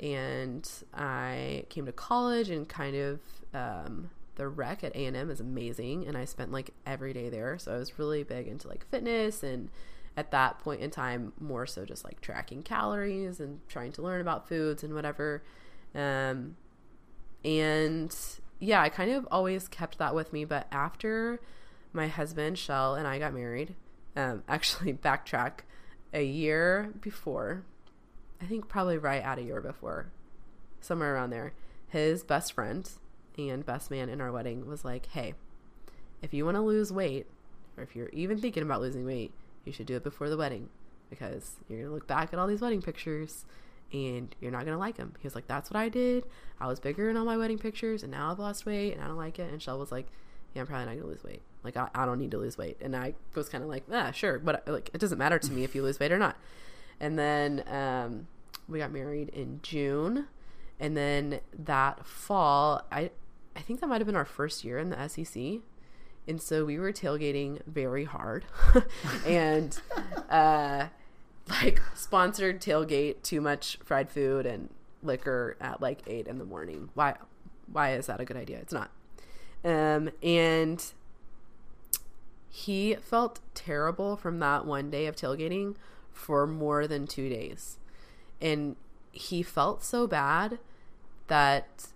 And 0.00 0.68
I 0.94 1.64
came 1.68 1.86
to 1.86 1.92
college 1.92 2.48
and 2.48 2.68
kind 2.68 2.96
of 2.96 3.20
um, 3.52 4.10
the 4.36 4.48
rec 4.48 4.82
at 4.82 4.96
A 4.96 5.04
and 5.04 5.16
M 5.16 5.30
is 5.30 5.40
amazing, 5.40 6.06
and 6.06 6.16
I 6.16 6.24
spent 6.24 6.50
like 6.50 6.70
every 6.86 7.12
day 7.12 7.28
there. 7.28 7.58
So 7.58 7.74
I 7.74 7.76
was 7.76 7.98
really 7.98 8.22
big 8.22 8.48
into 8.48 8.66
like 8.68 8.88
fitness 8.88 9.42
and 9.42 9.68
at 10.16 10.30
that 10.30 10.58
point 10.58 10.80
in 10.80 10.90
time 10.90 11.32
more 11.40 11.66
so 11.66 11.84
just 11.84 12.04
like 12.04 12.20
tracking 12.20 12.62
calories 12.62 13.40
and 13.40 13.60
trying 13.68 13.92
to 13.92 14.02
learn 14.02 14.20
about 14.20 14.48
foods 14.48 14.82
and 14.82 14.92
whatever 14.92 15.42
um 15.94 16.56
and 17.44 18.14
yeah 18.58 18.82
i 18.82 18.88
kind 18.88 19.10
of 19.10 19.26
always 19.30 19.68
kept 19.68 19.98
that 19.98 20.14
with 20.14 20.32
me 20.32 20.44
but 20.44 20.66
after 20.72 21.40
my 21.92 22.06
husband 22.06 22.58
shell 22.58 22.94
and 22.94 23.06
i 23.06 23.18
got 23.18 23.32
married 23.32 23.74
um 24.16 24.42
actually 24.48 24.92
backtrack 24.92 25.60
a 26.12 26.24
year 26.24 26.92
before 27.00 27.62
i 28.40 28.46
think 28.46 28.68
probably 28.68 28.98
right 28.98 29.22
out 29.22 29.38
of 29.38 29.44
year 29.44 29.60
before 29.60 30.06
somewhere 30.80 31.14
around 31.14 31.30
there 31.30 31.52
his 31.88 32.22
best 32.22 32.52
friend 32.52 32.90
and 33.38 33.64
best 33.64 33.90
man 33.90 34.08
in 34.08 34.20
our 34.20 34.32
wedding 34.32 34.66
was 34.66 34.84
like 34.84 35.06
hey 35.06 35.34
if 36.22 36.34
you 36.34 36.44
want 36.44 36.56
to 36.56 36.60
lose 36.60 36.92
weight 36.92 37.26
or 37.76 37.82
if 37.82 37.96
you're 37.96 38.08
even 38.10 38.38
thinking 38.38 38.62
about 38.62 38.80
losing 38.80 39.06
weight 39.06 39.32
you 39.64 39.72
should 39.72 39.86
do 39.86 39.96
it 39.96 40.04
before 40.04 40.28
the 40.28 40.36
wedding 40.36 40.68
because 41.10 41.56
you're 41.68 41.82
gonna 41.82 41.94
look 41.94 42.06
back 42.06 42.32
at 42.32 42.38
all 42.38 42.46
these 42.46 42.60
wedding 42.60 42.80
pictures 42.82 43.44
and 43.92 44.34
you're 44.40 44.52
not 44.52 44.64
gonna 44.64 44.78
like 44.78 44.96
them. 44.96 45.14
He 45.18 45.26
was 45.26 45.34
like, 45.34 45.48
"That's 45.48 45.70
what 45.70 45.76
I 45.76 45.88
did. 45.88 46.24
I 46.60 46.68
was 46.68 46.78
bigger 46.78 47.10
in 47.10 47.16
all 47.16 47.24
my 47.24 47.36
wedding 47.36 47.58
pictures, 47.58 48.02
and 48.02 48.12
now 48.12 48.30
I've 48.30 48.38
lost 48.38 48.64
weight, 48.64 48.92
and 48.92 49.02
I 49.02 49.08
don't 49.08 49.16
like 49.16 49.38
it." 49.38 49.50
And 49.50 49.60
Shell 49.60 49.80
was 49.80 49.90
like, 49.90 50.06
"Yeah, 50.54 50.62
I'm 50.62 50.68
probably 50.68 50.86
not 50.86 50.94
gonna 50.94 51.08
lose 51.08 51.24
weight. 51.24 51.42
Like, 51.64 51.76
I, 51.76 51.88
I 51.94 52.06
don't 52.06 52.18
need 52.18 52.30
to 52.30 52.38
lose 52.38 52.56
weight." 52.56 52.76
And 52.80 52.94
I 52.94 53.14
was 53.34 53.48
kind 53.48 53.64
of 53.64 53.68
like, 53.68 53.84
"Ah, 53.90 54.12
sure, 54.12 54.38
but 54.38 54.66
like, 54.68 54.90
it 54.94 55.00
doesn't 55.00 55.18
matter 55.18 55.38
to 55.40 55.52
me 55.52 55.64
if 55.64 55.74
you 55.74 55.82
lose 55.82 55.98
weight 55.98 56.12
or 56.12 56.18
not." 56.18 56.36
And 57.00 57.18
then 57.18 57.64
um, 57.68 58.26
we 58.68 58.78
got 58.78 58.92
married 58.92 59.30
in 59.30 59.60
June, 59.62 60.26
and 60.78 60.96
then 60.96 61.40
that 61.58 62.06
fall, 62.06 62.82
I 62.92 63.10
I 63.56 63.60
think 63.60 63.80
that 63.80 63.88
might 63.88 64.00
have 64.00 64.06
been 64.06 64.16
our 64.16 64.24
first 64.24 64.64
year 64.64 64.78
in 64.78 64.90
the 64.90 65.08
SEC. 65.08 65.60
And 66.28 66.40
so 66.40 66.64
we 66.64 66.78
were 66.78 66.92
tailgating 66.92 67.60
very 67.66 68.04
hard. 68.04 68.44
and 69.26 69.78
uh, 70.28 70.86
like 71.48 71.80
sponsored 71.94 72.60
tailgate, 72.60 73.22
too 73.22 73.40
much 73.40 73.78
fried 73.82 74.08
food 74.08 74.46
and 74.46 74.68
liquor 75.02 75.56
at 75.60 75.80
like 75.80 76.02
eight 76.06 76.26
in 76.26 76.38
the 76.38 76.44
morning. 76.44 76.90
Why 76.94 77.16
why 77.72 77.94
is 77.94 78.06
that 78.06 78.20
a 78.20 78.24
good 78.24 78.36
idea? 78.36 78.58
It's 78.58 78.72
not. 78.72 78.90
Um 79.64 80.10
and 80.22 80.84
he 82.48 82.96
felt 82.96 83.40
terrible 83.54 84.16
from 84.16 84.38
that 84.40 84.66
one 84.66 84.90
day 84.90 85.06
of 85.06 85.16
tailgating 85.16 85.76
for 86.12 86.46
more 86.46 86.86
than 86.86 87.06
two 87.06 87.28
days. 87.28 87.78
And 88.40 88.76
he 89.12 89.42
felt 89.42 89.82
so 89.82 90.06
bad 90.06 90.58
that 91.26 91.88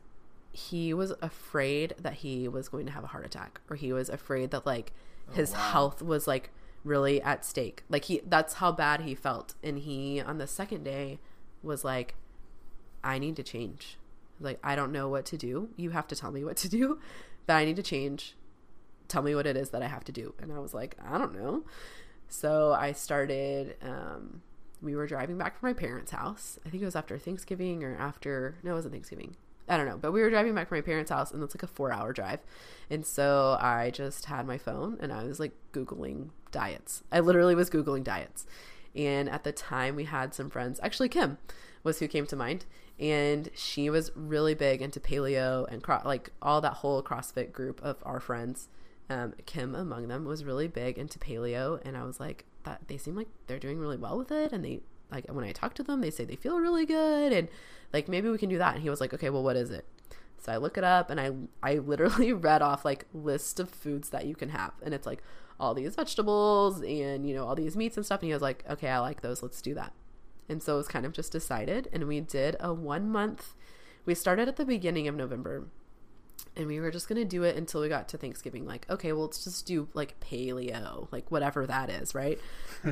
he 0.53 0.95
was 0.95 1.13
afraid 1.21 1.95
that 1.99 2.15
he 2.15 2.47
was 2.47 2.69
going 2.69 2.87
to 2.87 2.93
have 2.93 3.03
a 3.03 3.09
heart 3.09 3.27
attack 3.27 3.61
or 3.69 3.77
he 3.77 3.93
was 3.93 4.09
afraid 4.09 4.53
that 4.53 4.65
like 4.65 4.93
oh, 5.29 5.35
his 5.35 5.53
oh, 5.53 5.55
wow. 5.55 5.71
health 5.71 6.03
was 6.03 6.29
like 6.29 6.51
really 6.85 7.21
at 7.23 7.45
stake. 7.45 7.83
Like 7.89 8.05
he 8.05 8.21
that's 8.25 8.55
how 8.55 8.71
bad 8.71 9.01
he 9.01 9.15
felt. 9.15 9.55
And 9.63 9.79
he 9.79 10.21
on 10.21 10.39
the 10.39 10.47
second 10.47 10.85
day 10.85 11.19
was 11.63 11.85
like 11.85 12.15
i 13.03 13.19
need 13.19 13.37
to 13.37 13.43
change. 13.43 13.99
Like 14.41 14.61
i 14.63 14.77
don't 14.77 14.93
know 14.93 15.09
what 15.09 15.25
to 15.27 15.37
do. 15.37 15.71
You 15.77 15.91
have 15.91 16.07
to 16.09 16.17
tell 16.17 16.31
me 16.31 16.45
what 16.45 16.57
to 16.59 16.69
do 16.69 17.01
but 17.47 17.55
i 17.57 17.65
need 17.65 17.77
to 17.77 17.83
change. 17.83 18.37
Tell 19.09 19.23
me 19.23 19.35
what 19.35 19.47
it 19.47 19.57
is 19.57 19.71
that 19.71 19.83
i 19.83 19.89
have 19.89 20.05
to 20.05 20.13
do. 20.13 20.35
And 20.41 20.53
i 20.53 20.59
was 20.59 20.73
like 20.73 20.97
i 21.05 21.19
don't 21.19 21.35
know 21.35 21.65
so 22.29 22.73
i 22.79 22.93
started 22.93 23.77
um 23.83 24.43
we 24.83 24.95
were 24.95 25.07
driving 25.07 25.39
back 25.39 25.59
from 25.59 25.71
my 25.71 25.73
parents 25.73 26.11
house 26.11 26.59
i 26.67 26.69
think 26.69 26.83
it 26.83 26.87
was 26.87 26.97
after 26.97 27.19
thanksgiving 27.19 27.83
or 27.83 27.97
after 27.97 28.57
no 28.63 28.73
it 28.73 28.75
wasn't 28.75 28.93
thanksgiving 28.93 29.37
I 29.69 29.77
don't 29.77 29.87
know, 29.87 29.97
but 29.97 30.13
we 30.13 30.21
were 30.21 30.31
driving 30.31 30.55
back 30.55 30.69
from 30.69 30.79
my 30.79 30.83
parents' 30.83 31.11
house 31.11 31.31
and 31.31 31.43
it's 31.43 31.55
like 31.55 31.63
a 31.63 31.67
four 31.67 31.93
hour 31.93 32.13
drive. 32.13 32.41
And 32.91 33.07
so 33.07 33.57
I 33.61 33.91
just 33.91 34.27
had 34.27 34.47
my 34.47 34.59
phone 34.59 34.99
and 35.01 35.13
I 35.13 35.25
was 35.25 35.41
like 35.41 35.53
Googling 35.73 36.31
diets. 36.53 37.03
I 37.11 37.21
literally 37.21 37.55
was 37.55 37.71
Googling 37.71 38.05
diets. 38.05 38.47
And 38.95 39.29
at 39.29 39.43
the 39.43 39.53
time, 39.53 39.97
we 39.97 40.05
had 40.05 40.35
some 40.35 40.51
friends, 40.51 40.79
actually, 40.83 41.09
Kim 41.09 41.39
was 41.83 41.99
who 41.99 42.09
came 42.09 42.27
to 42.27 42.37
mind. 42.37 42.67
And 43.01 43.51
she 43.55 43.91
was 43.91 44.13
really 44.15 44.55
big 44.55 44.81
into 44.81 45.01
paleo 45.01 45.67
and 45.71 45.83
cro- 45.83 46.03
like 46.05 46.31
all 46.41 46.61
that 46.61 46.75
whole 46.75 47.03
CrossFit 47.03 47.51
group 47.51 47.83
of 47.83 47.97
our 48.05 48.21
friends. 48.21 48.69
Um, 49.11 49.35
Kim 49.45 49.75
among 49.75 50.09
them 50.09 50.25
was 50.25 50.45
really 50.45 50.69
big 50.69 50.99
into 50.99 51.19
paleo. 51.19 51.81
And 51.85 51.97
I 51.97 52.05
was 52.05 52.19
like, 52.19 52.47
that 52.65 52.89
they 52.89 52.97
seem 52.97 53.15
like 53.15 53.29
they're 53.47 53.59
doing 53.59 53.79
really 53.79 53.99
well 53.99 54.17
with 54.17 54.33
it. 54.33 54.53
And 54.53 54.65
they, 54.65 54.81
like, 55.11 55.27
when 55.31 55.45
I 55.45 55.53
talk 55.53 55.75
to 55.75 55.83
them, 55.83 56.01
they 56.01 56.11
say 56.11 56.25
they 56.25 56.37
feel 56.37 56.59
really 56.59 56.87
good. 56.87 57.33
And 57.33 57.49
like 57.95 58.09
maybe 58.09 58.29
we 58.29 58.37
can 58.37 58.51
do 58.51 58.59
that 58.59 58.75
and 58.75 58.83
he 58.83 58.91
was 58.91 59.01
like 59.01 59.15
okay 59.15 59.31
well 59.31 59.43
what 59.43 59.57
is 59.57 59.71
it 59.71 59.87
so 60.37 60.53
i 60.53 60.57
look 60.57 60.77
it 60.77 60.85
up 60.85 61.09
and 61.11 61.21
i 61.21 61.31
i 61.63 61.75
literally 61.79 62.33
read 62.49 62.61
off 62.61 62.85
like 62.85 63.07
list 63.15 63.59
of 63.61 63.71
foods 63.71 64.11
that 64.11 64.27
you 64.27 64.35
can 64.35 64.51
have 64.51 64.73
and 64.83 64.93
it's 64.93 65.07
like 65.07 65.23
all 65.59 65.73
these 65.73 65.95
vegetables 65.95 66.83
and 66.83 67.27
you 67.27 67.35
know 67.35 67.47
all 67.47 67.55
these 67.55 67.77
meats 67.77 67.97
and 67.97 68.05
stuff 68.05 68.21
and 68.21 68.27
he 68.27 68.33
was 68.35 68.43
like 68.43 68.65
okay 68.69 68.89
i 68.89 68.99
like 68.99 69.23
those 69.23 69.43
let's 69.43 69.63
do 69.63 69.73
that 69.73 69.93
and 70.49 70.63
so 70.63 70.75
it 70.75 70.79
was 70.79 70.89
kind 70.89 71.07
of 71.07 71.13
just 71.13 71.31
decided 71.31 71.89
and 71.93 72.07
we 72.09 72.21
did 72.21 72.57
a 72.59 72.75
one 72.75 73.09
month 73.09 73.55
we 74.05 74.15
started 74.15 74.49
at 74.49 74.57
the 74.57 74.67
beginning 74.67 75.07
of 75.07 75.15
november 75.15 75.69
and 76.57 76.67
we 76.67 76.81
were 76.81 76.91
just 76.91 77.09
gonna 77.09 77.25
do 77.25 77.43
it 77.43 77.57
until 77.57 77.81
we 77.81 77.89
got 77.89 78.09
to 78.09 78.19
Thanksgiving. 78.19 78.67
Like, 78.67 78.89
okay, 78.89 79.13
well, 79.13 79.25
let's 79.25 79.45
just 79.45 79.67
do 79.67 79.89
like 79.93 80.19
paleo, 80.21 81.09
like 81.11 81.31
whatever 81.31 81.67
that 81.67 81.91
is, 81.91 82.15
right? 82.15 82.39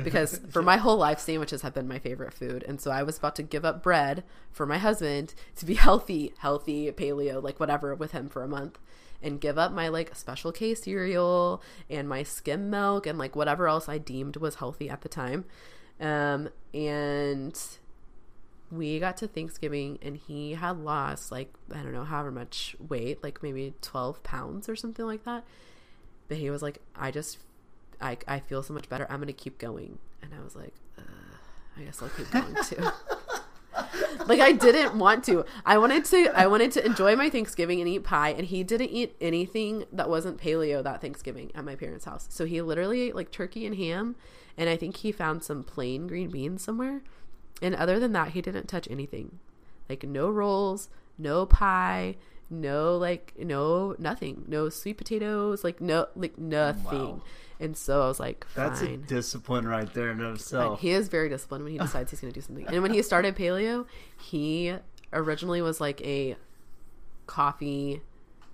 Because 0.03 0.39
for 0.49 0.61
my 0.61 0.77
whole 0.77 0.97
life, 0.97 1.19
sandwiches 1.19 1.61
have 1.61 1.73
been 1.73 1.87
my 1.87 1.99
favorite 1.99 2.33
food, 2.33 2.63
and 2.67 2.81
so 2.81 2.91
I 2.91 3.03
was 3.03 3.17
about 3.17 3.35
to 3.37 3.43
give 3.43 3.63
up 3.65 3.81
bread 3.81 4.23
for 4.51 4.65
my 4.65 4.77
husband 4.77 5.33
to 5.57 5.65
be 5.65 5.73
healthy, 5.87 6.33
healthy 6.39 6.91
paleo, 6.91 7.41
like 7.41 7.59
whatever, 7.59 7.95
with 7.95 8.11
him 8.11 8.29
for 8.29 8.43
a 8.43 8.47
month, 8.47 8.79
and 9.21 9.39
give 9.39 9.57
up 9.57 9.71
my 9.71 9.87
like 9.87 10.15
Special 10.15 10.51
K 10.51 10.75
cereal 10.75 11.61
and 11.89 12.09
my 12.09 12.23
skim 12.23 12.69
milk 12.69 13.07
and 13.07 13.17
like 13.17 13.35
whatever 13.35 13.67
else 13.67 13.87
I 13.87 13.97
deemed 13.97 14.37
was 14.37 14.55
healthy 14.55 14.89
at 14.89 15.01
the 15.01 15.09
time, 15.09 15.45
um, 15.99 16.49
and 16.73 17.57
we 18.75 18.99
got 18.99 19.17
to 19.17 19.27
Thanksgiving 19.27 19.99
and 20.01 20.17
he 20.17 20.53
had 20.53 20.79
lost 20.79 21.31
like 21.31 21.53
I 21.71 21.81
don't 21.81 21.93
know 21.93 22.03
however 22.03 22.31
much 22.31 22.75
weight, 22.79 23.23
like 23.23 23.43
maybe 23.43 23.73
12 23.81 24.23
pounds 24.23 24.69
or 24.69 24.75
something 24.75 25.05
like 25.05 25.25
that. 25.25 25.43
But 26.27 26.37
he 26.37 26.49
was 26.49 26.61
like, 26.61 26.79
I 26.95 27.11
just 27.11 27.39
I 28.01 28.17
I 28.27 28.39
feel 28.39 28.63
so 28.63 28.73
much 28.73 28.89
better. 28.89 29.07
I'm 29.09 29.19
gonna 29.19 29.33
keep 29.33 29.57
going. 29.57 29.99
And 30.21 30.33
I 30.33 30.43
was 30.43 30.55
like, 30.55 30.73
I 31.77 31.81
guess 31.81 32.01
I'll 32.01 32.09
keep 32.09 32.29
going 32.31 32.55
too. 32.63 32.83
like 34.27 34.39
I 34.39 34.51
didn't 34.51 34.97
want 34.97 35.23
to. 35.25 35.45
I 35.65 35.77
wanted 35.77 36.05
to 36.05 36.29
I 36.35 36.47
wanted 36.47 36.71
to 36.73 36.85
enjoy 36.85 37.15
my 37.15 37.29
Thanksgiving 37.29 37.79
and 37.79 37.89
eat 37.89 38.03
pie 38.03 38.29
and 38.29 38.45
he 38.45 38.63
didn't 38.63 38.89
eat 38.89 39.15
anything 39.19 39.85
that 39.91 40.09
wasn't 40.09 40.37
paleo 40.37 40.83
that 40.83 41.01
Thanksgiving 41.01 41.51
at 41.55 41.65
my 41.65 41.75
parents' 41.75 42.05
house. 42.05 42.27
So 42.29 42.45
he 42.45 42.61
literally 42.61 43.01
ate 43.01 43.15
like 43.15 43.31
turkey 43.31 43.65
and 43.65 43.75
ham 43.75 44.15
and 44.57 44.69
I 44.69 44.77
think 44.77 44.97
he 44.97 45.11
found 45.11 45.43
some 45.43 45.63
plain 45.63 46.07
green 46.07 46.29
beans 46.29 46.63
somewhere. 46.63 47.01
And 47.63 47.73
other 47.75 47.97
than 47.97 48.11
that, 48.11 48.29
he 48.29 48.41
didn't 48.41 48.67
touch 48.67 48.87
anything. 48.91 49.39
Like 49.89 50.03
no 50.03 50.29
rolls, 50.29 50.89
no 51.17 51.45
pie, 51.45 52.17
no 52.49 52.97
like 52.97 53.33
no 53.37 53.95
nothing, 53.97 54.45
no 54.47 54.69
sweet 54.69 54.97
potatoes, 54.97 55.63
like 55.63 55.81
no 55.81 56.07
like 56.15 56.37
nothing. 56.37 56.99
Wow. 56.99 57.21
And 57.59 57.77
so 57.77 58.03
I 58.03 58.07
was 58.07 58.19
like, 58.19 58.45
Fine. 58.47 58.69
That's 58.69 58.81
a 58.81 58.97
discipline 58.97 59.67
right 59.67 59.91
there 59.93 60.11
in 60.11 60.19
itself. 60.19 60.81
he 60.81 60.91
is 60.91 61.07
very 61.07 61.29
disciplined 61.29 61.63
when 61.63 61.71
he 61.71 61.79
decides 61.79 62.11
he's 62.11 62.19
going 62.19 62.33
to 62.33 62.37
do 62.39 62.45
something. 62.45 62.67
And 62.67 62.81
when 62.81 62.93
he 62.93 63.01
started 63.01 63.35
paleo, 63.35 63.85
he 64.21 64.75
originally 65.13 65.61
was 65.61 65.79
like 65.79 66.01
a 66.01 66.35
coffee, 67.25 68.01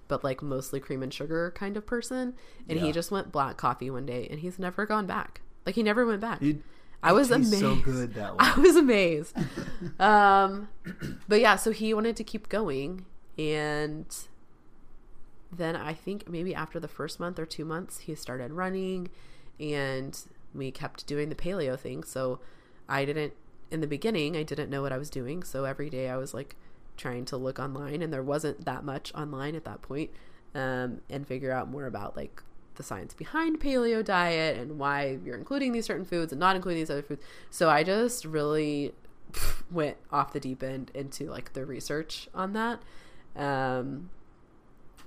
but 0.08 0.24
like 0.24 0.44
mostly 0.44 0.80
cream 0.80 1.02
and 1.02 1.12
sugar 1.12 1.52
kind 1.56 1.76
of 1.76 1.88
person. 1.88 2.36
And 2.68 2.78
yeah. 2.80 2.86
he 2.86 2.92
just 2.92 3.10
went 3.10 3.32
black 3.32 3.58
coffee 3.58 3.90
one 3.90 4.06
day, 4.06 4.28
and 4.30 4.42
he's 4.42 4.60
never 4.60 4.86
gone 4.86 5.08
back. 5.08 5.42
Like 5.66 5.74
he 5.74 5.82
never 5.82 6.06
went 6.06 6.22
back. 6.22 6.42
He, 6.42 6.60
I 7.02 7.14
was 7.14 7.32
amazed. 7.32 7.60
So 7.60 7.76
good 7.76 8.14
that 8.16 8.32
way. 8.38 8.38
I 8.40 8.60
was 8.60 8.76
amazed. 8.76 9.38
um, 10.00 10.70
but 11.28 11.40
yeah, 11.40 11.56
so 11.56 11.72
he 11.72 11.94
wanted 11.94 12.16
to 12.18 12.24
keep 12.24 12.50
going, 12.50 13.06
and 13.38 14.06
then 15.52 15.76
I 15.76 15.94
think 15.94 16.28
maybe 16.28 16.54
after 16.54 16.80
the 16.80 16.88
first 16.88 17.20
month 17.20 17.40
or 17.40 17.46
two 17.46 17.66
months, 17.66 18.00
he 18.00 18.16
started 18.16 18.52
running, 18.52 19.10
and 19.60 20.20
we 20.54 20.72
kept 20.72 21.08
doing 21.08 21.30
the 21.30 21.36
paleo 21.36 21.80
thing. 21.80 22.04
So 22.04 22.40
I 22.88 23.06
didn't 23.06 23.34
in 23.72 23.82
the 23.82 23.88
beginning. 23.88 24.36
I 24.36 24.44
didn't 24.44 24.70
know 24.70 24.82
what 24.82 24.92
I 24.92 24.98
was 24.98 25.10
doing, 25.10 25.44
so 25.44 25.66
every 25.66 25.90
day 25.90 26.10
I 26.10 26.18
was 26.18 26.34
like 26.34 26.56
trying 26.98 27.26
to 27.26 27.38
look 27.38 27.60
online, 27.60 28.02
and 28.02 28.12
there 28.12 28.24
wasn't 28.24 28.66
that 28.66 28.84
much 28.84 29.14
online 29.16 29.56
at 29.56 29.64
that 29.66 29.82
point, 29.82 30.12
um, 30.54 31.02
and 31.10 31.26
figure 31.26 31.52
out 31.52 31.70
more 31.70 31.86
about 31.86 32.18
like 32.18 32.44
the 32.80 32.84
science 32.84 33.14
behind 33.14 33.60
paleo 33.60 34.04
diet 34.04 34.58
and 34.58 34.80
why 34.80 35.20
you're 35.24 35.38
including 35.38 35.74
these 35.74 35.86
certain 35.86 36.06
foods 36.06 36.32
and 36.32 36.40
not 36.40 36.56
including 36.56 36.82
these 36.82 36.90
other 36.90 37.04
foods. 37.04 37.22
So 37.52 37.70
I 37.70 37.84
just 37.84 38.26
really 38.26 38.94
went 39.72 39.98
off 40.12 40.34
the 40.34 40.40
deep 40.40 40.64
end 40.64 40.90
into 40.96 41.26
like 41.26 41.54
the 41.54 41.66
research 41.66 42.30
on 42.34 42.54
that. 42.54 42.82
Um, 43.36 44.10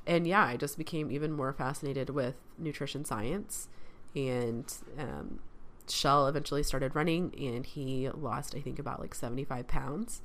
and 0.06 0.26
yeah, 0.26 0.44
I 0.44 0.56
just 0.56 0.76
became 0.78 1.10
even 1.10 1.32
more 1.32 1.52
fascinated 1.52 2.10
with 2.10 2.36
nutrition 2.58 3.04
science. 3.04 3.68
And 4.14 4.72
um, 4.98 5.40
Shell 5.88 6.28
eventually 6.28 6.62
started 6.62 6.94
running, 6.94 7.34
and 7.38 7.64
he 7.64 8.10
lost, 8.10 8.54
I 8.54 8.60
think, 8.60 8.78
about 8.78 9.00
like 9.00 9.14
75 9.14 9.66
pounds. 9.66 10.20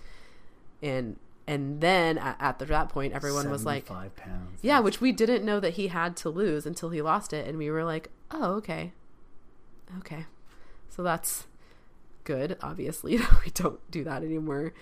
And 0.82 1.18
and 1.48 1.80
then 1.80 2.18
at, 2.18 2.36
at 2.40 2.60
that 2.60 2.90
point 2.90 3.14
everyone 3.14 3.50
was 3.50 3.66
like 3.66 3.86
pounds. 3.86 4.60
yeah 4.62 4.80
which 4.80 5.00
we 5.00 5.12
didn't 5.12 5.46
know 5.46 5.60
that 5.60 5.72
he 5.76 5.88
had 5.88 6.18
to 6.18 6.30
lose 6.30 6.66
until 6.66 6.90
he 6.90 7.02
lost 7.02 7.34
it. 7.34 7.48
And 7.48 7.58
we 7.58 7.72
were 7.72 7.84
like 7.84 8.10
oh 8.32 8.54
okay. 8.56 8.94
Okay. 10.00 10.26
So 10.90 11.04
that's 11.04 11.48
good 12.24 12.58
obviously 12.62 13.18
we 13.46 13.52
don't 13.54 13.80
do 13.90 14.04
that 14.04 14.24
anymore. 14.24 14.74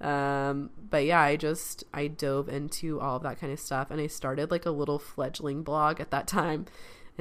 Um, 0.00 0.70
but 0.90 1.04
yeah 1.04 1.20
i 1.20 1.36
just 1.36 1.84
i 1.94 2.08
dove 2.08 2.48
into 2.48 3.00
all 3.00 3.16
of 3.16 3.22
that 3.22 3.40
kind 3.40 3.52
of 3.52 3.58
stuff. 3.58 3.90
And 3.90 4.00
i 4.00 4.06
started 4.06 4.50
like 4.50 4.66
a 4.66 4.70
little 4.70 4.98
fledgling 4.98 5.62
blog 5.62 6.00
at 6.00 6.10
that 6.10 6.26
time 6.26 6.66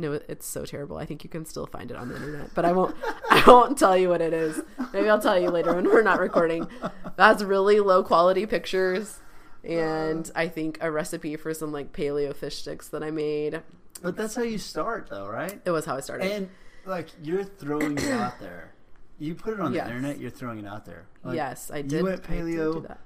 and 0.04 0.16
it, 0.16 0.26
it's 0.28 0.46
so 0.48 0.66
terrible. 0.66 0.98
I 0.98 1.06
think 1.06 1.24
you 1.24 1.30
can 1.30 1.46
still 1.46 1.66
find 1.66 1.92
it 1.92 1.98
on 1.98 2.10
the 2.10 2.16
internet, 2.16 2.54
but 2.54 2.66
I 2.66 2.72
won't. 2.72 2.96
I 3.30 3.44
won't 3.48 3.78
tell 3.78 3.98
you 3.98 4.10
what 4.10 4.22
it 4.22 4.34
is. 4.34 4.62
Maybe 4.94 5.10
I'll 5.10 5.22
tell 5.22 5.40
you 5.40 5.50
later 5.50 5.74
when 5.76 5.86
we're 5.86 6.02
not 6.04 6.20
recording. 6.20 6.68
That's 7.16 7.44
really 7.44 7.80
low 7.80 8.04
quality 8.04 8.46
pictures, 8.46 9.20
and 9.64 10.30
I 10.36 10.48
think 10.48 10.78
a 10.82 10.92
recipe 10.92 11.36
for 11.36 11.54
some 11.54 11.72
like 11.72 11.94
paleo 11.94 12.36
fish 12.36 12.58
sticks 12.58 12.88
that 12.90 13.04
I 13.04 13.12
made. 13.12 13.62
But 14.02 14.18
that's 14.18 14.36
how 14.36 14.42
you 14.44 14.58
start, 14.58 15.08
though, 15.10 15.28
right? 15.28 15.62
It 15.64 15.72
was 15.72 15.86
how 15.86 15.96
I 15.96 16.00
started. 16.00 16.32
And 16.32 16.50
like 16.86 17.10
you're 17.22 17.44
throwing 17.44 17.98
it 17.98 18.10
out 18.10 18.40
there, 18.40 18.74
you 19.20 19.36
put 19.36 19.54
it 19.54 19.60
on 19.60 19.74
Yes. 19.74 19.88
the 19.88 19.96
internet. 19.96 20.20
You're 20.20 20.32
throwing 20.32 20.60
it 20.60 20.66
out 20.66 20.86
there. 20.86 21.06
Like, 21.24 21.36
yes, 21.36 21.70
I 21.72 21.82
did. 21.84 21.92
you 21.92 21.98
did. 21.98 22.04
went 22.04 22.24
paleo? 22.24 22.98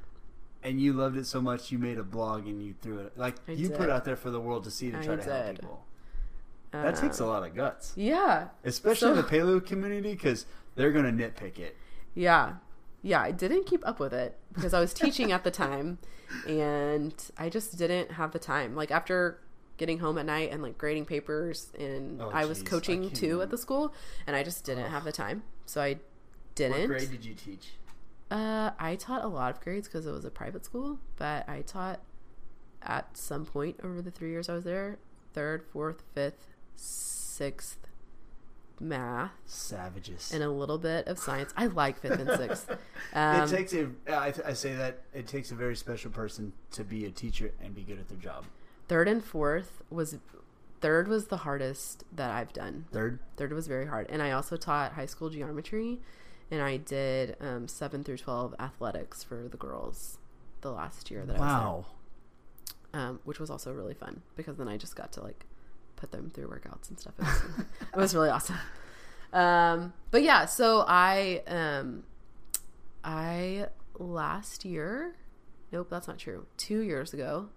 and 0.63 0.81
you 0.81 0.93
loved 0.93 1.15
it 1.15 1.27
so 1.27 1.39
much 1.39 1.71
you 1.71 1.77
made 1.77 1.99
a 1.99 2.03
blog 2.03 2.47
and 2.47 2.59
you 2.59 2.73
threw 2.81 2.97
it 2.97 3.15
like 3.15 3.35
I 3.47 3.51
you 3.51 3.69
put 3.69 3.81
it 3.81 3.89
out 3.91 4.03
there 4.03 4.15
for 4.15 4.31
the 4.31 4.39
world 4.39 4.63
to 4.63 4.71
see 4.71 4.89
to 4.89 4.97
I 4.97 5.03
try 5.03 5.15
to 5.15 5.23
help 5.23 5.59
people. 5.59 5.84
That 6.83 6.95
takes 6.95 7.19
a 7.19 7.23
Um, 7.23 7.29
lot 7.29 7.43
of 7.43 7.55
guts, 7.55 7.93
Yeah, 7.95 8.49
especially 8.63 9.11
in 9.11 9.15
So- 9.17 9.21
the 9.21 9.27
paleo 9.27 9.65
community 9.65 10.13
because 10.13 10.45
they're 10.75 10.91
gonna 10.91 11.11
nitpick 11.11 11.57
it. 11.59 11.75
Yeah. 12.13 12.55
Yeah, 13.01 13.21
I 13.21 13.31
didn't 13.31 13.65
keep 13.65 13.85
up 13.87 13.99
with 13.99 14.13
it 14.13 14.37
because 14.53 14.73
I 14.73 14.79
was 14.79 14.93
teaching 14.93 15.31
at 15.31 15.43
the 15.43 15.51
time 15.51 15.99
and 16.47 17.13
I 17.37 17.49
just 17.49 17.77
didn't 17.77 18.11
have 18.13 18.31
the 18.31 18.39
time. 18.39 18.75
Like 18.75 18.89
after 18.91 19.39
getting 19.77 19.99
home 19.99 20.17
at 20.17 20.25
night 20.25 20.51
and 20.51 20.63
like 20.63 20.77
grading 20.77 21.05
papers 21.05 21.71
and 21.77 22.21
Oh, 22.21 22.29
I 22.33 22.45
was 22.45 22.59
jeez, 22.63 22.67
I 22.67 22.69
coaching 22.69 23.01
can't 23.03 23.15
too 23.15 23.41
at 23.41 23.49
the 23.51 23.57
school 23.57 23.93
and 24.25 24.35
I 24.35 24.41
just 24.43 24.63
didn't 24.65 24.89
have 24.89 25.03
the 25.03 25.11
time. 25.11 25.43
So 25.65 25.81
I 25.81 25.99
didn't. 26.55 26.87
grade 26.87 27.11
did 27.11 27.25
you 27.25 27.33
teach? 27.35 27.73
Uh, 28.31 28.71
I 28.79 28.95
taught 28.95 29.23
a 29.23 29.27
lot 29.27 29.53
of 29.55 29.61
grades 29.61 29.87
because 29.87 30.07
it 30.07 30.11
was 30.11 30.25
a 30.25 30.31
private 30.31 30.65
school, 30.65 30.99
but 31.17 31.47
I 31.47 31.61
taught 31.61 31.99
at 32.81 33.15
some 33.17 33.45
point 33.45 33.79
over 33.83 34.01
the 34.01 34.11
three 34.11 34.29
years 34.31 34.49
I 34.49 34.53
was 34.55 34.63
there 34.63 34.97
third, 35.33 35.63
fourth, 35.63 36.01
fifth, 36.13 36.47
sixth 36.75 37.79
math 38.79 39.31
Savages. 39.45 40.31
and 40.33 40.43
a 40.43 40.49
little 40.49 40.77
bit 40.77 41.07
of 41.07 41.17
science. 41.17 41.53
I 41.55 41.67
like 41.67 41.99
fifth 41.99 42.19
and 42.19 42.29
sixth. 42.37 42.69
Um, 43.13 43.43
it 43.43 43.49
takes 43.55 43.73
a. 43.73 43.89
I, 44.09 44.33
I 44.45 44.53
say 44.53 44.73
that 44.75 45.03
it 45.13 45.25
takes 45.25 45.51
a 45.51 45.55
very 45.55 45.75
special 45.77 46.11
person 46.11 46.51
to 46.71 46.83
be 46.83 47.05
a 47.05 47.11
teacher 47.11 47.53
and 47.63 47.73
be 47.73 47.83
good 47.83 47.97
at 47.97 48.09
their 48.09 48.17
job. 48.17 48.43
third 48.89 49.07
and 49.07 49.23
fourth 49.23 49.81
was 49.89 50.17
third 50.81 51.07
was 51.07 51.27
the 51.27 51.37
hardest 51.37 52.03
that 52.13 52.31
I've 52.31 52.51
done. 52.51 52.85
Third, 52.91 53.19
Third 53.37 53.53
was 53.53 53.67
very 53.67 53.85
hard, 53.87 54.07
and 54.09 54.21
I 54.21 54.31
also 54.31 54.57
taught 54.57 54.93
high 54.93 55.05
school 55.05 55.29
geometry, 55.29 55.99
and 56.51 56.61
I 56.61 56.75
did 56.77 57.37
um, 57.39 57.69
seven 57.69 58.03
through 58.03 58.17
twelve 58.17 58.53
athletics 58.59 59.23
for 59.23 59.47
the 59.47 59.57
girls 59.57 60.17
the 60.59 60.71
last 60.71 61.09
year 61.09 61.25
that 61.25 61.37
I 61.37 61.39
was 61.39 61.47
wow. 61.47 61.85
there, 62.91 63.01
um, 63.01 63.19
which 63.23 63.39
was 63.39 63.49
also 63.49 63.71
really 63.71 63.93
fun 63.93 64.23
because 64.35 64.57
then 64.57 64.67
I 64.67 64.75
just 64.75 64.95
got 64.97 65.13
to 65.13 65.23
like 65.23 65.45
put 65.95 66.11
them 66.11 66.29
through 66.33 66.47
workouts 66.47 66.89
and 66.89 66.99
stuff. 66.99 67.13
It 67.17 67.25
was, 67.25 67.65
it 67.93 67.97
was 67.97 68.15
really 68.15 68.29
awesome. 68.29 68.57
Um, 69.33 69.93
but 70.11 70.23
yeah, 70.23 70.45
so 70.45 70.85
I 70.87 71.43
um, 71.47 72.03
I 73.03 73.67
last 73.99 74.65
year, 74.65 75.15
nope, 75.71 75.87
that's 75.89 76.07
not 76.07 76.17
true. 76.17 76.45
Two 76.57 76.79
years 76.79 77.13
ago, 77.13 77.49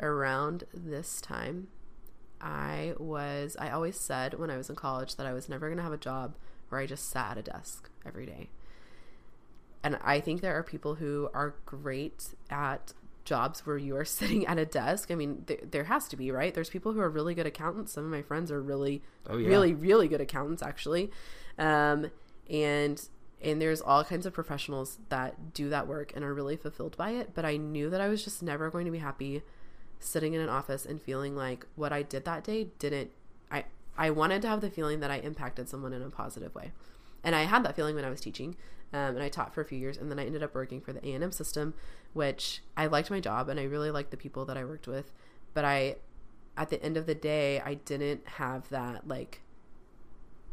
around 0.00 0.64
this 0.72 1.20
time, 1.20 1.68
I 2.40 2.94
was, 2.98 3.56
I 3.58 3.70
always 3.70 3.98
said 3.98 4.34
when 4.38 4.50
I 4.50 4.56
was 4.56 4.70
in 4.70 4.76
college 4.76 5.16
that 5.16 5.26
I 5.26 5.32
was 5.32 5.48
never 5.48 5.68
going 5.68 5.76
to 5.76 5.82
have 5.82 5.92
a 5.92 5.98
job 5.98 6.36
where 6.68 6.80
I 6.80 6.86
just 6.86 7.08
sat 7.10 7.32
at 7.32 7.38
a 7.38 7.42
desk 7.42 7.90
every 8.06 8.26
day. 8.26 8.50
And 9.82 9.98
I 10.02 10.20
think 10.20 10.40
there 10.40 10.56
are 10.56 10.62
people 10.62 10.96
who 10.96 11.30
are 11.34 11.54
great 11.64 12.34
at 12.50 12.92
jobs 13.28 13.66
where 13.66 13.76
you 13.78 13.96
are 13.96 14.04
sitting 14.18 14.46
at 14.46 14.58
a 14.58 14.64
desk. 14.66 15.10
I 15.10 15.14
mean, 15.14 15.44
th- 15.46 15.64
there 15.70 15.84
has 15.84 16.08
to 16.08 16.16
be, 16.16 16.30
right? 16.30 16.52
There's 16.54 16.70
people 16.70 16.92
who 16.92 17.00
are 17.00 17.10
really 17.10 17.34
good 17.34 17.46
accountants. 17.46 17.92
Some 17.92 18.04
of 18.04 18.10
my 18.10 18.22
friends 18.22 18.50
are 18.50 18.60
really, 18.62 19.02
Oh 19.28 19.36
yeah. 19.36 19.48
really, 19.48 19.74
really 19.74 20.08
good 20.08 20.20
accountants, 20.20 20.62
actually. 20.62 21.10
Um, 21.58 22.10
and 22.50 23.00
and 23.40 23.62
there's 23.62 23.80
all 23.80 24.02
kinds 24.02 24.26
of 24.26 24.32
professionals 24.32 24.98
that 25.10 25.54
do 25.54 25.68
that 25.68 25.86
work 25.86 26.12
and 26.16 26.24
are 26.24 26.34
really 26.34 26.56
fulfilled 26.56 26.96
by 26.96 27.10
it. 27.10 27.30
But 27.34 27.44
I 27.44 27.56
knew 27.56 27.88
that 27.90 28.00
I 28.00 28.08
was 28.08 28.24
just 28.24 28.42
never 28.42 28.68
going 28.70 28.84
to 28.86 28.90
be 28.90 28.98
happy 28.98 29.42
sitting 30.00 30.32
in 30.34 30.40
an 30.40 30.48
office 30.48 30.84
and 30.84 31.00
feeling 31.00 31.36
like 31.36 31.66
what 31.76 31.92
I 31.92 32.02
did 32.02 32.24
that 32.24 32.42
day 32.44 32.68
didn't. 32.80 33.10
I 33.50 33.64
I 33.96 34.10
wanted 34.10 34.42
to 34.42 34.48
have 34.48 34.60
the 34.60 34.70
feeling 34.70 35.00
that 35.00 35.10
I 35.10 35.18
impacted 35.18 35.68
someone 35.68 35.92
in 35.92 36.02
a 36.02 36.10
positive 36.10 36.54
way, 36.54 36.72
and 37.22 37.34
I 37.36 37.42
had 37.44 37.62
that 37.64 37.76
feeling 37.76 37.94
when 37.94 38.04
I 38.04 38.10
was 38.10 38.20
teaching. 38.20 38.56
Um, 38.90 39.16
and 39.16 39.22
I 39.22 39.28
taught 39.28 39.52
for 39.52 39.60
a 39.60 39.66
few 39.66 39.76
years, 39.78 39.98
and 39.98 40.10
then 40.10 40.18
I 40.18 40.24
ended 40.24 40.42
up 40.42 40.54
working 40.54 40.80
for 40.80 40.94
the 40.94 41.06
A 41.06 41.12
and 41.12 41.22
M 41.22 41.30
system, 41.30 41.74
which 42.12 42.62
I 42.76 42.86
liked 42.86 43.10
my 43.10 43.20
job 43.20 43.48
and 43.48 43.58
I 43.60 43.64
really 43.64 43.90
liked 43.90 44.10
the 44.10 44.16
people 44.16 44.44
that 44.46 44.56
I 44.56 44.64
worked 44.64 44.86
with. 44.86 45.12
But 45.54 45.64
I, 45.64 45.96
at 46.56 46.70
the 46.70 46.82
end 46.82 46.96
of 46.96 47.06
the 47.06 47.14
day, 47.14 47.60
I 47.60 47.74
didn't 47.74 48.26
have 48.26 48.68
that 48.70 49.06
like 49.08 49.42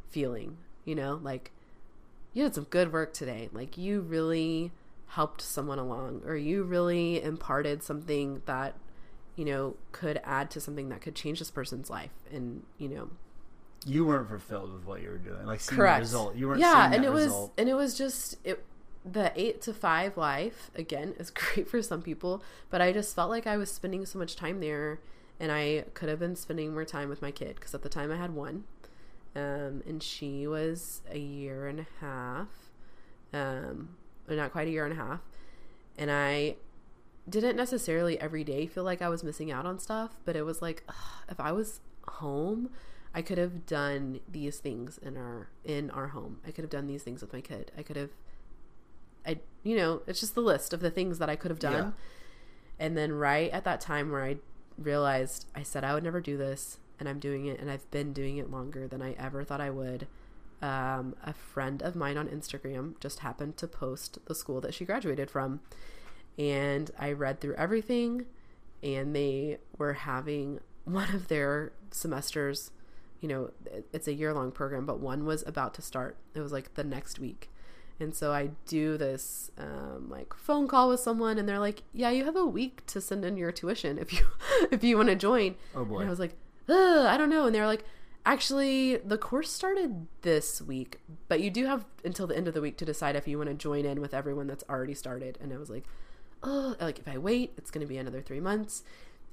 feeling, 0.10 0.58
you 0.84 0.95
know, 0.95 1.20
like 1.22 1.51
you 2.34 2.43
did 2.43 2.56
some 2.56 2.66
good 2.66 2.91
work 2.93 3.14
today. 3.14 3.49
Like 3.53 3.78
you 3.78 4.01
really 4.01 4.72
helped 5.08 5.41
someone 5.41 5.80
along, 5.80 6.22
or 6.26 6.36
you 6.36 6.64
really 6.64 7.22
imparted 7.22 7.84
something 7.84 8.41
that 8.45 8.76
you 9.36 9.45
know 9.45 9.76
could 9.91 10.20
add 10.24 10.49
to 10.51 10.60
something 10.62 10.89
that 10.89 11.01
could 11.01 11.16
change 11.16 11.39
this 11.39 11.51
person's 11.51 11.89
life, 11.89 12.12
and 12.32 12.64
you 12.78 12.89
know 12.89 13.10
You 13.86 14.06
weren't 14.06 14.28
fulfilled 14.30 14.74
with 14.74 14.86
what 14.86 15.01
you 15.01 15.10
were 15.10 15.18
doing. 15.18 15.45
Like 15.45 15.60
seeing 15.62 15.78
correct 15.78 15.99
the 15.99 16.01
result. 16.01 16.36
You 16.36 16.47
weren't 16.47 16.60
yeah 16.60 16.89
seeing 16.89 16.95
and 16.95 17.06
it 17.06 17.12
was 17.12 17.49
and 17.58 17.70
it 17.70 17.76
was 17.76 17.97
just 17.97 18.38
it 18.43 18.64
the 19.10 19.32
eight 19.36 19.62
to 19.62 19.74
five 19.74 20.18
life 20.18 20.72
again 20.76 21.14
is 21.20 21.30
great 21.32 21.70
for 21.70 21.82
some 21.82 22.01
people 22.01 22.43
but 22.70 22.82
i 22.82 22.91
just 22.91 23.16
felt 23.16 23.30
like 23.30 23.45
i 23.45 23.56
was 23.56 23.72
spending 23.72 24.06
so 24.06 24.18
much 24.18 24.36
time 24.36 24.60
there 24.60 24.99
and 25.39 25.51
i 25.51 25.84
could 25.93 26.10
have 26.10 26.20
been 26.20 26.36
spending 26.36 26.74
more 26.74 26.86
time 26.86 27.08
with 27.08 27.22
my 27.22 27.32
kid 27.32 27.56
because 27.56 27.74
at 27.76 27.84
the 27.84 27.89
time 27.89 28.12
i 28.12 28.16
had 28.16 28.34
one 28.34 28.64
um, 29.38 29.84
and 29.86 30.01
she 30.01 30.47
was 30.47 31.01
a 31.12 31.20
year 31.20 31.68
and 31.68 31.82
a 31.82 31.88
half 31.99 32.47
um, 33.34 33.89
or 34.30 34.36
not 34.36 34.51
quite 34.51 34.68
a 34.68 34.72
year 34.72 34.86
and 34.86 34.93
a 34.93 35.03
half 35.03 35.20
and 35.97 36.10
i 36.10 36.56
didn't 37.30 37.56
necessarily 37.56 38.20
every 38.20 38.43
day 38.43 38.66
feel 38.66 38.84
like 38.84 39.01
i 39.01 39.10
was 39.10 39.24
missing 39.24 39.51
out 39.51 39.66
on 39.66 39.78
stuff 39.78 40.18
but 40.26 40.36
it 40.36 40.43
was 40.43 40.62
like 40.62 40.84
ugh, 40.89 40.95
if 41.30 41.39
i 41.39 41.51
was 41.51 41.82
home 42.08 42.70
I 43.16 43.22
could 43.22 43.38
have 43.38 43.66
done 43.66 44.20
these 44.30 44.60
things 44.60 44.97
in 44.97 45.16
our 45.16 45.47
in 45.64 45.89
our 45.89 46.08
home. 46.08 46.41
I 46.45 46.51
could 46.51 46.66
have 46.66 46.70
done 46.70 46.86
these 46.86 47.01
things 47.01 47.22
with 47.22 47.32
my 47.32 47.39
kid. 47.39 47.72
I 47.78 47.82
could 47.82 47.95
have 47.95 48.10
I 49.26 49.39
you 49.63 49.76
know, 49.76 50.01
it's 50.07 50.19
just 50.19 50.36
the 50.36 50.41
list 50.41 50.73
of 50.73 50.80
the 50.80 50.91
things 50.91 51.19
that 51.19 51.30
I 51.30 51.36
could 51.36 51.51
have 51.51 51.59
done. 51.59 51.73
Yeah. 51.73 51.91
And 52.80 52.97
then 52.97 53.11
right 53.13 53.49
at 53.51 53.63
that 53.63 53.82
time 53.82 54.11
where 54.11 54.23
I 54.23 54.38
realized 54.78 55.47
I 55.55 55.63
said 55.63 55.84
I 55.84 55.93
would 55.93 56.03
never 56.03 56.21
do 56.21 56.38
this 56.38 56.78
and 56.99 57.09
I'm 57.09 57.19
doing 57.19 57.47
it 57.47 57.59
and 57.59 57.71
I've 57.71 57.89
been 57.91 58.13
doing 58.13 58.38
it 58.38 58.51
longer 58.51 58.88
than 58.88 59.01
I 59.01 59.13
ever 59.13 59.43
thought 59.43 59.61
I 59.61 59.71
would. 59.71 60.07
Um, 60.61 61.15
a 61.23 61.34
friend 61.34 61.82
of 61.82 61.95
mine 61.95 62.17
on 62.17 62.28
Instagram 62.28 62.99
just 62.99 63.19
happened 63.19 63.57
to 63.57 63.67
post 63.67 64.19
the 64.26 64.36
school 64.36 64.61
that 64.61 64.73
she 64.73 64.86
graduated 64.86 65.30
from. 65.30 65.61
And 66.38 66.91
I 66.99 67.11
read 67.11 67.39
through 67.39 67.55
everything 67.55 68.26
and 68.84 69.15
they 69.15 69.57
were 69.78 69.93
having 69.93 70.59
one 70.84 71.13
of 71.13 71.28
their 71.28 71.71
semesters 71.91 72.71
you 73.21 73.28
know 73.28 73.49
it's 73.91 74.07
a 74.07 74.13
year 74.13 74.34
long 74.34 74.51
program 74.51 74.86
but 74.86 74.99
one 74.99 75.26
was 75.26 75.43
about 75.47 75.73
to 75.73 75.82
start 75.82 76.17
it 76.36 76.41
was 76.41 76.51
like 76.51 76.76
the 76.76 76.84
next 76.84 77.17
week 77.17 77.49
and 78.00 78.14
so 78.14 78.32
i 78.32 78.50
do 78.68 78.98
this 78.98 79.52
um, 79.58 80.10
like 80.10 80.34
phone 80.34 80.68
call 80.68 80.89
with 80.89 81.00
someone 81.00 81.38
and 81.38 81.48
they're 81.48 81.60
like 81.60 81.84
yeah 81.93 82.10
you 82.10 82.26
have 82.26 82.36
a 82.36 82.46
week 82.46 82.86
to 82.86 83.00
send 83.00 83.24
in 83.24 83.38
your 83.38 83.52
tuition 83.52 83.98
if 83.98 84.14
you 84.14 84.20
if 84.72 84.84
you 84.84 84.98
want 84.98 85.10
to 85.10 85.16
join 85.16 85.56
Oh 85.76 85.86
boy. 85.86 86.00
and 86.00 86.08
i 86.08 86.10
was 86.10 86.20
like 86.20 86.36
Ugh, 86.68 87.06
i 87.06 87.16
don't 87.18 87.30
know 87.30 87.46
and 87.46 87.56
they're 87.56 87.68
like 87.68 87.84
actually 88.26 88.98
the 88.98 89.18
course 89.18 89.52
started 89.52 90.08
this 90.24 90.62
week 90.62 91.00
but 91.28 91.39
you 91.41 91.50
do 91.52 91.66
have 91.68 91.86
until 92.04 92.26
the 92.28 92.36
end 92.36 92.48
of 92.48 92.54
the 92.54 92.62
week 92.62 92.76
to 92.78 92.86
decide 92.86 93.16
if 93.16 93.28
you 93.28 93.38
want 93.38 93.50
to 93.50 93.54
join 93.56 93.86
in 93.86 94.02
with 94.02 94.14
everyone 94.14 94.48
that's 94.48 94.64
already 94.70 94.96
started 94.96 95.38
and 95.41 95.54
i 95.54 95.58
was 95.58 95.70
like 95.70 95.84
oh 96.43 96.76
like 96.82 96.98
if 97.00 97.08
i 97.08 97.18
wait 97.18 97.54
it's 97.58 97.70
going 97.70 97.86
to 97.86 97.88
be 97.88 97.98
another 97.98 98.22
three 98.22 98.39
months 98.39 98.84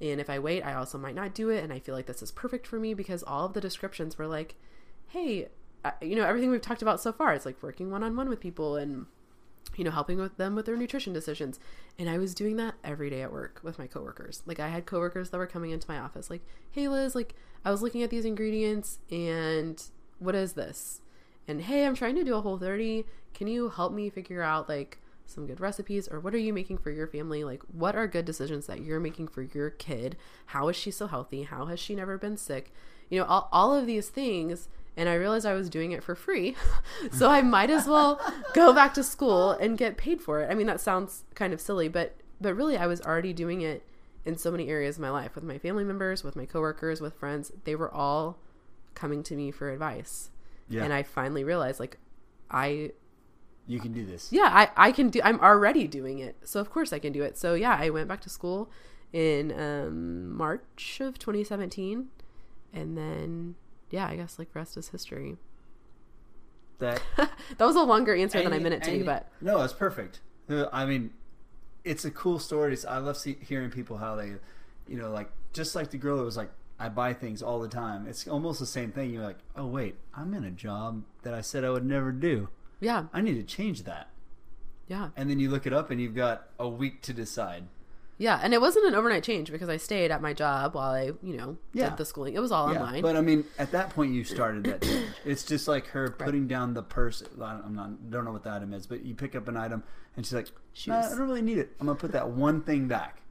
and 0.01 0.19
if 0.19 0.29
I 0.29 0.39
wait, 0.39 0.63
I 0.63 0.73
also 0.73 0.97
might 0.97 1.15
not 1.15 1.33
do 1.33 1.49
it. 1.49 1.63
And 1.63 1.71
I 1.71 1.79
feel 1.79 1.95
like 1.95 2.07
this 2.07 2.21
is 2.21 2.31
perfect 2.31 2.67
for 2.67 2.77
me 2.77 2.93
because 2.93 3.23
all 3.23 3.45
of 3.45 3.53
the 3.53 3.61
descriptions 3.61 4.17
were 4.17 4.27
like, 4.27 4.55
hey, 5.07 5.47
you 6.01 6.15
know, 6.15 6.25
everything 6.25 6.49
we've 6.49 6.61
talked 6.61 6.81
about 6.81 7.01
so 7.01 7.11
far. 7.11 7.33
It's 7.33 7.45
like 7.45 7.61
working 7.61 7.91
one 7.91 8.03
on 8.03 8.15
one 8.15 8.29
with 8.29 8.39
people 8.39 8.75
and, 8.75 9.05
you 9.75 9.83
know, 9.83 9.91
helping 9.91 10.17
with 10.17 10.37
them 10.37 10.55
with 10.55 10.65
their 10.65 10.77
nutrition 10.77 11.13
decisions. 11.13 11.59
And 11.97 12.09
I 12.09 12.17
was 12.17 12.33
doing 12.33 12.57
that 12.57 12.75
every 12.83 13.09
day 13.09 13.21
at 13.21 13.31
work 13.31 13.59
with 13.63 13.79
my 13.79 13.87
coworkers. 13.87 14.43
Like 14.45 14.59
I 14.59 14.69
had 14.69 14.85
coworkers 14.85 15.29
that 15.29 15.37
were 15.37 15.47
coming 15.47 15.71
into 15.71 15.89
my 15.89 15.99
office, 15.99 16.29
like, 16.29 16.41
hey, 16.71 16.87
Liz, 16.87 17.15
like 17.15 17.35
I 17.65 17.71
was 17.71 17.81
looking 17.81 18.03
at 18.03 18.09
these 18.09 18.25
ingredients 18.25 18.99
and 19.11 19.81
what 20.19 20.35
is 20.35 20.53
this? 20.53 21.01
And 21.47 21.61
hey, 21.61 21.85
I'm 21.85 21.95
trying 21.95 22.15
to 22.15 22.23
do 22.23 22.35
a 22.35 22.41
Whole30. 22.41 23.05
Can 23.33 23.47
you 23.47 23.69
help 23.69 23.93
me 23.93 24.09
figure 24.09 24.41
out 24.41 24.69
like 24.69 24.99
some 25.25 25.47
good 25.47 25.59
recipes 25.59 26.07
or 26.07 26.19
what 26.19 26.33
are 26.33 26.39
you 26.39 26.53
making 26.53 26.77
for 26.77 26.91
your 26.91 27.07
family 27.07 27.43
like 27.43 27.61
what 27.71 27.95
are 27.95 28.07
good 28.07 28.25
decisions 28.25 28.67
that 28.67 28.81
you're 28.81 28.99
making 28.99 29.27
for 29.27 29.41
your 29.41 29.69
kid 29.69 30.17
how 30.47 30.67
is 30.67 30.75
she 30.75 30.91
so 30.91 31.07
healthy 31.07 31.43
how 31.43 31.65
has 31.67 31.79
she 31.79 31.95
never 31.95 32.17
been 32.17 32.37
sick 32.37 32.71
you 33.09 33.19
know 33.19 33.25
all, 33.25 33.47
all 33.51 33.73
of 33.73 33.85
these 33.85 34.09
things 34.09 34.67
and 34.95 35.09
i 35.09 35.13
realized 35.13 35.45
i 35.45 35.53
was 35.53 35.69
doing 35.69 35.91
it 35.91 36.03
for 36.03 36.15
free. 36.15 36.55
So 37.11 37.29
i 37.29 37.41
might 37.41 37.69
as 37.69 37.87
well 37.87 38.19
go 38.53 38.73
back 38.73 38.93
to 38.95 39.03
school 39.03 39.51
and 39.51 39.77
get 39.77 39.97
paid 39.97 40.21
for 40.21 40.41
it. 40.41 40.49
I 40.49 40.55
mean 40.55 40.67
that 40.67 40.79
sounds 40.81 41.23
kind 41.35 41.53
of 41.53 41.59
silly 41.61 41.87
but 41.89 42.15
but 42.41 42.55
really 42.55 42.77
i 42.77 42.87
was 42.87 43.01
already 43.01 43.33
doing 43.33 43.61
it 43.61 43.85
in 44.25 44.37
so 44.37 44.49
many 44.51 44.69
areas 44.69 44.95
of 44.97 45.01
my 45.01 45.09
life 45.09 45.35
with 45.35 45.43
my 45.43 45.57
family 45.57 45.83
members 45.83 46.23
with 46.23 46.35
my 46.35 46.45
coworkers 46.45 47.01
with 47.01 47.13
friends. 47.15 47.51
They 47.65 47.75
were 47.75 47.93
all 47.93 48.39
coming 48.93 49.21
to 49.23 49.35
me 49.35 49.51
for 49.51 49.69
advice. 49.71 50.29
Yeah. 50.69 50.83
and 50.85 50.93
i 50.93 51.03
finally 51.03 51.43
realized 51.43 51.79
like 51.79 51.97
i 52.49 52.91
you 53.67 53.79
can 53.79 53.91
do 53.93 54.05
this. 54.05 54.31
yeah 54.31 54.49
I, 54.51 54.87
I 54.87 54.91
can 54.91 55.09
do 55.09 55.19
i'm 55.23 55.39
already 55.39 55.87
doing 55.87 56.19
it. 56.19 56.35
So 56.45 56.59
of 56.61 56.69
course 56.69 56.93
i 56.93 56.99
can 56.99 57.11
do 57.13 57.21
it. 57.23 57.37
So 57.37 57.53
yeah 57.53 57.77
i 57.79 57.89
went 57.89 58.07
back 58.07 58.21
to 58.21 58.29
school 58.29 58.69
in 59.11 59.51
um, 59.59 60.35
march 60.35 60.99
of 61.01 61.19
2017 61.19 62.07
and 62.73 62.97
then 62.97 63.55
yeah 63.93 64.07
i 64.07 64.15
guess 64.17 64.37
like 64.39 64.49
rest 64.53 64.75
is 64.75 64.89
history 64.89 65.37
that 66.79 67.01
that 67.17 67.65
was 67.65 67.75
a 67.77 67.83
longer 67.83 68.13
answer 68.15 68.41
than 68.43 68.51
I 68.51 68.59
meant 68.59 68.73
it 68.75 68.83
to 68.83 68.91
be, 68.91 69.03
but 69.03 69.29
no, 69.39 69.61
it's 69.61 69.71
perfect. 69.73 70.19
Uh, 70.49 70.65
I 70.73 70.85
mean, 70.85 71.11
it's 71.85 72.03
a 72.03 72.11
cool 72.11 72.39
story. 72.39 72.73
It's- 72.73 72.83
I 72.85 72.97
love 72.97 73.15
see, 73.15 73.37
hearing 73.39 73.69
people 73.69 73.97
how 73.97 74.15
they, 74.15 74.33
you 74.87 74.97
know, 74.97 75.09
like 75.11 75.29
just 75.53 75.75
like 75.75 75.91
the 75.91 75.97
girl 75.97 76.17
that 76.17 76.23
was 76.23 76.35
like, 76.35 76.49
I 76.79 76.89
buy 76.89 77.13
things 77.13 77.41
all 77.41 77.59
the 77.61 77.69
time. 77.69 78.05
It's 78.07 78.27
almost 78.27 78.59
the 78.59 78.65
same 78.65 78.91
thing. 78.91 79.11
You're 79.13 79.23
like, 79.23 79.37
oh 79.55 79.67
wait, 79.67 79.95
I'm 80.13 80.33
in 80.33 80.43
a 80.43 80.51
job 80.51 81.03
that 81.21 81.33
I 81.33 81.41
said 81.41 81.63
I 81.63 81.69
would 81.69 81.85
never 81.85 82.11
do. 82.11 82.49
yeah, 82.81 83.05
I 83.13 83.21
need 83.21 83.35
to 83.35 83.43
change 83.43 83.83
that. 83.83 84.09
yeah, 84.89 85.09
And 85.15 85.29
then 85.29 85.39
you 85.39 85.49
look 85.51 85.65
it 85.65 85.73
up, 85.73 85.89
and 85.91 86.01
you've 86.01 86.15
got 86.15 86.47
a 86.59 86.67
week 86.67 87.01
to 87.03 87.13
decide. 87.13 87.65
Yeah. 88.17 88.39
And 88.41 88.53
it 88.53 88.61
wasn't 88.61 88.85
an 88.85 88.95
overnight 88.95 89.23
change 89.23 89.51
because 89.51 89.69
I 89.69 89.77
stayed 89.77 90.11
at 90.11 90.21
my 90.21 90.33
job 90.33 90.75
while 90.75 90.91
I, 90.91 91.11
you 91.21 91.35
know, 91.37 91.57
Yeah. 91.73 91.89
did 91.89 91.97
the 91.97 92.05
schooling. 92.05 92.33
It 92.35 92.39
was 92.39 92.51
all 92.51 92.71
Yeah, 92.71 92.79
online. 92.81 93.01
but 93.01 93.15
I 93.15 93.21
mean, 93.21 93.43
at 93.57 93.71
that 93.71 93.89
point, 93.91 94.13
you 94.13 94.23
started 94.23 94.63
that 94.65 94.81
change. 94.81 95.07
It's 95.25 95.43
just 95.43 95.67
like 95.67 95.87
her 95.87 96.09
putting 96.11 96.47
down 96.47 96.73
the 96.73 96.83
purse. 96.83 97.23
I 97.41 97.53
don't- 97.53 97.65
I'm 97.65 97.75
not, 97.75 98.09
don't 98.11 98.25
know 98.25 98.31
what 98.31 98.43
the 98.43 98.51
item 98.51 98.73
is, 98.73 98.85
but 98.87 99.03
you 99.03 99.15
pick 99.15 99.35
up 99.35 99.47
an 99.47 99.57
item, 99.57 99.83
and 100.15 100.25
she's 100.25 100.33
like, 100.33 100.47
"Nah, 100.87 100.99
"I 100.99 101.09
don't 101.09 101.19
really 101.27 101.41
need 101.41 101.57
it. 101.57 101.75
I'm 101.79 101.87
gonna 101.87 101.97
put 101.99 102.11
that 102.11 102.29
one 102.29 102.61
thing 102.61 102.87
back." 102.87 103.21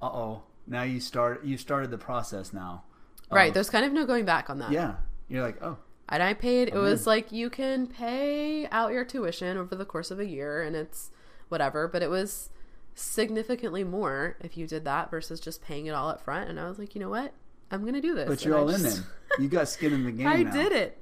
Uh 0.00 0.06
oh. 0.06 0.42
Now 0.66 0.82
you 0.82 1.00
start. 1.00 1.44
You 1.44 1.56
started 1.56 1.90
the 1.90 1.98
process 1.98 2.52
now. 2.52 2.84
right. 3.30 3.52
There's 3.54 3.70
kind 3.70 3.84
of 3.84 3.92
no 3.92 4.04
going 4.06 4.24
back 4.24 4.50
on 4.50 4.58
that. 4.58 4.70
yeah. 4.72 4.94
You're 5.28 5.42
like, 5.42 5.62
oh, 5.62 5.78
And 6.10 6.22
I 6.22 6.34
paid, 6.34 6.68
it 6.68 6.74
was 6.74 7.06
like 7.06 7.32
you 7.32 7.48
can 7.48 7.86
pay 7.86 8.66
out 8.68 8.92
your 8.92 9.04
tuition 9.04 9.56
over 9.56 9.74
the 9.74 9.86
course 9.86 10.10
of 10.10 10.20
a 10.20 10.26
year 10.26 10.60
and 10.62 10.76
it's 10.76 11.10
whatever, 11.48 11.88
but 11.88 12.02
it 12.02 12.10
was 12.10 12.50
significantly 12.94 13.84
more 13.84 14.36
if 14.40 14.56
you 14.56 14.66
did 14.66 14.84
that 14.84 15.10
versus 15.10 15.40
just 15.40 15.62
paying 15.62 15.86
it 15.86 15.90
all 15.92 16.08
up 16.08 16.20
front. 16.22 16.48
And 16.48 16.58
I 16.60 16.68
was 16.68 16.78
like, 16.78 16.94
you 16.94 17.00
know 17.00 17.08
what? 17.10 17.32
I'm 17.70 17.82
going 17.82 17.94
to 17.94 18.00
do 18.00 18.14
this. 18.14 18.28
but 18.28 18.44
you're 18.44 18.56
I 18.56 18.60
all 18.60 18.68
in 18.68 18.80
just- 18.82 18.96
then. 18.96 19.06
You 19.40 19.48
got 19.48 19.66
skin 19.68 19.92
in 19.94 20.04
the 20.04 20.12
game. 20.12 20.26
I 20.26 20.42
now. 20.42 20.52
did 20.52 20.72
it. 20.72 20.98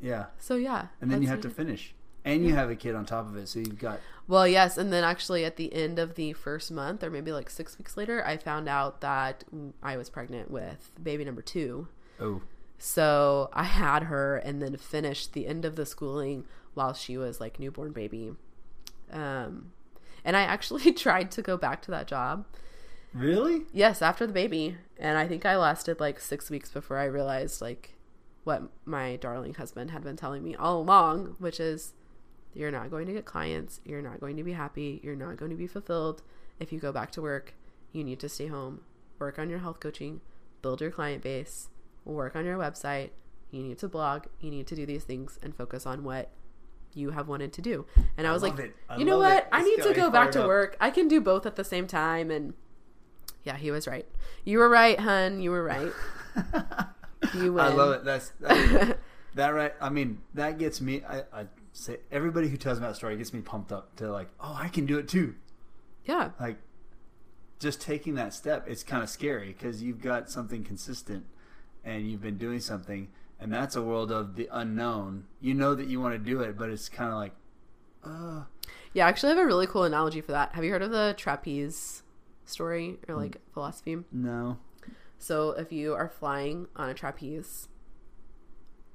Yeah. 0.00 0.26
So 0.38 0.54
yeah. 0.56 0.86
And 1.00 1.10
then 1.10 1.20
you 1.22 1.28
have 1.28 1.40
to 1.40 1.50
finish, 1.50 1.94
and 2.24 2.44
you 2.44 2.54
have 2.54 2.70
a 2.70 2.76
kid 2.76 2.94
on 2.94 3.06
top 3.06 3.26
of 3.28 3.36
it, 3.36 3.48
so 3.48 3.58
you've 3.58 3.78
got. 3.78 3.98
Well, 4.28 4.46
yes. 4.46 4.76
And 4.78 4.92
then 4.92 5.02
actually 5.04 5.44
at 5.44 5.56
the 5.56 5.72
end 5.72 5.98
of 5.98 6.14
the 6.14 6.32
first 6.34 6.70
month 6.70 7.02
or 7.02 7.10
maybe 7.10 7.32
like 7.32 7.48
six 7.50 7.78
weeks 7.78 7.96
later, 7.96 8.24
I 8.24 8.36
found 8.36 8.68
out 8.68 9.00
that 9.00 9.42
I 9.82 9.96
was 9.96 10.10
pregnant 10.10 10.50
with 10.50 10.92
baby 11.02 11.24
number 11.24 11.42
two. 11.42 11.88
Oh. 12.20 12.42
So 12.78 13.48
I 13.52 13.64
had 13.64 14.04
her 14.04 14.36
and 14.36 14.60
then 14.62 14.76
finished 14.76 15.32
the 15.32 15.46
end 15.46 15.64
of 15.64 15.76
the 15.76 15.86
schooling 15.86 16.44
while 16.74 16.92
she 16.92 17.16
was 17.16 17.40
like 17.40 17.58
newborn 17.58 17.92
baby. 17.92 18.32
Um, 19.10 19.72
and 20.26 20.36
I 20.36 20.42
actually 20.42 20.92
tried 21.04 21.30
to 21.30 21.40
go 21.40 21.56
back 21.56 21.80
to 21.82 21.90
that 21.92 22.08
job. 22.08 22.44
Really? 23.14 23.62
Yes, 23.72 24.02
after 24.02 24.26
the 24.26 24.32
baby. 24.32 24.76
And 24.98 25.16
I 25.16 25.26
think 25.26 25.46
I 25.46 25.56
lasted 25.56 26.00
like 26.00 26.20
six 26.20 26.50
weeks 26.50 26.70
before 26.70 26.98
I 26.98 27.04
realized 27.04 27.62
like 27.62 27.94
what 28.44 28.64
my 28.84 29.16
darling 29.16 29.54
husband 29.54 29.92
had 29.92 30.02
been 30.04 30.16
telling 30.16 30.44
me 30.44 30.54
all 30.54 30.80
along, 30.80 31.36
which 31.38 31.60
is 31.60 31.94
you're 32.52 32.72
not 32.72 32.90
going 32.90 33.06
to 33.06 33.12
get 33.12 33.24
clients. 33.24 33.80
You're 33.84 34.02
not 34.02 34.20
going 34.20 34.36
to 34.36 34.42
be 34.42 34.52
happy. 34.52 35.00
You're 35.02 35.16
not 35.16 35.36
going 35.36 35.50
to 35.50 35.56
be 35.56 35.66
fulfilled 35.66 36.22
if 36.58 36.72
you 36.72 36.80
go 36.80 36.92
back 36.92 37.12
to 37.12 37.22
work. 37.22 37.54
You 37.92 38.02
need 38.04 38.18
to 38.20 38.28
stay 38.28 38.48
home, 38.48 38.80
work 39.18 39.38
on 39.38 39.48
your 39.48 39.60
health 39.60 39.80
coaching, 39.80 40.20
build 40.60 40.80
your 40.80 40.90
client 40.90 41.22
base, 41.22 41.68
work 42.04 42.34
on 42.34 42.44
your 42.44 42.58
website. 42.58 43.10
You 43.50 43.62
need 43.62 43.78
to 43.78 43.88
blog. 43.88 44.24
You 44.40 44.50
need 44.50 44.66
to 44.66 44.74
do 44.74 44.84
these 44.84 45.04
things 45.04 45.38
and 45.42 45.54
focus 45.54 45.86
on 45.86 46.02
what 46.02 46.30
you 46.96 47.10
have 47.10 47.28
wanted 47.28 47.52
to 47.54 47.62
do. 47.62 47.86
And 48.16 48.26
I 48.26 48.32
was 48.32 48.42
love 48.42 48.58
like. 48.58 48.74
I 48.88 48.96
you 48.96 49.04
know 49.04 49.18
what? 49.18 49.38
it. 49.38 49.48
I 49.52 49.62
need 49.62 49.82
to 49.82 49.92
go 49.92 50.10
back 50.10 50.32
to 50.32 50.42
up. 50.42 50.46
work. 50.46 50.76
I 50.80 50.90
can 50.90 51.08
do 51.08 51.20
both 51.20 51.46
at 51.46 51.56
the 51.56 51.64
same 51.64 51.86
time. 51.86 52.30
And 52.30 52.54
yeah, 53.44 53.56
he 53.56 53.70
was 53.70 53.86
right. 53.86 54.06
You 54.44 54.58
were 54.58 54.68
right, 54.68 54.98
hun. 54.98 55.40
You 55.40 55.50
were 55.50 55.64
right. 55.64 55.92
You 57.34 57.54
win. 57.54 57.64
I 57.64 57.68
love 57.68 57.92
it. 57.92 58.04
That's 58.04 58.30
that, 58.40 58.98
that 59.34 59.48
right. 59.48 59.72
I 59.80 59.88
mean, 59.88 60.20
that 60.34 60.58
gets 60.58 60.80
me. 60.80 61.02
I, 61.08 61.22
I 61.32 61.46
say 61.72 61.98
everybody 62.10 62.48
who 62.48 62.56
tells 62.56 62.80
me 62.80 62.86
that 62.86 62.96
story 62.96 63.16
gets 63.16 63.32
me 63.32 63.40
pumped 63.40 63.72
up 63.72 63.94
to 63.96 64.10
like, 64.10 64.28
oh, 64.40 64.56
I 64.58 64.68
can 64.68 64.86
do 64.86 64.98
it 64.98 65.08
too. 65.08 65.34
Yeah. 66.04 66.30
Like, 66.40 66.58
just 67.58 67.80
taking 67.80 68.14
that 68.14 68.34
step, 68.34 68.68
it's 68.68 68.82
kind 68.82 69.02
of 69.02 69.08
scary 69.08 69.48
because 69.48 69.82
you've 69.82 70.00
got 70.00 70.30
something 70.30 70.62
consistent 70.62 71.24
and 71.84 72.10
you've 72.10 72.20
been 72.20 72.38
doing 72.38 72.60
something, 72.60 73.08
and 73.40 73.52
that's 73.52 73.76
a 73.76 73.82
world 73.82 74.10
of 74.10 74.36
the 74.36 74.48
unknown. 74.52 75.24
You 75.40 75.54
know 75.54 75.74
that 75.74 75.86
you 75.86 76.00
want 76.00 76.14
to 76.14 76.18
do 76.18 76.40
it, 76.40 76.56
but 76.56 76.70
it's 76.70 76.88
kind 76.88 77.10
of 77.12 77.18
like, 77.18 77.32
uh, 78.04 78.44
Yeah, 78.92 79.06
I 79.06 79.08
actually, 79.08 79.32
I 79.32 79.34
have 79.36 79.44
a 79.44 79.46
really 79.46 79.66
cool 79.66 79.84
analogy 79.84 80.20
for 80.20 80.32
that. 80.32 80.54
Have 80.54 80.64
you 80.64 80.70
heard 80.70 80.82
of 80.82 80.90
the 80.90 81.14
trapeze 81.16 82.02
story 82.44 82.98
or 83.08 83.14
like 83.14 83.38
philosophy? 83.52 83.98
no. 84.12 84.58
So, 85.18 85.50
if 85.52 85.72
you 85.72 85.94
are 85.94 86.08
flying 86.10 86.68
on 86.76 86.90
a 86.90 86.94
trapeze, 86.94 87.68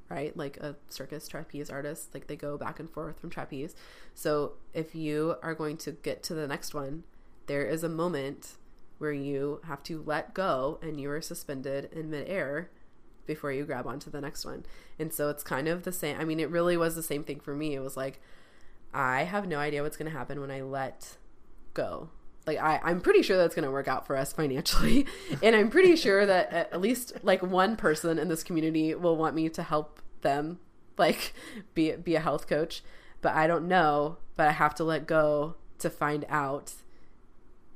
right, 0.10 0.36
like 0.38 0.58
a 0.58 0.76
circus 0.88 1.28
trapeze 1.28 1.70
artist, 1.70 2.14
like 2.14 2.28
they 2.28 2.36
go 2.36 2.58
back 2.58 2.80
and 2.80 2.90
forth 2.90 3.20
from 3.20 3.30
trapeze. 3.32 3.76
So, 4.14 4.54
if 4.74 4.94
you 4.94 5.36
are 5.42 5.56
going 5.56 5.78
to 5.78 5.92
get 5.92 6.22
to 6.24 6.34
the 6.36 6.48
next 6.48 6.74
one, 6.74 7.04
there 7.48 7.66
is 7.66 7.84
a 7.84 7.90
moment 7.90 8.56
where 9.00 9.12
you 9.12 9.62
have 9.66 9.82
to 9.84 10.04
let 10.06 10.34
go 10.36 10.78
and 10.84 11.02
you 11.02 11.10
are 11.10 11.22
suspended 11.22 11.90
in 11.92 12.10
midair 12.12 12.70
before 13.26 13.52
you 13.52 13.66
grab 13.66 13.88
onto 13.88 14.10
the 14.10 14.22
next 14.22 14.46
one. 14.46 14.66
And 15.00 15.14
so, 15.14 15.30
it's 15.30 15.44
kind 15.44 15.68
of 15.68 15.84
the 15.84 15.92
same. 15.92 16.18
I 16.20 16.26
mean, 16.26 16.40
it 16.40 16.50
really 16.50 16.78
was 16.78 16.96
the 16.96 17.04
same 17.04 17.24
thing 17.24 17.40
for 17.40 17.56
me. 17.56 17.76
It 17.76 17.80
was 17.80 17.98
like, 17.98 18.22
I 18.94 19.24
have 19.24 19.48
no 19.48 19.58
idea 19.58 19.84
what's 19.84 19.98
going 19.98 20.12
to 20.12 20.18
happen 20.18 20.42
when 20.42 20.52
I 20.52 20.62
let 20.62 21.18
go. 21.74 22.10
Like 22.48 22.60
I, 22.60 22.80
I'm 22.84 23.02
pretty 23.02 23.22
sure 23.22 23.38
that's 23.38 23.56
going 23.56 23.66
to 23.66 23.72
work 23.72 23.88
out 23.88 24.08
for 24.08 24.18
us 24.18 24.34
financially, 24.34 25.06
and 25.44 25.56
I'm 25.56 25.70
pretty 25.70 25.96
sure 25.96 26.26
that 26.26 26.52
at 26.52 26.82
least 26.82 27.14
like 27.24 27.44
one 27.44 27.76
person 27.76 28.18
in 28.18 28.30
this 28.30 28.44
community 28.44 28.96
will 28.96 29.16
want 29.16 29.36
me 29.36 29.48
to 29.50 29.64
help 29.64 30.02
them, 30.22 30.60
like 30.98 31.34
be 31.74 31.92
be 31.92 32.16
a 32.16 32.20
health 32.20 32.48
coach. 32.48 32.84
But 33.22 33.36
I 33.36 33.46
don't 33.46 33.68
know. 33.68 34.18
But 34.36 34.48
I 34.48 34.52
have 34.54 34.74
to 34.76 34.84
let 34.84 35.06
go 35.06 35.56
to 35.78 35.90
find 35.90 36.26
out 36.30 36.74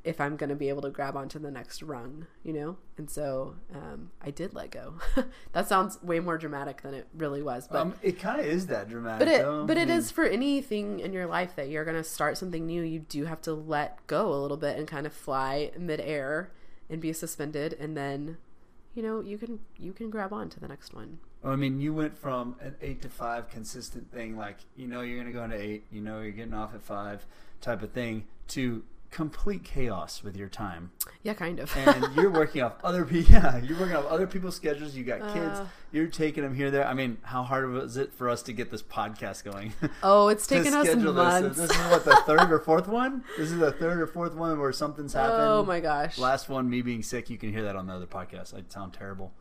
if 0.05 0.21
I'm 0.21 0.35
going 0.37 0.49
to 0.49 0.55
be 0.55 0.69
able 0.69 0.83
to 0.83 0.89
grab 0.89 1.17
onto 1.17 1.39
the 1.39 1.51
next 1.51 1.81
rung, 1.81 2.27
you 2.43 2.53
know. 2.53 2.77
And 2.97 3.09
so 3.09 3.55
um, 3.73 4.11
I 4.21 4.31
did 4.31 4.53
let 4.53 4.71
go. 4.71 4.93
that 5.53 5.67
sounds 5.67 6.01
way 6.03 6.19
more 6.19 6.37
dramatic 6.37 6.81
than 6.83 6.93
it 6.93 7.07
really 7.17 7.41
was, 7.41 7.67
but 7.67 7.79
um, 7.81 7.93
it 8.01 8.19
kind 8.19 8.39
of 8.39 8.45
is 8.45 8.67
that 8.67 8.87
dramatic. 8.87 9.19
but 9.19 9.27
it 9.27 9.41
though. 9.41 9.65
but 9.65 9.77
I 9.77 9.81
it 9.81 9.87
mean, 9.89 9.97
is 9.97 10.11
for 10.11 10.23
anything 10.25 10.99
in 10.99 11.11
your 11.11 11.25
life 11.25 11.55
that 11.55 11.69
you're 11.69 11.83
gonna 11.85 12.03
start 12.03 12.37
something 12.37 12.65
new. 12.65 12.83
You 12.83 12.99
do 12.99 13.25
have 13.25 13.41
to 13.41 13.53
let 13.53 14.05
go 14.07 14.33
a 14.33 14.37
little 14.39 14.57
bit 14.57 14.77
and 14.77 14.87
kind 14.87 15.05
of 15.05 15.13
fly 15.13 15.71
midair 15.77 16.51
and 16.89 17.01
be 17.01 17.11
suspended, 17.11 17.73
and 17.73 17.97
then 17.97 18.37
you 18.93 19.01
know 19.03 19.21
you 19.21 19.37
can 19.37 19.59
you 19.77 19.91
can 19.91 20.09
grab 20.09 20.31
on 20.31 20.49
to 20.49 20.59
the 20.59 20.67
next 20.67 20.93
one. 20.93 21.19
I 21.43 21.55
mean, 21.55 21.79
you 21.79 21.93
went 21.93 22.17
from 22.17 22.55
an 22.59 22.75
eight 22.81 23.01
to 23.03 23.09
five 23.09 23.49
consistent 23.49 24.11
thing, 24.11 24.37
like 24.37 24.57
you 24.75 24.87
know 24.87 25.01
you're 25.01 25.17
going 25.17 25.27
to 25.27 25.33
go 25.33 25.43
into 25.43 25.61
eight, 25.61 25.85
you 25.91 26.01
know 26.01 26.21
you're 26.21 26.31
getting 26.31 26.53
off 26.55 26.73
at 26.73 26.81
five, 26.81 27.25
type 27.61 27.83
of 27.83 27.91
thing, 27.91 28.25
to 28.49 28.83
complete 29.15 29.63
chaos 29.63 30.21
with 30.23 30.35
your 30.35 30.49
time, 30.49 30.91
Yeah, 31.23 31.33
kind 31.35 31.57
of. 31.61 31.73
and 31.77 32.05
you're 32.17 32.29
working 32.29 32.61
off 32.61 32.73
other 32.83 33.05
people. 33.05 33.31
Yeah, 33.33 33.57
you're 33.59 33.79
working 33.79 33.95
off 33.95 34.05
other 34.07 34.27
people's 34.27 34.57
schedules. 34.57 34.93
You 34.93 35.05
got 35.05 35.21
kids. 35.33 35.59
Uh. 35.59 35.67
You're 35.93 36.07
taking 36.07 36.43
them 36.43 36.53
here, 36.53 36.69
there. 36.69 36.85
I 36.85 36.93
mean, 36.93 37.17
how 37.21 37.43
hard 37.43 37.71
was 37.71 37.95
it 37.95 38.11
for 38.13 38.29
us 38.29 38.43
to 38.43 38.51
get 38.51 38.71
this 38.71 38.83
podcast 38.83 39.45
going? 39.45 39.71
oh, 40.03 40.27
it's 40.27 40.45
taken 40.45 40.73
us 40.73 40.93
months. 40.93 41.57
This. 41.57 41.69
this 41.69 41.77
is 41.79 41.85
what 41.89 42.03
the 42.03 42.17
third 42.25 42.51
or 42.51 42.59
fourth 42.59 42.89
one. 42.89 43.23
This 43.37 43.51
is 43.51 43.57
the 43.57 43.71
third 43.71 44.01
or 44.01 44.05
fourth 44.07 44.35
one 44.35 44.59
where 44.59 44.73
something's 44.73 45.13
happened. 45.13 45.39
oh 45.41 45.63
my 45.63 45.79
gosh. 45.79 46.17
Last 46.17 46.49
one, 46.49 46.69
me 46.69 46.81
being 46.81 47.01
sick. 47.01 47.29
You 47.29 47.37
can 47.37 47.53
hear 47.53 47.63
that 47.63 47.77
on 47.77 47.87
the 47.87 47.93
other 47.93 48.07
podcast. 48.07 48.53
I 48.53 48.63
sound 48.67 48.91
terrible. 48.91 49.31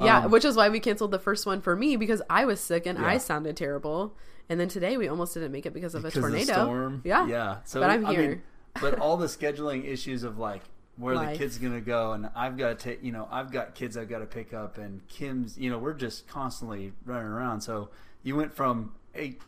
yeah, 0.00 0.24
Um, 0.24 0.30
which 0.30 0.46
is 0.46 0.56
why 0.56 0.70
we 0.70 0.80
canceled 0.80 1.10
the 1.10 1.18
first 1.18 1.44
one 1.44 1.60
for 1.60 1.76
me 1.76 1.96
because 1.96 2.22
I 2.30 2.46
was 2.46 2.58
sick 2.58 2.86
and 2.86 2.98
I 2.98 3.18
sounded 3.18 3.54
terrible. 3.58 4.16
And 4.48 4.58
then 4.58 4.68
today 4.68 4.96
we 4.96 5.06
almost 5.06 5.34
didn't 5.34 5.52
make 5.52 5.66
it 5.66 5.72
because 5.74 5.94
of 5.94 6.04
a 6.04 6.08
because 6.08 6.16
of 6.16 6.30
tornado. 6.30 6.52
storm. 6.54 7.02
Yeah. 7.04 7.26
yeah. 7.28 7.56
So 7.64 7.80
But 7.80 7.90
I'm 7.90 8.04
I 8.06 8.10
mean, 8.10 8.18
here. 8.20 8.42
But 8.80 8.98
all 8.98 9.16
the 9.16 9.26
scheduling 9.26 9.84
issues 9.86 10.22
of 10.22 10.38
like 10.38 10.62
where 10.96 11.14
Life. 11.14 11.32
the 11.32 11.38
kid's 11.38 11.58
gonna 11.58 11.80
go, 11.80 12.12
and 12.12 12.28
I've 12.34 12.58
got 12.58 12.78
to 12.78 12.84
take, 12.84 13.02
you 13.02 13.10
know, 13.12 13.26
I've 13.30 13.50
got 13.50 13.74
kids 13.74 13.96
I've 13.96 14.08
got 14.10 14.18
to 14.18 14.26
pick 14.26 14.52
up, 14.52 14.76
and 14.76 15.06
Kim's, 15.08 15.56
you 15.56 15.70
know, 15.70 15.78
we're 15.78 15.94
just 15.94 16.28
constantly 16.28 16.92
running 17.06 17.28
around. 17.28 17.62
So 17.62 17.88
you 18.22 18.36
went 18.36 18.52
from 18.54 18.92
eight, 19.14 19.40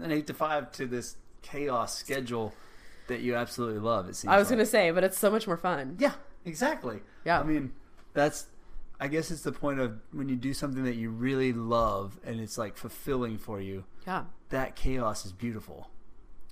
an 0.00 0.12
eight 0.12 0.26
to 0.28 0.34
five 0.34 0.70
to 0.72 0.86
this 0.86 1.16
chaos 1.42 1.98
schedule 1.98 2.52
that 3.08 3.20
you 3.20 3.34
absolutely 3.34 3.80
love. 3.80 4.08
It 4.08 4.14
seems. 4.16 4.30
I 4.32 4.38
was 4.38 4.48
like. 4.48 4.58
gonna 4.58 4.66
say, 4.66 4.90
but 4.92 5.02
it's 5.02 5.18
so 5.18 5.30
much 5.30 5.46
more 5.48 5.56
fun. 5.56 5.96
Yeah, 5.98 6.12
exactly. 6.44 7.00
Yeah. 7.24 7.40
I 7.40 7.42
mean, 7.42 7.72
that's. 8.14 8.46
I 9.02 9.08
guess 9.08 9.30
it's 9.30 9.40
the 9.42 9.52
point 9.52 9.80
of 9.80 9.98
when 10.12 10.28
you 10.28 10.36
do 10.36 10.52
something 10.52 10.84
that 10.84 10.94
you 10.94 11.08
really 11.08 11.54
love 11.54 12.20
and 12.22 12.38
it's 12.38 12.58
like 12.58 12.76
fulfilling 12.76 13.38
for 13.38 13.58
you. 13.58 13.84
Yeah, 14.06 14.24
That 14.50 14.76
chaos 14.76 15.24
is 15.24 15.32
beautiful. 15.32 15.88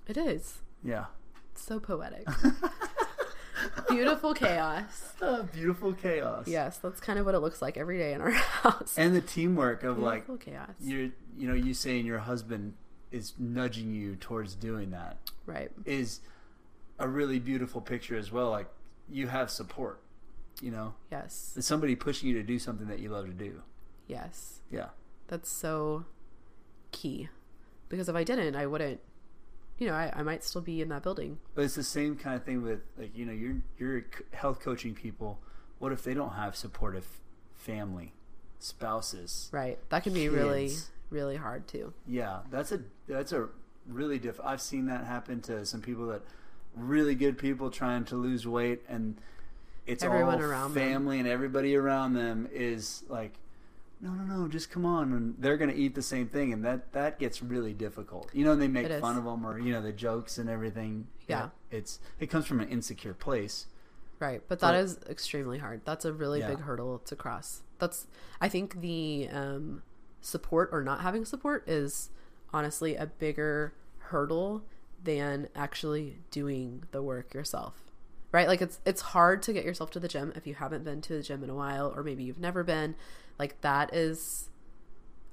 it 0.06 0.16
is. 0.16 0.60
Yeah. 0.82 1.04
So 1.58 1.78
poetic. 1.80 2.26
Beautiful 3.90 4.34
chaos. 4.34 5.12
Uh, 5.20 5.42
beautiful 5.42 5.92
chaos. 5.92 6.46
Yes, 6.46 6.78
that's 6.78 7.00
kind 7.00 7.18
of 7.18 7.26
what 7.26 7.34
it 7.34 7.40
looks 7.40 7.60
like 7.60 7.76
every 7.76 7.98
day 7.98 8.12
in 8.12 8.20
our 8.20 8.30
house. 8.62 8.94
And 8.96 9.14
the 9.16 9.20
teamwork 9.20 9.82
of 9.82 9.98
like 9.98 10.26
chaos. 10.40 10.70
you 10.80 11.12
you 11.36 11.48
know 11.48 11.54
you 11.54 11.74
saying 11.74 12.06
your 12.06 12.18
husband 12.18 12.74
is 13.10 13.32
nudging 13.38 13.92
you 13.94 14.14
towards 14.16 14.54
doing 14.54 14.90
that 14.90 15.16
Right. 15.46 15.70
is 15.86 16.20
a 16.98 17.08
really 17.08 17.38
beautiful 17.38 17.80
picture 17.80 18.16
as 18.16 18.30
well. 18.30 18.50
Like 18.50 18.68
you 19.10 19.26
have 19.28 19.50
support. 19.50 20.00
You 20.60 20.70
know, 20.72 20.94
Yes. 21.10 21.54
it's 21.56 21.66
somebody 21.66 21.94
pushing 21.96 22.28
you 22.28 22.34
to 22.34 22.42
do 22.42 22.58
something 22.58 22.88
that 22.88 22.98
you 23.00 23.08
love 23.10 23.26
to 23.26 23.32
do. 23.32 23.62
Yes. 24.06 24.60
Yeah. 24.70 24.88
That's 25.28 25.50
so 25.50 26.04
key. 26.92 27.28
because 27.88 28.08
if 28.08 28.14
I 28.16 28.22
didn't, 28.24 28.54
I 28.56 28.66
wouldn't. 28.66 29.00
You 29.78 29.86
know, 29.88 29.94
I, 29.94 30.12
I 30.14 30.22
might 30.22 30.42
still 30.44 30.60
be 30.60 30.80
in 30.82 30.88
that 30.88 31.02
building. 31.02 31.38
But 31.54 31.64
it's 31.64 31.74
the 31.76 31.84
same 31.84 32.16
kind 32.16 32.34
of 32.36 32.44
thing 32.44 32.62
with 32.62 32.80
like 32.98 33.16
you 33.16 33.24
know 33.24 33.32
you're 33.32 33.56
you're 33.78 34.04
health 34.32 34.60
coaching 34.60 34.94
people. 34.94 35.38
What 35.78 35.92
if 35.92 36.02
they 36.02 36.14
don't 36.14 36.32
have 36.34 36.56
supportive 36.56 37.06
family, 37.54 38.12
spouses? 38.58 39.48
Right. 39.52 39.78
That 39.90 40.02
can 40.02 40.12
be 40.12 40.28
really 40.28 40.68
Kids. 40.68 40.90
really 41.10 41.36
hard 41.36 41.68
too. 41.68 41.92
Yeah, 42.06 42.40
that's 42.50 42.72
a 42.72 42.80
that's 43.08 43.32
a 43.32 43.48
really 43.86 44.18
diff. 44.18 44.40
I've 44.42 44.60
seen 44.60 44.86
that 44.86 45.06
happen 45.06 45.40
to 45.42 45.64
some 45.64 45.80
people 45.80 46.08
that 46.08 46.22
really 46.74 47.14
good 47.14 47.38
people 47.38 47.70
trying 47.70 48.04
to 48.06 48.16
lose 48.16 48.46
weight, 48.46 48.82
and 48.88 49.16
it's 49.86 50.02
Everyone 50.02 50.34
all 50.34 50.42
around 50.42 50.74
them. 50.74 50.82
family 50.82 51.18
and 51.18 51.28
everybody 51.28 51.74
around 51.74 52.14
them 52.14 52.48
is 52.52 53.04
like, 53.08 53.32
no, 54.00 54.12
no, 54.12 54.22
no, 54.24 54.48
just 54.48 54.70
come 54.70 54.84
on, 54.84 55.12
and 55.12 55.34
they're 55.38 55.56
gonna 55.56 55.72
eat 55.72 55.94
the 55.94 56.02
same 56.02 56.28
thing, 56.28 56.52
and 56.52 56.64
that 56.64 56.92
that 56.92 57.18
gets 57.18 57.42
really 57.42 57.72
difficult. 57.74 58.30
You 58.32 58.44
know, 58.44 58.52
and 58.52 58.62
they 58.62 58.68
make 58.68 58.88
fun 59.00 59.16
of 59.16 59.24
them 59.24 59.44
or 59.46 59.58
you 59.58 59.72
know 59.72 59.82
the 59.82 59.92
jokes 59.92 60.38
and 60.38 60.48
everything. 60.48 61.08
Yeah. 61.26 61.50
it's 61.70 61.98
it 62.18 62.28
comes 62.28 62.46
from 62.46 62.60
an 62.60 62.68
insecure 62.68 63.12
place. 63.14 63.66
Right, 64.20 64.42
but 64.48 64.58
that 64.60 64.72
But- 64.72 64.80
is 64.80 64.98
extremely 65.08 65.58
hard. 65.58 65.82
That's 65.84 66.04
a 66.04 66.12
really 66.12 66.40
Yeah. 66.40 66.48
big 66.48 66.60
hurdle 66.60 66.98
to 67.00 67.14
cross. 67.16 67.62
That's 67.78 68.06
I 68.40 68.48
think 68.48 68.80
the 68.80 69.28
um, 69.30 69.82
support 70.20 70.70
or 70.72 70.82
not 70.82 71.00
having 71.02 71.24
support 71.24 71.68
is 71.68 72.10
honestly 72.52 72.96
a 72.96 73.06
bigger 73.06 73.74
hurdle 73.98 74.64
than 75.04 75.48
actually 75.54 76.18
doing 76.30 76.84
the 76.90 77.02
work 77.02 77.34
yourself. 77.34 77.84
Right? 78.32 78.48
Like 78.48 78.60
it's 78.62 78.80
it's 78.84 79.00
hard 79.02 79.42
to 79.42 79.52
get 79.52 79.64
yourself 79.64 79.90
to 79.92 80.00
the 80.00 80.08
gym 80.08 80.32
if 80.34 80.46
you 80.46 80.54
haven't 80.54 80.84
been 80.84 81.00
to 81.02 81.12
the 81.14 81.22
gym 81.22 81.44
in 81.44 81.50
a 81.50 81.54
while 81.54 81.92
or 81.94 82.02
maybe 82.02 82.24
you've 82.24 82.40
never 82.40 82.64
been. 82.64 82.94
Like 83.38 83.60
that 83.60 83.94
is 83.94 84.48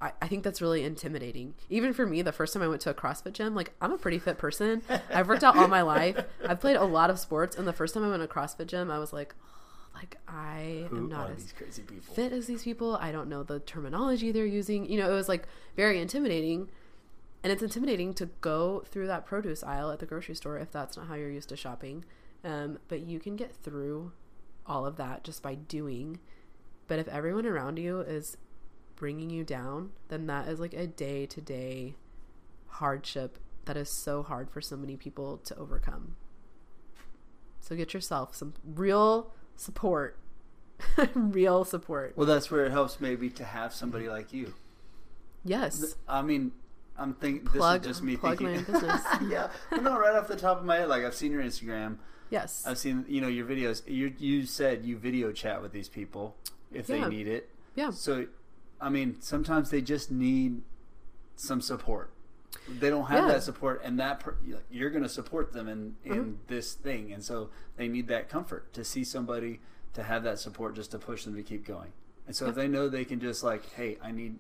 I, 0.01 0.11
I 0.21 0.27
think 0.27 0.43
that's 0.43 0.61
really 0.61 0.83
intimidating. 0.83 1.55
Even 1.69 1.93
for 1.93 2.05
me, 2.05 2.21
the 2.21 2.31
first 2.31 2.53
time 2.53 2.61
I 2.61 2.67
went 2.67 2.81
to 2.81 2.89
a 2.89 2.93
CrossFit 2.93 3.33
gym, 3.33 3.55
like 3.55 3.73
I'm 3.81 3.91
a 3.91 3.97
pretty 3.97 4.19
fit 4.19 4.37
person. 4.37 4.81
I've 5.09 5.27
worked 5.27 5.43
out 5.43 5.57
all 5.57 5.67
my 5.67 5.81
life. 5.81 6.23
I've 6.47 6.59
played 6.59 6.75
a 6.75 6.83
lot 6.83 7.09
of 7.09 7.19
sports, 7.19 7.55
and 7.55 7.67
the 7.67 7.73
first 7.73 7.93
time 7.93 8.03
I 8.03 8.09
went 8.09 8.21
to 8.21 8.25
a 8.25 8.27
CrossFit 8.31 8.67
gym, 8.67 8.91
I 8.91 8.99
was 8.99 9.13
like, 9.13 9.33
"Oh, 9.41 9.97
like 9.99 10.17
I 10.27 10.85
Who 10.89 10.97
am 10.97 11.09
not 11.09 11.31
as 11.31 11.43
these 11.43 11.53
crazy 11.53 11.81
people? 11.83 12.13
fit 12.13 12.33
as 12.33 12.45
these 12.47 12.63
people. 12.63 12.97
I 12.97 13.11
don't 13.11 13.29
know 13.29 13.43
the 13.43 13.59
terminology 13.59 14.31
they're 14.31 14.45
using. 14.45 14.89
You 14.89 14.99
know, 14.99 15.09
it 15.09 15.15
was 15.15 15.29
like 15.29 15.47
very 15.75 15.99
intimidating. 15.99 16.69
And 17.43 17.51
it's 17.51 17.61
intimidating 17.61 18.15
to 18.15 18.25
go 18.41 18.83
through 18.87 19.05
that 19.05 19.27
produce 19.27 19.63
aisle 19.63 19.91
at 19.91 19.99
the 19.99 20.07
grocery 20.07 20.33
store 20.33 20.57
if 20.57 20.71
that's 20.71 20.97
not 20.97 21.07
how 21.07 21.13
you're 21.13 21.29
used 21.29 21.49
to 21.49 21.55
shopping. 21.55 22.03
Um, 22.43 22.79
but 22.87 23.01
you 23.01 23.19
can 23.19 23.35
get 23.35 23.53
through 23.53 24.13
all 24.65 24.83
of 24.83 24.97
that 24.97 25.23
just 25.23 25.43
by 25.43 25.53
doing. 25.53 26.19
But 26.87 26.99
if 26.99 27.07
everyone 27.07 27.45
around 27.45 27.77
you 27.77 28.01
is 28.01 28.37
bringing 28.95 29.29
you 29.29 29.43
down, 29.43 29.91
then 30.09 30.27
that 30.27 30.47
is 30.47 30.59
like 30.59 30.73
a 30.73 30.87
day 30.87 31.25
to 31.27 31.41
day 31.41 31.95
hardship 32.67 33.37
that 33.65 33.77
is 33.77 33.89
so 33.89 34.21
hard 34.23 34.49
for 34.49 34.61
so 34.61 34.77
many 34.77 34.95
people 34.95 35.37
to 35.37 35.55
overcome. 35.57 36.15
So 37.59 37.75
get 37.75 37.93
yourself 37.93 38.35
some 38.35 38.53
real 38.63 39.31
support. 39.55 40.17
real 41.15 41.65
support. 41.65 42.13
Well, 42.15 42.27
that's 42.27 42.51
where 42.51 42.65
it 42.65 42.71
helps 42.71 43.01
maybe 43.01 43.29
to 43.31 43.43
have 43.43 43.73
somebody 43.73 44.07
like 44.07 44.33
you. 44.33 44.53
Yes. 45.43 45.95
I 46.07 46.21
mean, 46.21 46.51
I'm 46.97 47.13
thinking 47.13 47.45
Plug, 47.45 47.81
this 47.81 47.91
is 47.91 47.97
just 47.97 48.03
me 48.03 48.15
thinking. 48.17 48.47
my 48.47 48.57
business. 48.61 49.01
yeah, 49.27 49.49
Well, 49.71 49.81
no, 49.81 49.97
right 49.97 50.15
off 50.15 50.27
the 50.27 50.35
top 50.35 50.59
of 50.59 50.65
my 50.65 50.77
head, 50.77 50.89
like 50.89 51.03
I've 51.03 51.15
seen 51.15 51.31
your 51.31 51.41
Instagram, 51.43 51.97
Yes. 52.29 52.63
I've 52.67 52.77
seen 52.77 53.05
you 53.07 53.21
know 53.21 53.27
your 53.27 53.45
videos. 53.45 53.83
You 53.87 54.13
you 54.17 54.45
said 54.45 54.83
you 54.83 54.97
video 54.97 55.31
chat 55.31 55.61
with 55.61 55.71
these 55.71 55.87
people 55.87 56.35
if 56.75 56.89
Yeah. 56.89 57.01
they 57.03 57.09
need 57.09 57.27
it. 57.27 57.49
Yeah. 57.75 57.91
So, 57.91 58.27
I 58.79 58.89
mean, 58.89 59.17
sometimes 59.21 59.69
they 59.69 59.81
just 59.81 60.11
need 60.11 60.61
some 61.35 61.61
support. 61.61 62.11
They 62.69 62.89
don't 62.89 63.05
have 63.07 63.25
Yeah. 63.27 63.33
that 63.33 63.43
support, 63.43 63.81
and 63.83 63.99
that 63.99 64.19
per, 64.21 64.35
you're 64.69 64.89
going 64.89 65.03
to 65.03 65.09
support 65.09 65.51
them 65.53 65.67
in 65.67 65.95
in 66.03 66.13
Mhm. 66.25 66.35
this 66.47 66.73
thing, 66.73 67.11
and 67.11 67.23
so 67.23 67.49
they 67.77 67.87
need 67.87 68.07
that 68.07 68.29
comfort 68.29 68.71
to 68.73 68.83
see 68.83 69.03
somebody 69.03 69.59
to 69.93 70.03
have 70.03 70.23
that 70.23 70.39
support 70.39 70.75
just 70.75 70.91
to 70.91 70.99
push 70.99 71.25
them 71.25 71.35
to 71.35 71.43
keep 71.43 71.65
going. 71.65 71.91
And 72.27 72.35
so 72.35 72.47
if 72.47 72.55
they 72.55 72.67
know 72.67 72.89
they 72.89 73.05
can 73.05 73.19
just 73.19 73.43
like, 73.43 73.65
hey, 73.73 73.97
I 74.01 74.11
need 74.11 74.39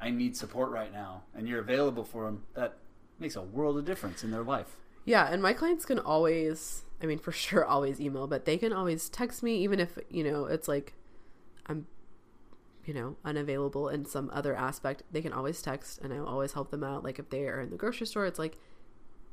I 0.00 0.10
need 0.10 0.36
support 0.36 0.70
right 0.70 0.92
now, 0.92 1.22
and 1.34 1.48
you're 1.48 1.60
available 1.60 2.04
for 2.04 2.24
them, 2.24 2.42
that 2.54 2.76
makes 3.18 3.36
a 3.36 3.42
world 3.42 3.78
of 3.78 3.84
difference 3.86 4.22
in 4.24 4.30
their 4.32 4.42
life. 4.42 4.76
Yeah, 5.04 5.26
and 5.32 5.40
my 5.40 5.52
clients 5.54 5.86
can 5.86 5.98
always, 6.00 6.84
I 7.00 7.06
mean, 7.06 7.18
for 7.18 7.32
sure, 7.44 7.64
always 7.64 8.00
email, 8.00 8.26
but 8.26 8.44
they 8.44 8.58
can 8.58 8.72
always 8.72 9.08
text 9.08 9.42
me, 9.42 9.56
even 9.62 9.78
if, 9.80 9.96
you 10.10 10.24
know, 10.24 10.44
it's 10.46 10.66
like 10.68 10.92
I'm, 11.66 11.86
you 12.84 12.94
know, 12.94 13.16
unavailable 13.24 13.88
in 13.88 14.04
some 14.04 14.30
other 14.32 14.54
aspect. 14.54 15.02
They 15.10 15.22
can 15.22 15.32
always 15.32 15.62
text, 15.62 16.00
and 16.02 16.12
I'll 16.12 16.26
always 16.26 16.52
help 16.52 16.70
them 16.70 16.84
out. 16.84 17.02
Like 17.04 17.18
if 17.18 17.30
they 17.30 17.46
are 17.46 17.60
in 17.60 17.70
the 17.70 17.76
grocery 17.76 18.06
store, 18.06 18.26
it's 18.26 18.38
like, 18.38 18.56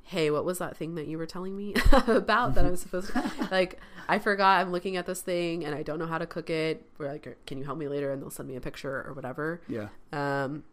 hey, 0.03 0.31
what 0.31 0.43
was 0.45 0.57
that 0.57 0.75
thing 0.75 0.95
that 0.95 1.07
you 1.07 1.17
were 1.17 1.27
telling 1.27 1.55
me 1.55 1.73
about 2.07 2.55
that 2.55 2.65
I'm 2.65 2.75
supposed 2.75 3.11
to, 3.13 3.31
like, 3.51 3.79
I 4.09 4.19
forgot 4.19 4.59
I'm 4.61 4.71
looking 4.71 4.97
at 4.97 5.05
this 5.05 5.21
thing 5.21 5.63
and 5.63 5.75
I 5.75 5.83
don't 5.83 5.99
know 5.99 6.07
how 6.07 6.17
to 6.17 6.25
cook 6.25 6.49
it. 6.49 6.85
We're 6.97 7.07
like, 7.11 7.37
can 7.45 7.57
you 7.57 7.63
help 7.65 7.77
me 7.77 7.87
later? 7.87 8.11
And 8.11 8.21
they'll 8.21 8.29
send 8.31 8.49
me 8.49 8.55
a 8.55 8.61
picture 8.61 9.03
or 9.07 9.13
whatever. 9.13 9.61
Yeah. 9.67 9.89
um 10.11 10.63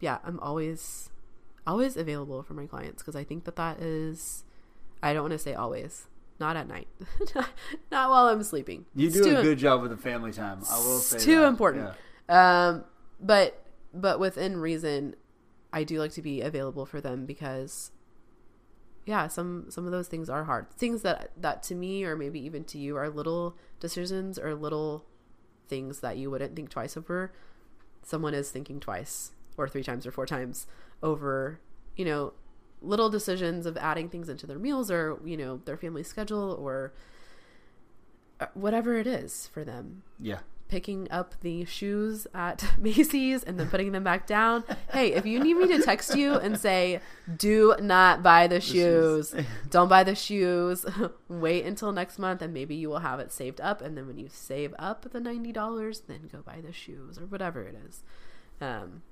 yeah 0.00 0.18
i'm 0.24 0.38
always 0.38 1.10
always 1.66 1.96
available 1.96 2.40
for 2.44 2.54
my 2.54 2.66
clients 2.66 3.02
because 3.02 3.16
i 3.16 3.24
think 3.24 3.44
that 3.44 3.56
that 3.56 3.80
is 3.80 4.44
i 5.02 5.12
don't 5.12 5.22
want 5.22 5.32
to 5.32 5.38
say 5.38 5.54
always 5.54 6.06
not 6.40 6.56
at 6.56 6.68
night 6.68 6.88
not 7.90 8.10
while 8.10 8.26
i'm 8.28 8.42
sleeping 8.42 8.84
You 8.94 9.08
It's 9.08 9.16
do 9.20 9.36
a 9.36 9.42
good 9.42 9.58
job 9.58 9.82
with 9.82 9.90
the 9.90 9.96
family 9.96 10.32
time. 10.32 10.60
I 10.70 10.78
will 10.78 10.98
say 10.98 11.18
too 11.18 11.40
that. 11.40 11.48
important 11.48 11.94
Yeah. 12.28 12.68
um 12.68 12.84
but 13.20 13.64
but 13.92 14.20
within 14.20 14.56
reason 14.58 15.16
i 15.72 15.82
do 15.84 15.98
like 15.98 16.12
to 16.12 16.22
be 16.22 16.40
available 16.40 16.86
for 16.86 17.00
them 17.00 17.26
because 17.26 17.90
yeah 19.06 19.26
some 19.26 19.66
some 19.70 19.86
of 19.86 19.92
those 19.92 20.06
things 20.08 20.28
are 20.30 20.44
hard 20.44 20.70
things 20.72 21.02
that 21.02 21.30
that 21.36 21.62
to 21.64 21.74
me 21.74 22.04
or 22.04 22.14
maybe 22.16 22.38
even 22.44 22.64
to 22.64 22.78
you 22.78 22.96
are 22.96 23.08
little 23.08 23.56
decisions 23.80 24.38
or 24.38 24.54
little 24.54 25.04
things 25.68 26.00
that 26.00 26.16
you 26.16 26.30
wouldn't 26.30 26.54
think 26.54 26.68
twice 26.70 26.96
over 26.96 27.32
someone 28.02 28.34
is 28.34 28.50
thinking 28.50 28.78
twice 28.80 29.32
or 29.56 29.68
three 29.68 29.82
times 29.82 30.06
or 30.06 30.10
four 30.12 30.26
times 30.26 30.66
over 31.02 31.60
you 31.96 32.04
know 32.04 32.32
little 32.80 33.10
decisions 33.10 33.66
of 33.66 33.76
adding 33.76 34.08
things 34.08 34.28
into 34.28 34.46
their 34.46 34.58
meals 34.58 34.90
or 34.90 35.18
you 35.24 35.36
know 35.36 35.60
their 35.64 35.76
family 35.76 36.02
schedule 36.02 36.56
or 36.60 36.92
uh, 38.40 38.46
whatever 38.54 38.96
it 38.96 39.06
is 39.06 39.48
for 39.52 39.64
them 39.64 40.02
Yeah. 40.20 40.38
picking 40.68 41.10
up 41.10 41.34
the 41.40 41.64
shoes 41.64 42.26
at 42.34 42.64
Macy's 42.78 43.42
and 43.42 43.58
then 43.58 43.68
putting 43.68 43.90
them 43.92 44.04
back 44.04 44.26
down. 44.28 44.62
Hey, 44.92 45.12
if 45.14 45.26
you 45.26 45.42
need 45.42 45.54
me 45.54 45.66
to 45.68 45.82
text 45.82 46.14
you 46.14 46.34
and 46.34 46.56
say, 46.58 47.00
do 47.36 47.74
not 47.80 48.22
buy 48.22 48.46
the 48.46 48.60
shoes, 48.60 49.34
don't 49.70 49.88
buy 49.88 50.04
the 50.04 50.14
shoes, 50.14 50.84
wait 51.28 51.64
until 51.64 51.90
next 51.90 52.18
month 52.18 52.42
and 52.42 52.52
maybe 52.54 52.74
you 52.76 52.88
will 52.90 53.00
have 53.00 53.18
it 53.18 53.32
saved 53.32 53.60
up. 53.60 53.80
And 53.82 53.96
then 53.96 54.06
when 54.06 54.18
you 54.18 54.28
save 54.30 54.72
up 54.78 55.02
the 55.10 55.20
$90, 55.20 56.02
then 56.06 56.28
go 56.30 56.42
buy 56.42 56.60
the 56.64 56.72
shoes 56.72 57.18
or 57.18 57.22
whatever 57.26 57.62
it 57.64 57.74
is. 57.88 58.02
Um, 58.60 59.02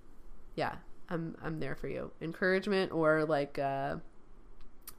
yeah, 0.54 0.76
I'm, 1.08 1.36
I'm 1.42 1.60
there 1.60 1.74
for 1.74 1.88
you. 1.88 2.10
Encouragement 2.20 2.92
or 2.92 3.24
like, 3.24 3.58
uh, 3.58 3.96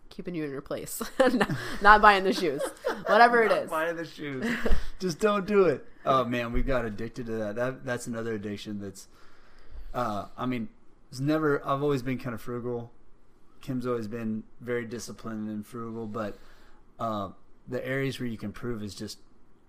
keeping 0.09 0.33
you 0.33 0.43
in 0.43 0.51
your 0.51 0.61
place, 0.61 1.01
not, 1.19 1.51
not 1.81 2.01
buying 2.01 2.23
the 2.23 2.33
shoes, 2.33 2.61
whatever 3.05 3.43
it 3.43 3.51
is. 3.51 3.69
Buying 3.69 3.95
the 3.95 4.05
shoes. 4.05 4.45
Just 4.99 5.19
don't 5.19 5.45
do 5.45 5.65
it. 5.65 5.85
Oh 6.05 6.25
man, 6.25 6.51
we 6.53 6.63
got 6.63 6.85
addicted 6.85 7.27
to 7.27 7.33
that. 7.33 7.55
That 7.55 7.85
that's 7.85 8.07
another 8.07 8.33
addiction. 8.33 8.79
That's. 8.79 9.07
Uh, 9.93 10.25
I 10.37 10.45
mean, 10.45 10.69
it's 11.11 11.19
never. 11.19 11.61
I've 11.65 11.83
always 11.83 12.01
been 12.01 12.17
kind 12.17 12.33
of 12.33 12.41
frugal. 12.41 12.91
Kim's 13.61 13.85
always 13.85 14.07
been 14.07 14.43
very 14.61 14.85
disciplined 14.85 15.49
and 15.49 15.65
frugal, 15.65 16.07
but 16.07 16.37
uh, 16.99 17.29
the 17.67 17.85
areas 17.85 18.19
where 18.19 18.27
you 18.27 18.37
can 18.37 18.51
prove 18.51 18.81
is 18.81 18.95
just 18.95 19.19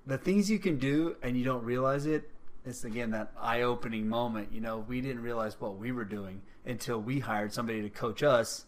the 0.07 0.19
things 0.19 0.51
you 0.51 0.59
can 0.59 0.79
do 0.79 1.17
and 1.23 1.37
you 1.37 1.45
don't 1.45 1.65
realize 1.65 2.07
it. 2.07 2.31
It's 2.69 2.85
again 2.85 3.11
that 3.13 3.33
eye-opening 3.41 4.09
moment. 4.09 4.53
You 4.53 4.61
know, 4.61 4.79
we 4.79 5.01
didn't 5.01 5.23
realize 5.23 5.61
what 5.61 5.77
we 5.79 5.91
were 5.91 6.05
doing 6.05 6.43
until 6.67 7.01
we 7.01 7.21
hired 7.21 7.53
somebody 7.53 7.83
to 7.83 7.89
coach 7.89 8.23
us. 8.23 8.67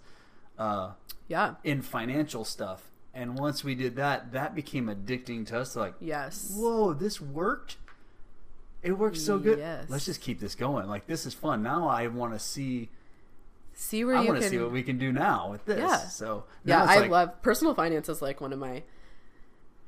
Uh, 0.59 0.93
Yeah. 1.29 1.55
in 1.65 1.83
financial 1.83 2.45
stuff. 2.45 2.91
And 3.15 3.39
once 3.39 3.63
we 3.65 3.75
did 3.75 3.97
that, 3.97 4.33
that 4.33 4.55
became 4.55 4.87
addicting 4.87 5.47
to 5.49 5.59
us. 5.61 5.77
Like, 5.77 5.95
Yes. 6.01 6.53
whoa, 6.55 6.93
this 6.93 7.21
worked. 7.21 7.77
It 8.83 8.93
worked 8.93 9.19
so 9.19 9.39
good. 9.39 9.59
Yes. 9.59 9.87
Let's 9.89 10.07
just 10.07 10.21
keep 10.21 10.41
this 10.41 10.55
going. 10.55 10.89
Like, 10.89 11.07
this 11.07 11.27
is 11.27 11.35
fun. 11.35 11.63
Now 11.63 11.89
I 11.89 12.07
want 12.07 12.33
to 12.33 12.39
see. 12.39 12.89
See 13.75 14.05
where 14.05 14.17
I 14.17 14.25
want 14.25 14.41
to 14.41 14.49
see 14.49 14.59
what 14.59 14.73
we 14.73 14.83
can 14.83 14.99
do 14.99 15.13
now 15.13 15.51
with 15.51 15.65
this. 15.65 15.79
Yeah. 15.79 15.97
So 15.97 16.45
yeah, 16.65 16.85
I 16.85 17.01
like, 17.01 17.11
love 17.11 17.43
personal 17.43 17.75
finance 17.75 18.09
is 18.09 18.21
like 18.23 18.41
one 18.41 18.53
of 18.53 18.59
my. 18.59 18.83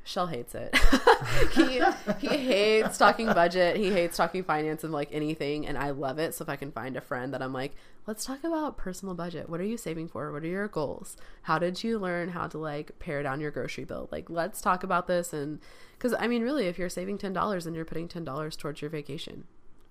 Shell 0.05 0.26
hates 0.26 0.55
it. 0.55 0.76
he 1.53 1.80
he 2.18 2.36
hates 2.36 2.98
talking 2.98 3.26
budget. 3.26 3.76
He 3.76 3.90
hates 3.90 4.16
talking 4.16 4.42
finance 4.42 4.82
and 4.82 4.92
like 4.92 5.09
anything, 5.12 5.66
and 5.66 5.78
I 5.78 5.90
love 5.90 6.18
it. 6.18 6.34
So 6.34 6.42
if 6.42 6.48
I 6.48 6.57
can 6.57 6.72
find 6.72 6.96
a 6.96 7.00
friend 7.00 7.32
that 7.32 7.40
I'm 7.40 7.53
like, 7.53 7.76
let's 8.07 8.24
talk 8.24 8.42
about 8.42 8.76
personal 8.76 9.14
budget. 9.14 9.48
What 9.48 9.61
are 9.61 9.64
you 9.64 9.76
saving 9.76 10.09
for? 10.09 10.32
What 10.32 10.42
are 10.42 10.48
your 10.48 10.66
goals? 10.66 11.16
How 11.42 11.59
did 11.61 11.84
you 11.84 11.98
learn 12.00 12.30
how 12.30 12.48
to 12.48 12.59
like 12.59 12.98
pare 12.98 13.22
down 13.22 13.40
your 13.40 13.53
grocery 13.53 13.84
bill? 13.84 14.09
Like, 14.11 14.28
let's 14.28 14.61
talk 14.61 14.82
about 14.82 15.07
this. 15.07 15.32
And 15.32 15.61
because 15.96 16.14
I 16.18 16.26
mean, 16.26 16.42
really, 16.42 16.66
if 16.66 16.78
you're 16.78 16.88
saving 16.88 17.18
ten 17.18 17.32
dollars 17.32 17.64
and 17.64 17.76
you're 17.76 17.84
putting 17.84 18.09
ten 18.09 18.24
dollars 18.24 18.57
towards 18.57 18.80
your 18.82 18.90
vacation, 18.90 19.44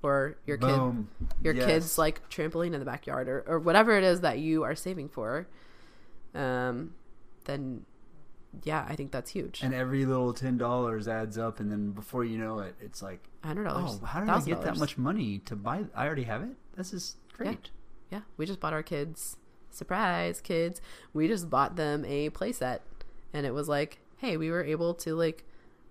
or 0.04 0.36
your 0.46 0.58
kid 0.58 0.68
Boom. 0.68 1.08
your 1.42 1.54
Yes. 1.54 1.66
kids 1.66 1.98
like 1.98 2.28
trampoline 2.30 2.74
in 2.74 2.80
the 2.80 2.86
backyard 2.86 3.30
or, 3.30 3.44
or 3.48 3.60
whatever 3.60 3.98
it 3.98 4.04
is 4.04 4.20
that 4.22 4.40
you 4.40 4.64
are 4.64 4.76
saving 4.76 5.08
for 5.08 5.48
um 6.34 6.94
then 7.46 7.86
yeah 8.64 8.86
i 8.90 8.96
think 8.96 9.12
that's 9.12 9.32
huge 9.32 9.62
And 9.64 9.74
every 9.74 10.06
little 10.06 10.34
ten 10.34 10.58
dollars 10.58 11.08
adds 11.08 11.38
up, 11.38 11.60
and 11.60 11.72
then 11.72 11.92
before 11.92 12.24
you 12.26 12.38
know 12.38 12.60
it, 12.60 12.76
it's 12.82 13.02
like, 13.02 13.24
hundred 13.44 13.64
dollars 13.66 14.00
oh, 14.02 14.06
how 14.06 14.20
did 14.20 14.30
I 14.30 14.42
get 14.42 14.62
that 14.64 14.78
much 14.78 14.98
money 14.98 15.40
to 15.46 15.56
buy? 15.56 15.86
I 15.96 16.06
already 16.06 16.24
have 16.24 16.42
it. 16.44 16.56
This 16.76 16.94
is 16.94 17.16
great. 17.34 17.70
yeah 18.12 18.22
we 18.38 18.46
just 18.46 18.60
bought 18.60 18.74
our 18.74 18.84
kids 18.84 19.38
surprise 19.70 20.42
kids 20.42 20.82
we 21.14 21.28
just 21.28 21.50
bought 21.50 21.76
them 21.78 22.04
a 22.06 22.30
playset 22.30 22.80
and 23.34 23.46
it 23.46 23.54
was 23.54 23.70
like 23.70 24.00
hey 24.18 24.36
we 24.38 24.52
were 24.52 24.64
able 24.64 24.94
to 24.94 25.16
like 25.16 25.46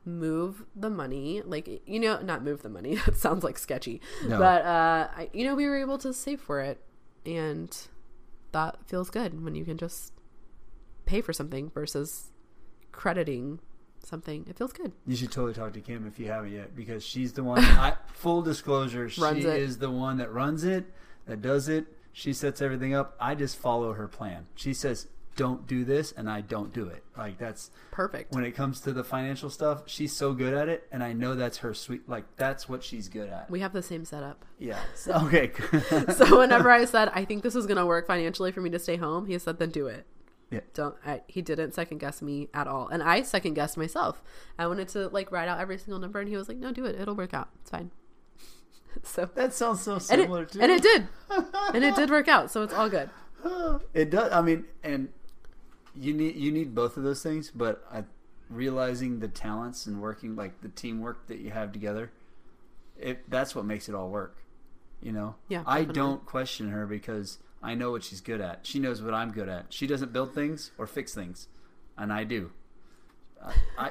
move 0.04 0.64
the 0.76 0.90
money 0.90 1.40
like 1.44 1.82
you 1.86 1.98
know 1.98 2.20
not 2.20 2.42
move 2.44 2.62
the 2.62 2.68
money 2.68 2.94
that 3.06 3.16
sounds 3.16 3.42
like 3.42 3.56
sketchy 3.58 4.00
No. 4.26 4.38
but 4.38 4.62
uh 4.64 5.08
I, 5.16 5.30
you 5.32 5.44
know 5.44 5.54
we 5.54 5.66
were 5.66 5.78
able 5.78 5.98
to 5.98 6.12
save 6.12 6.40
for 6.40 6.61
it 6.61 6.80
and 7.24 7.74
that 8.52 8.76
feels 8.86 9.08
good 9.11 9.42
when 9.44 9.54
you 9.54 9.64
can 9.64 9.76
just 9.78 10.12
pay 11.06 11.20
for 11.20 11.32
something 11.32 11.70
versus 11.70 12.32
crediting 12.93 13.61
something 14.03 14.47
it 14.49 14.57
feels 14.57 14.72
good 14.72 14.93
You 15.07 15.14
should 15.16 15.30
totally 15.30 15.53
talk 15.55 15.72
to 15.74 15.80
Kim 15.80 16.07
if 16.07 16.18
you 16.18 16.26
haven't 16.28 16.53
yet, 16.53 16.74
because 16.74 17.05
she's 17.05 17.32
the 17.34 17.45
one. 17.45 17.59
I, 17.64 17.95
full 18.14 18.43
disclosure, 18.43 19.09
she 19.09 19.22
it. 19.22 19.45
is 19.45 19.78
the 19.78 19.91
one 19.91 20.16
that 20.18 20.32
runs 20.32 20.64
it, 20.64 20.86
that 21.26 21.43
does 21.43 21.68
it. 21.68 21.86
She 22.12 22.32
sets 22.32 22.61
everything 22.62 22.95
up. 22.95 23.14
I 23.20 23.34
just 23.34 23.57
follow 23.59 23.93
her 23.93 24.09
plan. 24.09 24.47
She 24.57 24.74
says, 24.74 25.07
"Don't 25.36 25.64
do 25.66 25.84
this," 25.84 26.11
and 26.12 26.28
I 26.28 26.41
don't 26.41 26.72
do 26.72 26.86
it. 26.88 27.05
Like 27.16 27.38
that's 27.38 27.70
perfect 27.93 28.32
when 28.34 28.43
it 28.45 28.53
comes 28.53 28.80
to 28.80 28.93
the 28.93 29.05
financial 29.05 29.49
stuff. 29.49 29.82
She's 29.86 30.16
so 30.16 30.32
good 30.32 30.53
at 30.55 30.68
it, 30.68 30.88
and 30.91 31.05
I 31.05 31.12
know 31.12 31.34
that's 31.36 31.59
her 31.59 31.72
sweet. 31.72 32.09
Like 32.09 32.24
that's 32.36 32.68
what 32.68 32.82
she's 32.82 33.09
good 33.09 33.28
at. 33.28 33.49
we 33.49 33.61
have 33.61 33.72
the 33.72 33.82
same 33.82 34.05
setup 34.05 34.45
Yeah. 34.59 34.80
So, 34.97 35.12
okay. 35.26 35.53
so 36.16 36.38
whenever 36.41 36.68
I 36.70 36.84
said 36.84 37.11
I 37.14 37.24
think 37.24 37.43
this 37.45 37.55
is 37.55 37.66
gonna 37.66 37.86
work 37.86 38.07
financially 38.09 38.51
for 38.51 38.61
me 38.61 38.70
to 38.70 38.78
stay 38.80 38.97
home, 38.97 39.26
he 39.26 39.38
said 39.38 39.59
then 39.59 39.70
do 39.70 39.86
it. 39.86 40.05
Yeah. 40.51 40.61
Don't. 40.74 40.96
I, 41.07 41.22
he 41.28 41.42
didn't 41.42 41.74
second 41.74 41.98
guess 41.98 42.20
me 42.20 42.48
at 42.53 42.66
all, 42.66 42.88
and 42.88 43.03
I 43.03 43.22
second 43.22 43.55
guessed 43.55 43.76
myself. 43.76 44.20
I 44.59 44.66
wanted 44.66 44.88
to 44.88 45.09
like 45.09 45.30
write 45.30 45.48
out 45.48 45.61
every 45.61 45.78
single 45.78 46.01
number, 46.01 46.18
and 46.18 46.28
he 46.28 46.36
was 46.36 46.48
like, 46.48 46.59
"No, 46.59 46.72
do 46.72 46.84
it. 46.84 47.01
It'll 47.01 47.14
work 47.14 47.32
out. 47.32 47.51
It's 47.61 47.70
fine." 47.70 47.92
so 49.05 49.28
that 49.34 49.55
sounds 49.55 49.82
so 49.82 49.94
and 49.94 50.03
similar 50.03 50.42
it, 50.42 50.53
to 50.53 50.62
and 50.62 50.72
it 50.72 50.82
did, 50.82 51.07
and 51.74 51.84
it 51.84 51.94
did 51.94 52.11
work 52.11 52.26
out. 52.26 52.51
So 52.51 52.62
it's 52.62 52.74
all 52.74 52.88
good. 52.88 53.11
it 53.94 54.11
does. 54.11 54.32
I 54.32 54.40
mean, 54.40 54.64
and 54.82 55.09
you 55.94 56.12
need 56.12 56.34
you 56.34 56.51
need 56.51 56.74
both 56.74 56.96
of 56.96 57.05
those 57.05 57.22
things, 57.22 57.53
but 57.55 57.84
I, 57.92 58.05
realizing 58.48 59.20
the 59.20 59.28
talents 59.28 59.86
and 59.86 60.01
working 60.01 60.34
like 60.34 60.61
the 60.62 60.68
teamwork 60.68 61.28
that 61.28 61.38
you 61.38 61.51
have 61.51 61.72
together, 61.72 62.11
it 62.98 63.30
that's 63.30 63.55
what 63.55 63.64
makes 63.64 63.88
it 63.88 63.94
all 63.94 64.11
work. 64.11 64.36
You 65.01 65.12
know. 65.12 65.36
Yeah, 65.48 65.62
I 65.64 65.84
don't 65.84 66.26
question 66.26 66.70
her 66.70 66.86
because 66.86 67.38
I 67.62 67.74
know 67.74 67.90
what 67.90 68.02
she's 68.04 68.20
good 68.20 68.40
at. 68.40 68.66
She 68.66 68.78
knows 68.78 69.02
what 69.02 69.12
I'm 69.14 69.30
good 69.32 69.48
at. 69.48 69.66
She 69.72 69.86
doesn't 69.86 70.12
build 70.12 70.34
things 70.34 70.70
or 70.78 70.86
fix 70.86 71.14
things, 71.14 71.48
and 71.98 72.12
I 72.12 72.24
do. 72.24 72.52
I 73.42 73.54
I, 73.78 73.90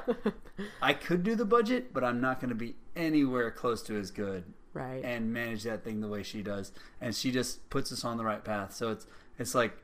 I 0.82 0.92
could 0.92 1.22
do 1.22 1.34
the 1.34 1.44
budget, 1.44 1.92
but 1.92 2.04
I'm 2.04 2.20
not 2.20 2.40
going 2.40 2.48
to 2.50 2.54
be 2.54 2.76
anywhere 2.96 3.50
close 3.50 3.82
to 3.84 3.96
as 3.98 4.10
good 4.10 4.44
Right. 4.72 5.04
and 5.04 5.32
manage 5.32 5.64
that 5.64 5.82
thing 5.84 6.00
the 6.00 6.06
way 6.08 6.22
she 6.22 6.42
does 6.42 6.70
and 7.00 7.12
she 7.12 7.32
just 7.32 7.68
puts 7.70 7.90
us 7.90 8.04
on 8.04 8.16
the 8.18 8.24
right 8.24 8.44
path 8.44 8.72
so 8.72 8.90
it's 8.92 9.04
it's 9.36 9.52
like 9.52 9.76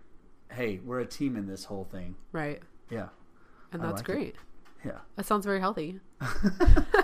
hey 0.53 0.79
we're 0.85 1.01
a 1.01 1.07
team 1.07 1.35
in 1.37 1.47
this 1.49 1.65
whole 1.65 1.85
thing 1.91 2.15
right. 2.31 2.63
yeah 2.89 3.09
And 3.73 3.83
that's 3.83 3.95
like 4.01 4.09
it. 4.09 4.13
great. 4.13 4.37
yeah 4.85 4.99
That 5.17 5.27
sounds 5.27 5.45
very 5.45 5.59
healthy. 5.59 5.99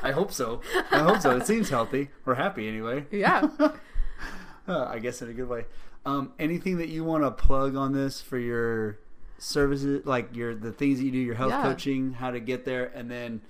i 0.05 0.12
hope 0.12 0.30
so 0.33 0.61
i 0.93 0.99
hope 1.01 1.20
so 1.20 1.37
it 1.37 1.45
seems 1.45 1.70
healthy 1.70 2.11
we're 2.24 2.35
happy 2.37 2.68
anyway 2.68 3.05
Yeah. 3.11 3.49
Uh, 4.68 4.85
i 4.89 5.01
guess 5.01 5.20
in 5.22 5.28
a 5.28 5.33
good 5.33 5.49
way 5.49 5.64
um, 6.05 6.32
anything 6.38 6.78
that 6.78 6.88
you 6.88 7.05
want 7.05 7.22
to 7.24 7.30
plug 7.30 7.76
on 7.76 7.92
this 7.92 8.20
for 8.20 8.38
your 8.38 8.98
services 9.38 10.05
like 10.07 10.34
your 10.36 10.55
the 10.55 10.72
things 10.72 10.98
that 10.98 11.05
you 11.05 11.11
do 11.11 11.18
your 11.18 11.34
health 11.34 11.50
Yeah. 11.50 11.62
coaching 11.62 12.12
how 12.12 12.30
to 12.30 12.38
get 12.40 12.64
there 12.64 12.86
and 12.94 13.11
then 13.11 13.40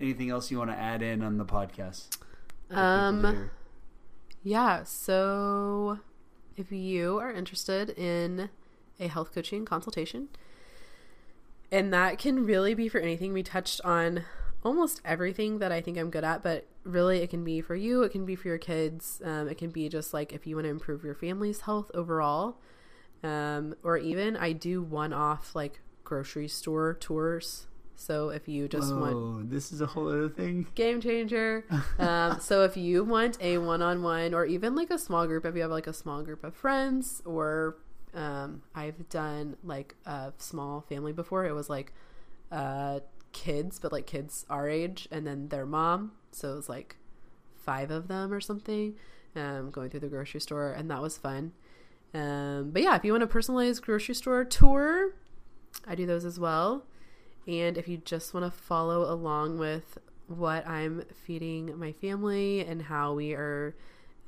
anything 0.00 0.30
else 0.30 0.50
you 0.50 0.58
want 0.58 0.70
to 0.70 0.76
add 0.76 1.00
in 1.02 1.22
on 1.22 1.38
the 1.38 1.44
podcast 1.44 2.14
for 2.68 2.74
people 2.74 2.76
to 2.76 2.78
um. 2.82 3.50
Yeah. 4.44 4.82
So, 4.82 6.00
if 6.56 6.72
you 6.72 7.18
are 7.18 7.30
interested 7.32 7.90
in 7.90 8.50
a 8.98 9.06
health 9.06 9.32
coaching 9.32 9.64
consultation, 9.64 10.28
and 11.70 11.92
that 11.94 12.18
can 12.18 12.44
really 12.44 12.74
be 12.74 12.88
for 12.88 12.98
anything, 12.98 13.32
we 13.32 13.42
touched 13.44 13.80
on 13.84 14.24
almost 14.64 15.00
everything 15.04 15.58
that 15.60 15.70
I 15.72 15.80
think 15.80 15.96
I'm 15.96 16.10
good 16.10 16.24
at, 16.24 16.42
but 16.42 16.66
really 16.84 17.18
it 17.18 17.30
can 17.30 17.44
be 17.44 17.60
for 17.60 17.74
you, 17.74 18.02
it 18.02 18.10
can 18.10 18.24
be 18.24 18.36
for 18.36 18.48
your 18.48 18.58
kids, 18.58 19.20
um, 19.24 19.48
it 19.48 19.58
can 19.58 19.70
be 19.70 19.88
just 19.88 20.12
like 20.12 20.32
if 20.32 20.46
you 20.46 20.56
want 20.56 20.66
to 20.66 20.70
improve 20.70 21.04
your 21.04 21.14
family's 21.14 21.62
health 21.62 21.90
overall, 21.94 22.56
um, 23.22 23.74
or 23.82 23.96
even 23.96 24.36
I 24.36 24.52
do 24.52 24.82
one 24.82 25.12
off 25.12 25.54
like 25.54 25.80
grocery 26.04 26.48
store 26.48 26.94
tours. 26.94 27.66
So 27.94 28.30
if 28.30 28.48
you 28.48 28.66
just 28.66 28.92
want 28.92 29.14
Whoa, 29.14 29.42
this 29.44 29.70
is 29.70 29.80
a 29.80 29.86
whole 29.86 30.08
other 30.08 30.28
thing 30.28 30.66
game 30.74 31.00
changer. 31.00 31.64
Um, 31.98 32.40
so 32.40 32.64
if 32.64 32.76
you 32.76 33.04
want 33.04 33.38
a 33.40 33.58
one-on-one 33.58 34.34
or 34.34 34.44
even 34.44 34.74
like 34.74 34.90
a 34.90 34.98
small 34.98 35.26
group, 35.26 35.44
if 35.44 35.54
you 35.54 35.62
have 35.62 35.70
like 35.70 35.86
a 35.86 35.92
small 35.92 36.22
group 36.22 36.42
of 36.42 36.54
friends, 36.54 37.22
or 37.24 37.76
um, 38.14 38.62
I've 38.74 39.08
done 39.08 39.56
like 39.62 39.94
a 40.04 40.32
small 40.38 40.80
family 40.80 41.12
before. 41.12 41.44
It 41.46 41.54
was 41.54 41.70
like 41.70 41.92
uh, 42.50 43.00
kids, 43.32 43.78
but 43.78 43.92
like 43.92 44.06
kids 44.06 44.44
our 44.50 44.68
age, 44.68 45.06
and 45.12 45.26
then 45.26 45.48
their 45.48 45.66
mom. 45.66 46.12
So 46.32 46.52
it 46.52 46.56
was 46.56 46.68
like 46.68 46.96
five 47.54 47.90
of 47.90 48.08
them 48.08 48.32
or 48.32 48.40
something, 48.40 48.94
um, 49.36 49.70
going 49.70 49.90
through 49.90 50.00
the 50.00 50.08
grocery 50.08 50.40
store, 50.40 50.72
and 50.72 50.90
that 50.90 51.00
was 51.00 51.16
fun. 51.16 51.52
Um, 52.14 52.70
but 52.72 52.82
yeah, 52.82 52.96
if 52.96 53.04
you 53.04 53.12
want 53.12 53.22
a 53.22 53.28
personalized 53.28 53.82
grocery 53.82 54.14
store 54.14 54.44
tour, 54.44 55.14
I 55.86 55.94
do 55.94 56.06
those 56.06 56.24
as 56.24 56.38
well. 56.38 56.84
And 57.46 57.76
if 57.76 57.88
you 57.88 57.96
just 57.98 58.34
want 58.34 58.44
to 58.46 58.50
follow 58.50 59.10
along 59.10 59.58
with 59.58 59.98
what 60.28 60.66
I'm 60.66 61.04
feeding 61.24 61.78
my 61.78 61.92
family 61.92 62.60
and 62.60 62.82
how 62.82 63.14
we 63.14 63.32
are, 63.32 63.74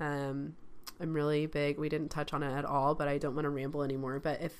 um, 0.00 0.56
I'm 1.00 1.12
really 1.12 1.46
big. 1.46 1.78
We 1.78 1.88
didn't 1.88 2.10
touch 2.10 2.32
on 2.32 2.42
it 2.42 2.52
at 2.56 2.64
all, 2.64 2.94
but 2.94 3.08
I 3.08 3.18
don't 3.18 3.34
want 3.34 3.44
to 3.44 3.50
ramble 3.50 3.82
anymore. 3.82 4.20
But 4.20 4.40
if 4.40 4.52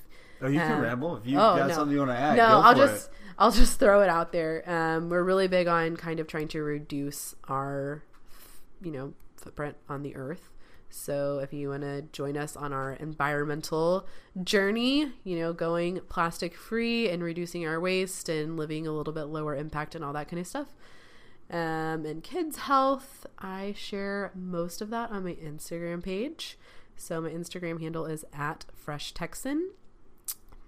Oh, 0.42 0.48
you 0.48 0.58
can 0.58 0.72
Um, 0.72 0.80
ramble 0.82 1.16
if 1.16 1.26
you 1.26 1.38
oh, 1.38 1.56
got 1.56 1.68
no. 1.68 1.74
something 1.74 1.92
you 1.92 1.98
want 2.00 2.10
to 2.10 2.16
add. 2.18 2.36
no, 2.36 2.60
I'll 2.60 2.74
just 2.74 3.08
it. 3.08 3.14
I'll 3.38 3.52
just 3.52 3.78
throw 3.78 4.02
it 4.02 4.08
out 4.08 4.32
there. 4.32 4.68
Um, 4.68 5.08
we're 5.08 5.22
really 5.22 5.46
big 5.48 5.68
on 5.68 5.96
kind 5.96 6.18
of 6.20 6.26
trying 6.26 6.48
to 6.48 6.62
reduce 6.62 7.34
our, 7.48 8.02
you 8.82 8.90
know, 8.90 9.14
footprint 9.36 9.76
on 9.88 10.02
the 10.02 10.16
earth. 10.16 10.50
So 10.90 11.38
if 11.38 11.52
you 11.52 11.70
want 11.70 11.82
to 11.82 12.02
join 12.12 12.36
us 12.36 12.56
on 12.56 12.72
our 12.72 12.92
environmental 12.94 14.06
journey, 14.42 15.12
you 15.24 15.38
know, 15.38 15.52
going 15.52 16.00
plastic 16.08 16.54
free 16.56 17.08
and 17.08 17.22
reducing 17.22 17.66
our 17.66 17.80
waste 17.80 18.28
and 18.28 18.56
living 18.56 18.86
a 18.86 18.92
little 18.92 19.12
bit 19.12 19.24
lower 19.24 19.54
impact 19.56 19.94
and 19.94 20.04
all 20.04 20.12
that 20.12 20.28
kind 20.28 20.40
of 20.40 20.46
stuff. 20.46 20.68
Um, 21.50 22.06
and 22.06 22.22
kids' 22.22 22.58
health, 22.58 23.26
I 23.38 23.74
share 23.76 24.32
most 24.34 24.80
of 24.80 24.90
that 24.90 25.10
on 25.10 25.24
my 25.24 25.34
Instagram 25.34 26.02
page. 26.02 26.58
So 26.96 27.20
my 27.20 27.30
Instagram 27.30 27.80
handle 27.80 28.06
is 28.06 28.24
at 28.32 28.64
Fresh 28.74 29.12
Texan. 29.12 29.70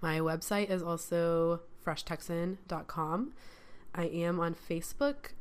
My 0.01 0.19
website 0.19 0.69
is 0.69 0.83
also 0.83 1.61
freshtexan.com. 1.85 3.33
I 3.95 4.05
am 4.05 4.39
on 4.39 4.55
Facebook 4.55 5.31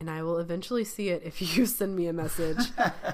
and 0.00 0.10
I 0.10 0.22
will 0.22 0.38
eventually 0.38 0.84
see 0.84 1.08
it 1.08 1.22
if 1.24 1.40
you 1.56 1.66
send 1.66 1.96
me 1.96 2.06
a 2.06 2.12
message 2.12 2.58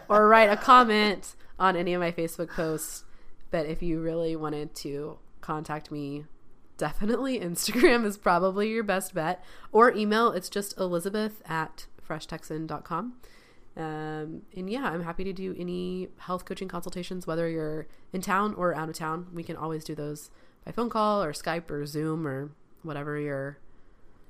or 0.09 0.28
write 0.28 0.50
a 0.50 0.57
comment 0.57 1.36
on 1.59 1.76
any 1.76 1.94
of 1.94 2.00
my 2.00 2.12
Facebook 2.12 2.50
posts. 2.50 3.05
But 3.50 3.66
if 3.66 3.82
you 3.82 4.00
really 4.00 4.34
wanted 4.34 4.74
to 4.76 5.18
contact 5.40 5.90
me, 5.90 6.24
definitely 6.77 7.41
Instagram 7.41 8.05
is 8.05 8.16
probably 8.16 8.70
your 8.70 8.83
best 8.85 9.14
bet. 9.14 9.45
Or 9.72 9.93
email, 9.93 10.31
it's 10.31 10.49
just 10.49 10.79
elizabeth 10.79 11.43
at 11.47 11.87
freshtexan.com. 12.09 13.14
Um, 13.77 14.43
and 14.57 14.70
yeah, 14.70 14.85
I'm 14.85 15.03
happy 15.03 15.25
to 15.25 15.33
do 15.33 15.55
any 15.59 16.09
health 16.18 16.45
coaching 16.45 16.68
consultations, 16.68 17.27
whether 17.27 17.49
you're 17.49 17.87
in 18.12 18.20
town 18.20 18.55
or 18.55 18.75
out 18.75 18.89
of 18.89 18.95
town. 18.95 19.27
We 19.33 19.43
can 19.43 19.57
always 19.57 19.83
do 19.85 19.95
those 19.95 20.31
by 20.64 20.72
phone 20.72 20.91
call 20.91 21.22
or 21.22 21.33
Skype 21.33 21.70
or 21.70 21.85
Zoom 21.87 22.27
or 22.27 22.53
whatever 22.83 23.18
your 23.18 23.59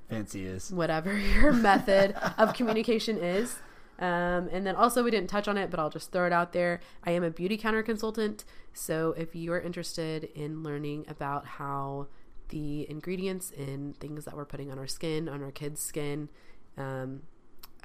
Fancy 0.08 0.46
is. 0.46 0.70
whatever 0.72 1.16
your 1.18 1.52
method 1.70 2.14
of 2.38 2.54
communication 2.54 3.18
is. 3.18 3.56
Um, 3.98 4.48
and 4.50 4.66
then 4.66 4.74
also, 4.74 5.04
we 5.04 5.10
didn't 5.10 5.28
touch 5.30 5.46
on 5.46 5.56
it, 5.56 5.70
but 5.70 5.78
I'll 5.78 5.90
just 5.90 6.10
throw 6.10 6.26
it 6.26 6.32
out 6.32 6.52
there. 6.52 6.80
I 7.04 7.12
am 7.12 7.22
a 7.22 7.30
Beautycounter 7.30 7.84
consultant. 7.84 8.44
So 8.72 9.14
if 9.16 9.36
you 9.36 9.52
are 9.52 9.60
interested 9.60 10.24
in 10.34 10.62
learning 10.62 11.04
about 11.06 11.46
how 11.46 12.08
the 12.48 12.88
ingredients 12.90 13.50
in 13.50 13.94
things 13.94 14.24
that 14.24 14.36
we're 14.36 14.44
putting 14.44 14.70
on 14.70 14.78
our 14.78 14.86
skin, 14.86 15.28
on 15.28 15.42
our 15.42 15.50
kids' 15.50 15.80
skin, 15.80 16.28
um, 16.76 17.22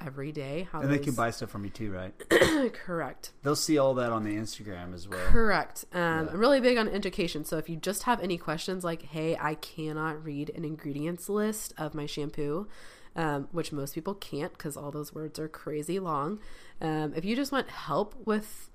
every 0.04 0.32
day. 0.32 0.68
How 0.72 0.82
And 0.82 0.92
they 0.92 1.00
can 1.00 1.14
buy 1.14 1.32
stuff 1.32 1.50
from 1.50 1.64
you 1.64 1.70
too, 1.70 1.92
right? 1.92 2.14
correct. 2.74 3.32
They'll 3.44 3.56
see 3.56 3.78
all 3.78 3.94
that 3.96 4.12
on 4.12 4.24
the 4.24 4.36
Instagram 4.36 4.94
as 4.94 5.08
well. 5.08 5.20
Correct. 5.28 5.86
Um, 5.94 6.02
Yeah. 6.02 6.32
I'm 6.32 6.40
really 6.40 6.62
big 6.62 6.78
on 6.78 6.88
education. 6.88 7.46
So 7.46 7.58
if 7.58 7.70
you 7.70 7.76
just 7.76 8.04
have 8.04 8.22
any 8.22 8.38
questions 8.38 8.84
like, 8.84 9.04
hey, 9.04 9.38
I 9.40 9.56
cannot 9.56 10.24
read 10.24 10.52
an 10.56 10.66
ingredients 10.66 11.30
list 11.30 11.74
of 11.78 11.94
my 11.94 12.06
shampoo, 12.06 12.68
um, 13.16 13.48
which 13.52 13.72
most 13.72 13.96
people 13.96 14.14
can't 14.14 14.54
because 14.54 14.78
all 14.78 14.92
those 14.92 15.14
words 15.14 15.40
are 15.40 15.48
crazy 15.48 16.00
long. 16.00 16.40
Um, 16.82 17.14
if 17.16 17.26
you 17.26 17.36
just 17.36 17.52
want 17.52 17.70
help 17.70 18.16
with 18.26 18.70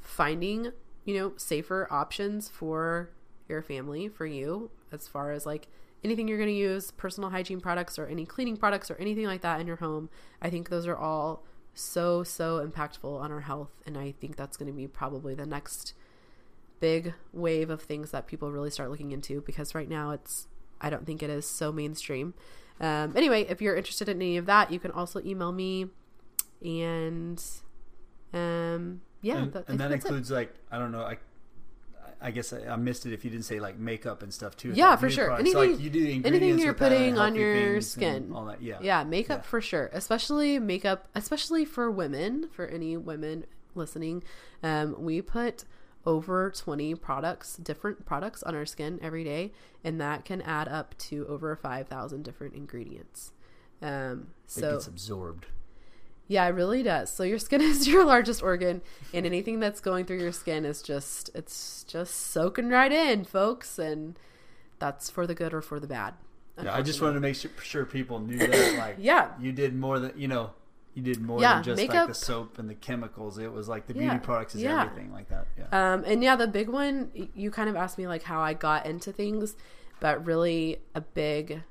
finding, 0.00 0.72
you 1.04 1.18
know, 1.18 1.32
safer 1.36 1.88
options 1.90 2.48
for 2.48 3.10
your 3.48 3.62
family, 3.62 4.08
for 4.08 4.26
you, 4.26 4.70
as 4.92 5.08
far 5.08 5.32
as 5.32 5.46
like 5.46 5.68
anything 6.02 6.28
you're 6.28 6.38
going 6.38 6.48
to 6.48 6.54
use, 6.54 6.90
personal 6.92 7.30
hygiene 7.30 7.60
products 7.60 7.98
or 7.98 8.06
any 8.06 8.24
cleaning 8.24 8.56
products 8.56 8.90
or 8.90 8.96
anything 8.96 9.26
like 9.26 9.42
that 9.42 9.60
in 9.60 9.66
your 9.66 9.76
home, 9.76 10.08
I 10.40 10.50
think 10.50 10.68
those 10.68 10.86
are 10.86 10.96
all 10.96 11.44
so, 11.74 12.22
so 12.22 12.66
impactful 12.66 13.20
on 13.20 13.30
our 13.30 13.40
health. 13.40 13.70
And 13.86 13.96
I 13.96 14.12
think 14.12 14.36
that's 14.36 14.56
going 14.56 14.70
to 14.70 14.76
be 14.76 14.86
probably 14.86 15.34
the 15.34 15.46
next 15.46 15.94
big 16.80 17.14
wave 17.32 17.68
of 17.70 17.82
things 17.82 18.10
that 18.10 18.26
people 18.26 18.50
really 18.50 18.70
start 18.70 18.90
looking 18.90 19.12
into 19.12 19.40
because 19.42 19.74
right 19.74 19.88
now 19.88 20.12
it's, 20.12 20.48
I 20.80 20.88
don't 20.90 21.06
think 21.06 21.22
it 21.22 21.30
is 21.30 21.46
so 21.46 21.70
mainstream. 21.70 22.34
Um, 22.80 23.12
anyway, 23.14 23.42
if 23.42 23.60
you're 23.60 23.76
interested 23.76 24.08
in 24.08 24.16
any 24.16 24.38
of 24.38 24.46
that, 24.46 24.72
you 24.72 24.80
can 24.80 24.90
also 24.90 25.20
email 25.20 25.52
me. 25.52 25.86
And 26.64 27.42
um, 28.32 29.02
yeah, 29.22 29.38
and, 29.38 29.52
that, 29.52 29.68
and 29.68 29.78
that 29.80 29.90
that's 29.90 30.04
it. 30.04 30.08
includes 30.08 30.30
like 30.30 30.54
I 30.70 30.78
don't 30.78 30.92
know. 30.92 31.02
I 31.02 31.18
I 32.22 32.30
guess 32.30 32.52
I, 32.52 32.66
I 32.66 32.76
missed 32.76 33.06
it 33.06 33.12
if 33.12 33.24
you 33.24 33.30
didn't 33.30 33.44
say 33.46 33.60
like 33.60 33.78
makeup 33.78 34.22
and 34.22 34.32
stuff 34.32 34.56
too. 34.56 34.72
Yeah, 34.74 34.96
for 34.96 35.08
sure. 35.08 35.26
products. 35.28 35.52
So, 35.52 35.58
Anything- 35.60 35.76
like 35.76 35.84
you 35.84 35.90
do 35.90 36.00
the 36.00 36.10
anything 36.12 36.24
ingredients 36.34 36.64
you're 36.64 36.74
putting 36.74 37.18
on 37.18 37.34
your 37.34 37.80
skin. 37.80 38.32
all 38.34 38.44
that. 38.46 38.62
Yeah, 38.62 38.78
Yeah, 38.82 39.04
makeup 39.04 39.38
Yeah. 39.38 39.48
for 39.48 39.60
sure. 39.60 39.88
Especially 39.92 40.58
makeup, 40.58 41.08
especially 41.14 41.64
for 41.64 41.90
women, 41.90 42.48
for 42.52 42.66
any 42.66 42.96
women 42.96 43.46
listening. 43.74 44.22
Um, 44.62 44.96
we 45.02 45.22
put 45.22 45.64
over 46.06 46.50
20 46.50 46.94
products, 46.94 47.56
different 47.56 48.04
products 48.06 48.42
on 48.42 48.54
our 48.54 48.64
skin 48.66 48.98
every 49.02 49.22
day, 49.24 49.52
and 49.84 50.00
that 50.00 50.24
can 50.24 50.40
add 50.42 50.66
up 50.68 50.96
to 50.98 51.26
over 51.28 51.54
5,000 51.56 52.22
different 52.22 52.54
ingredients. 52.54 53.32
Um, 53.82 54.28
it 54.56 54.60
gets 54.60 54.86
absorbed. 54.86 55.46
Yeah, 56.30 56.46
it 56.46 56.50
really 56.50 56.84
does. 56.84 57.12
So 57.12 57.24
your 57.24 57.40
skin 57.40 57.60
is 57.60 57.88
your 57.88 58.04
largest 58.04 58.40
organ, 58.40 58.82
and 59.12 59.26
anything 59.26 59.58
that's 59.58 59.80
going 59.80 60.04
through 60.04 60.20
your 60.20 60.30
skin 60.32 60.64
is 60.64 60.80
just 60.80 61.28
it's 61.34 61.84
just 61.88 62.14
soaking 62.14 62.68
right 62.68 62.92
in, 62.92 63.24
folks, 63.24 63.80
and 63.80 64.16
that's 64.78 65.10
for 65.10 65.26
the 65.26 65.34
good 65.34 65.52
or 65.52 65.60
for 65.60 65.80
the 65.80 65.88
bad. 65.88 66.14
Yeah, 66.62 66.74
I 66.74 66.82
just 66.82 67.02
wanted 67.02 67.14
to 67.14 67.20
make 67.20 67.34
sure, 67.34 67.50
sure 67.62 67.84
people 67.84 68.20
knew 68.20 68.38
that 68.38 68.78
like 68.78 68.96
Yeah. 69.00 69.30
you 69.40 69.50
did 69.50 69.74
more 69.74 69.98
than 69.98 70.12
you 70.16 70.28
know 70.28 70.50
you 70.94 71.02
did 71.02 71.20
more 71.20 71.40
Yeah, 71.40 71.54
than 71.54 71.64
just 71.64 71.88
like 71.88 72.06
the 72.06 72.14
soap 72.14 72.60
and 72.60 72.70
the 72.70 72.74
chemicals. 72.74 73.38
It 73.38 73.52
was 73.52 73.68
like 73.68 73.88
the 73.88 73.94
Yeah, 73.94 74.10
beauty 74.10 74.18
products 74.24 74.54
is 74.54 74.62
yeah. 74.62 74.84
everything 74.84 75.12
like 75.12 75.28
that. 75.30 75.48
Yeah. 75.58 75.94
Um, 75.94 76.04
and 76.06 76.22
yeah, 76.22 76.36
the 76.36 76.46
big 76.46 76.68
one 76.68 77.10
you 77.34 77.50
kind 77.50 77.68
of 77.68 77.74
asked 77.74 77.98
me 77.98 78.06
like 78.06 78.22
how 78.22 78.40
I 78.40 78.54
got 78.54 78.86
into 78.86 79.10
things, 79.12 79.56
but 79.98 80.24
really 80.24 80.78
a 80.94 81.00
big 81.00 81.62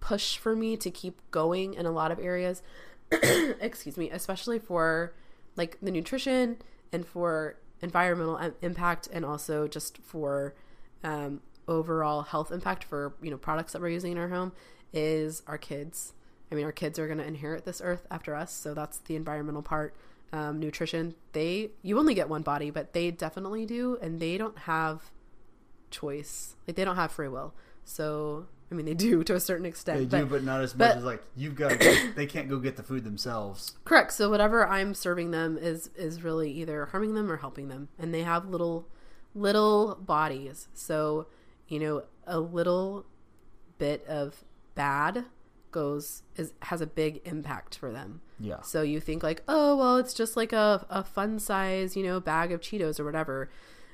push 0.00 0.36
for 0.36 0.54
me 0.56 0.76
to 0.78 0.90
keep 0.90 1.20
going 1.30 1.74
in 1.74 1.86
a 1.86 1.90
lot 1.90 2.10
of 2.10 2.18
areas. 2.18 2.62
Excuse 3.60 3.96
me, 3.96 4.10
especially 4.10 4.58
for 4.58 5.14
like 5.56 5.76
the 5.82 5.90
nutrition 5.90 6.58
and 6.92 7.06
for 7.06 7.56
environmental 7.82 8.36
im- 8.36 8.54
impact 8.62 9.08
and 9.12 9.24
also 9.24 9.66
just 9.66 9.98
for 9.98 10.54
um, 11.02 11.40
overall 11.66 12.22
health 12.22 12.52
impact 12.52 12.84
for 12.84 13.14
you 13.22 13.30
know 13.30 13.36
products 13.36 13.72
that 13.72 13.80
we're 13.80 13.88
using 13.88 14.12
in 14.12 14.18
our 14.18 14.28
home 14.28 14.52
is 14.92 15.42
our 15.46 15.58
kids. 15.58 16.12
I 16.50 16.56
mean, 16.56 16.64
our 16.64 16.72
kids 16.72 16.98
are 16.98 17.06
going 17.06 17.18
to 17.18 17.26
inherit 17.26 17.64
this 17.64 17.80
earth 17.82 18.06
after 18.10 18.34
us, 18.34 18.52
so 18.52 18.74
that's 18.74 18.98
the 18.98 19.14
environmental 19.14 19.62
part. 19.62 19.94
Um, 20.32 20.60
nutrition, 20.60 21.14
they 21.32 21.70
you 21.82 21.98
only 21.98 22.14
get 22.14 22.28
one 22.28 22.42
body, 22.42 22.70
but 22.70 22.92
they 22.92 23.10
definitely 23.10 23.66
do, 23.66 23.98
and 24.00 24.20
they 24.20 24.38
don't 24.38 24.58
have 24.60 25.10
choice. 25.90 26.54
Like 26.66 26.76
they 26.76 26.84
don't 26.84 26.96
have 26.96 27.12
free 27.12 27.28
will. 27.28 27.54
So 27.84 28.46
I 28.70 28.74
mean, 28.74 28.86
they 28.86 28.94
do 28.94 29.24
to 29.24 29.34
a 29.34 29.40
certain 29.40 29.66
extent. 29.66 29.98
They 29.98 30.04
but 30.04 30.18
do, 30.18 30.26
but 30.26 30.44
not 30.44 30.60
as 30.60 30.72
but- 30.72 30.88
much 30.88 30.96
as 30.98 31.04
like 31.04 31.22
you've 31.36 31.56
got. 31.56 31.70
To 31.70 31.76
go, 31.76 31.94
they 32.14 32.26
can't 32.26 32.48
go 32.48 32.58
get 32.58 32.76
the 32.76 32.82
food 32.82 33.04
themselves. 33.04 33.76
Correct. 33.84 34.12
So 34.12 34.30
whatever 34.30 34.66
I'm 34.66 34.94
serving 34.94 35.32
them 35.32 35.58
is 35.58 35.90
is 35.96 36.22
really 36.22 36.50
either 36.52 36.86
harming 36.86 37.14
them 37.14 37.30
or 37.30 37.38
helping 37.38 37.68
them, 37.68 37.88
and 37.98 38.14
they 38.14 38.22
have 38.22 38.48
little 38.48 38.86
little 39.34 39.96
bodies. 40.00 40.68
So 40.72 41.26
you 41.68 41.78
know, 41.80 42.04
a 42.26 42.38
little 42.40 43.06
bit 43.78 44.04
of 44.06 44.44
bad 44.74 45.24
goes 45.72 46.22
is 46.36 46.52
has 46.62 46.80
a 46.80 46.86
big 46.86 47.20
impact 47.24 47.76
for 47.76 47.92
them. 47.92 48.20
Yeah. 48.38 48.60
So 48.62 48.82
you 48.82 49.00
think 49.00 49.22
like, 49.22 49.42
oh 49.48 49.76
well, 49.76 49.96
it's 49.96 50.14
just 50.14 50.36
like 50.36 50.52
a 50.52 50.86
a 50.90 51.02
fun 51.02 51.38
size, 51.38 51.96
you 51.96 52.04
know, 52.04 52.20
bag 52.20 52.52
of 52.52 52.60
Cheetos 52.60 53.00
or 53.00 53.04
whatever. 53.04 53.50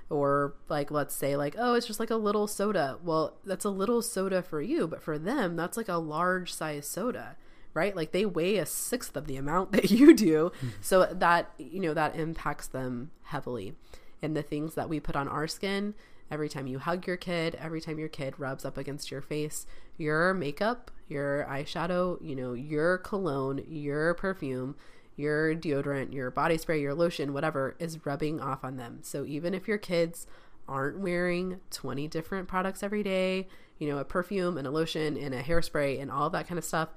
Or 0.08 0.54
like 0.68 0.90
let's 0.90 1.14
say 1.14 1.36
like, 1.36 1.56
oh, 1.58 1.74
it's 1.74 1.86
just 1.86 1.98
like 1.98 2.10
a 2.10 2.16
little 2.16 2.46
soda. 2.46 2.98
Well, 3.02 3.34
that's 3.44 3.64
a 3.64 3.70
little 3.70 4.02
soda 4.02 4.42
for 4.42 4.62
you, 4.62 4.86
but 4.86 5.02
for 5.02 5.18
them, 5.18 5.56
that's 5.56 5.76
like 5.76 5.88
a 5.88 5.96
large 5.96 6.52
size 6.52 6.86
soda, 6.86 7.36
right? 7.74 7.96
Like 7.96 8.12
they 8.12 8.24
weigh 8.24 8.58
a 8.58 8.66
sixth 8.66 9.16
of 9.16 9.26
the 9.26 9.36
amount 9.36 9.72
that 9.72 9.90
you 9.90 10.14
do. 10.14 10.52
so 10.80 11.06
that 11.06 11.50
you 11.58 11.80
know, 11.80 11.94
that 11.94 12.16
impacts 12.16 12.68
them 12.68 13.10
heavily. 13.24 13.74
And 14.22 14.36
the 14.36 14.42
things 14.42 14.74
that 14.74 14.88
we 14.88 15.00
put 15.00 15.16
on 15.16 15.28
our 15.28 15.46
skin, 15.46 15.94
every 16.30 16.48
time 16.48 16.66
you 16.66 16.78
hug 16.78 17.06
your 17.06 17.16
kid, 17.16 17.56
every 17.60 17.80
time 17.80 17.98
your 17.98 18.08
kid 18.08 18.34
rubs 18.38 18.64
up 18.64 18.78
against 18.78 19.10
your 19.10 19.20
face, 19.20 19.66
your 19.96 20.34
makeup, 20.34 20.90
your 21.08 21.46
eyeshadow, 21.48 22.18
you 22.20 22.34
know, 22.34 22.52
your 22.52 22.98
cologne, 22.98 23.64
your 23.68 24.14
perfume, 24.14 24.76
your 25.16 25.54
deodorant, 25.54 26.12
your 26.12 26.30
body 26.30 26.58
spray, 26.58 26.80
your 26.80 26.94
lotion, 26.94 27.32
whatever 27.32 27.74
is 27.78 28.04
rubbing 28.04 28.40
off 28.40 28.64
on 28.64 28.76
them. 28.76 28.98
So 29.02 29.24
even 29.24 29.54
if 29.54 29.66
your 29.66 29.78
kids 29.78 30.26
aren't 30.68 30.98
wearing 30.98 31.60
20 31.70 32.06
different 32.08 32.48
products 32.48 32.82
every 32.82 33.02
day, 33.02 33.48
you 33.78 33.88
know, 33.88 33.98
a 33.98 34.04
perfume 34.04 34.58
and 34.58 34.66
a 34.66 34.70
lotion 34.70 35.16
and 35.16 35.34
a 35.34 35.42
hairspray 35.42 36.00
and 36.00 36.10
all 36.10 36.30
that 36.30 36.46
kind 36.46 36.58
of 36.58 36.64
stuff, 36.64 36.90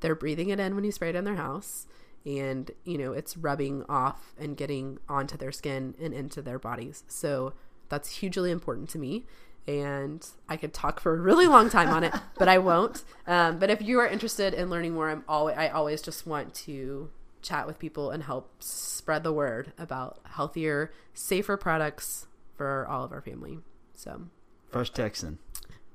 they're 0.00 0.14
breathing 0.14 0.50
it 0.50 0.58
in 0.60 0.74
when 0.74 0.84
you 0.84 0.92
spray 0.92 1.10
it 1.10 1.16
in 1.16 1.24
their 1.24 1.36
house. 1.36 1.86
And 2.24 2.70
you 2.84 2.98
know 2.98 3.12
it's 3.12 3.36
rubbing 3.36 3.84
off 3.88 4.32
and 4.38 4.56
getting 4.56 4.98
onto 5.08 5.36
their 5.36 5.50
skin 5.50 5.96
and 6.00 6.14
into 6.14 6.40
their 6.40 6.58
bodies. 6.58 7.02
So 7.08 7.54
that's 7.88 8.16
hugely 8.16 8.52
important 8.52 8.88
to 8.90 8.98
me. 8.98 9.26
And 9.66 10.26
i 10.48 10.56
could 10.56 10.72
talk 10.72 10.98
for 10.98 11.14
a 11.14 11.20
really 11.20 11.46
long 11.46 11.70
time 11.70 11.88
on 11.90 12.02
it 12.02 12.12
but 12.36 12.48
i 12.48 12.58
won't. 12.58 13.04
Um, 13.28 13.60
but 13.60 13.70
if 13.70 13.80
you 13.80 14.00
are 14.00 14.06
interested 14.06 14.54
in 14.54 14.70
learning 14.70 14.94
more 14.94 15.08
i'm 15.08 15.24
always 15.28 15.56
i 15.56 15.68
always 15.68 16.02
just 16.02 16.26
want 16.26 16.52
to 16.54 17.10
chat 17.42 17.66
with 17.66 17.78
people 17.78 18.10
and 18.10 18.22
help 18.22 18.50
spread 18.62 19.22
the 19.24 19.32
word 19.32 19.72
about 19.78 20.20
healthier 20.24 20.92
safer 21.12 21.56
products 21.56 22.26
for 22.56 22.86
all 22.88 23.04
of 23.04 23.12
our 23.12 23.20
family 23.20 23.58
so 23.94 24.22
Fresh 24.70 24.90
Texan. 24.90 25.38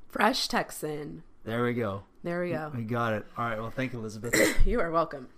fresh 0.09 0.47
texan 0.47 1.23
There 1.45 1.63
we 1.63 1.73
go. 1.73 2.03
there 2.23 2.41
we 2.43 2.51
go 2.51 2.71
We 2.75 2.83
got 2.83 3.13
it. 3.13 3.25
All 3.37 3.45
right. 3.45 3.57
Well, 3.59 3.71
thank 3.71 3.93
you, 3.93 3.99
Elizabeth. 3.99 4.35
you 4.67 4.79
are 4.81 4.91
welcome 4.91 5.29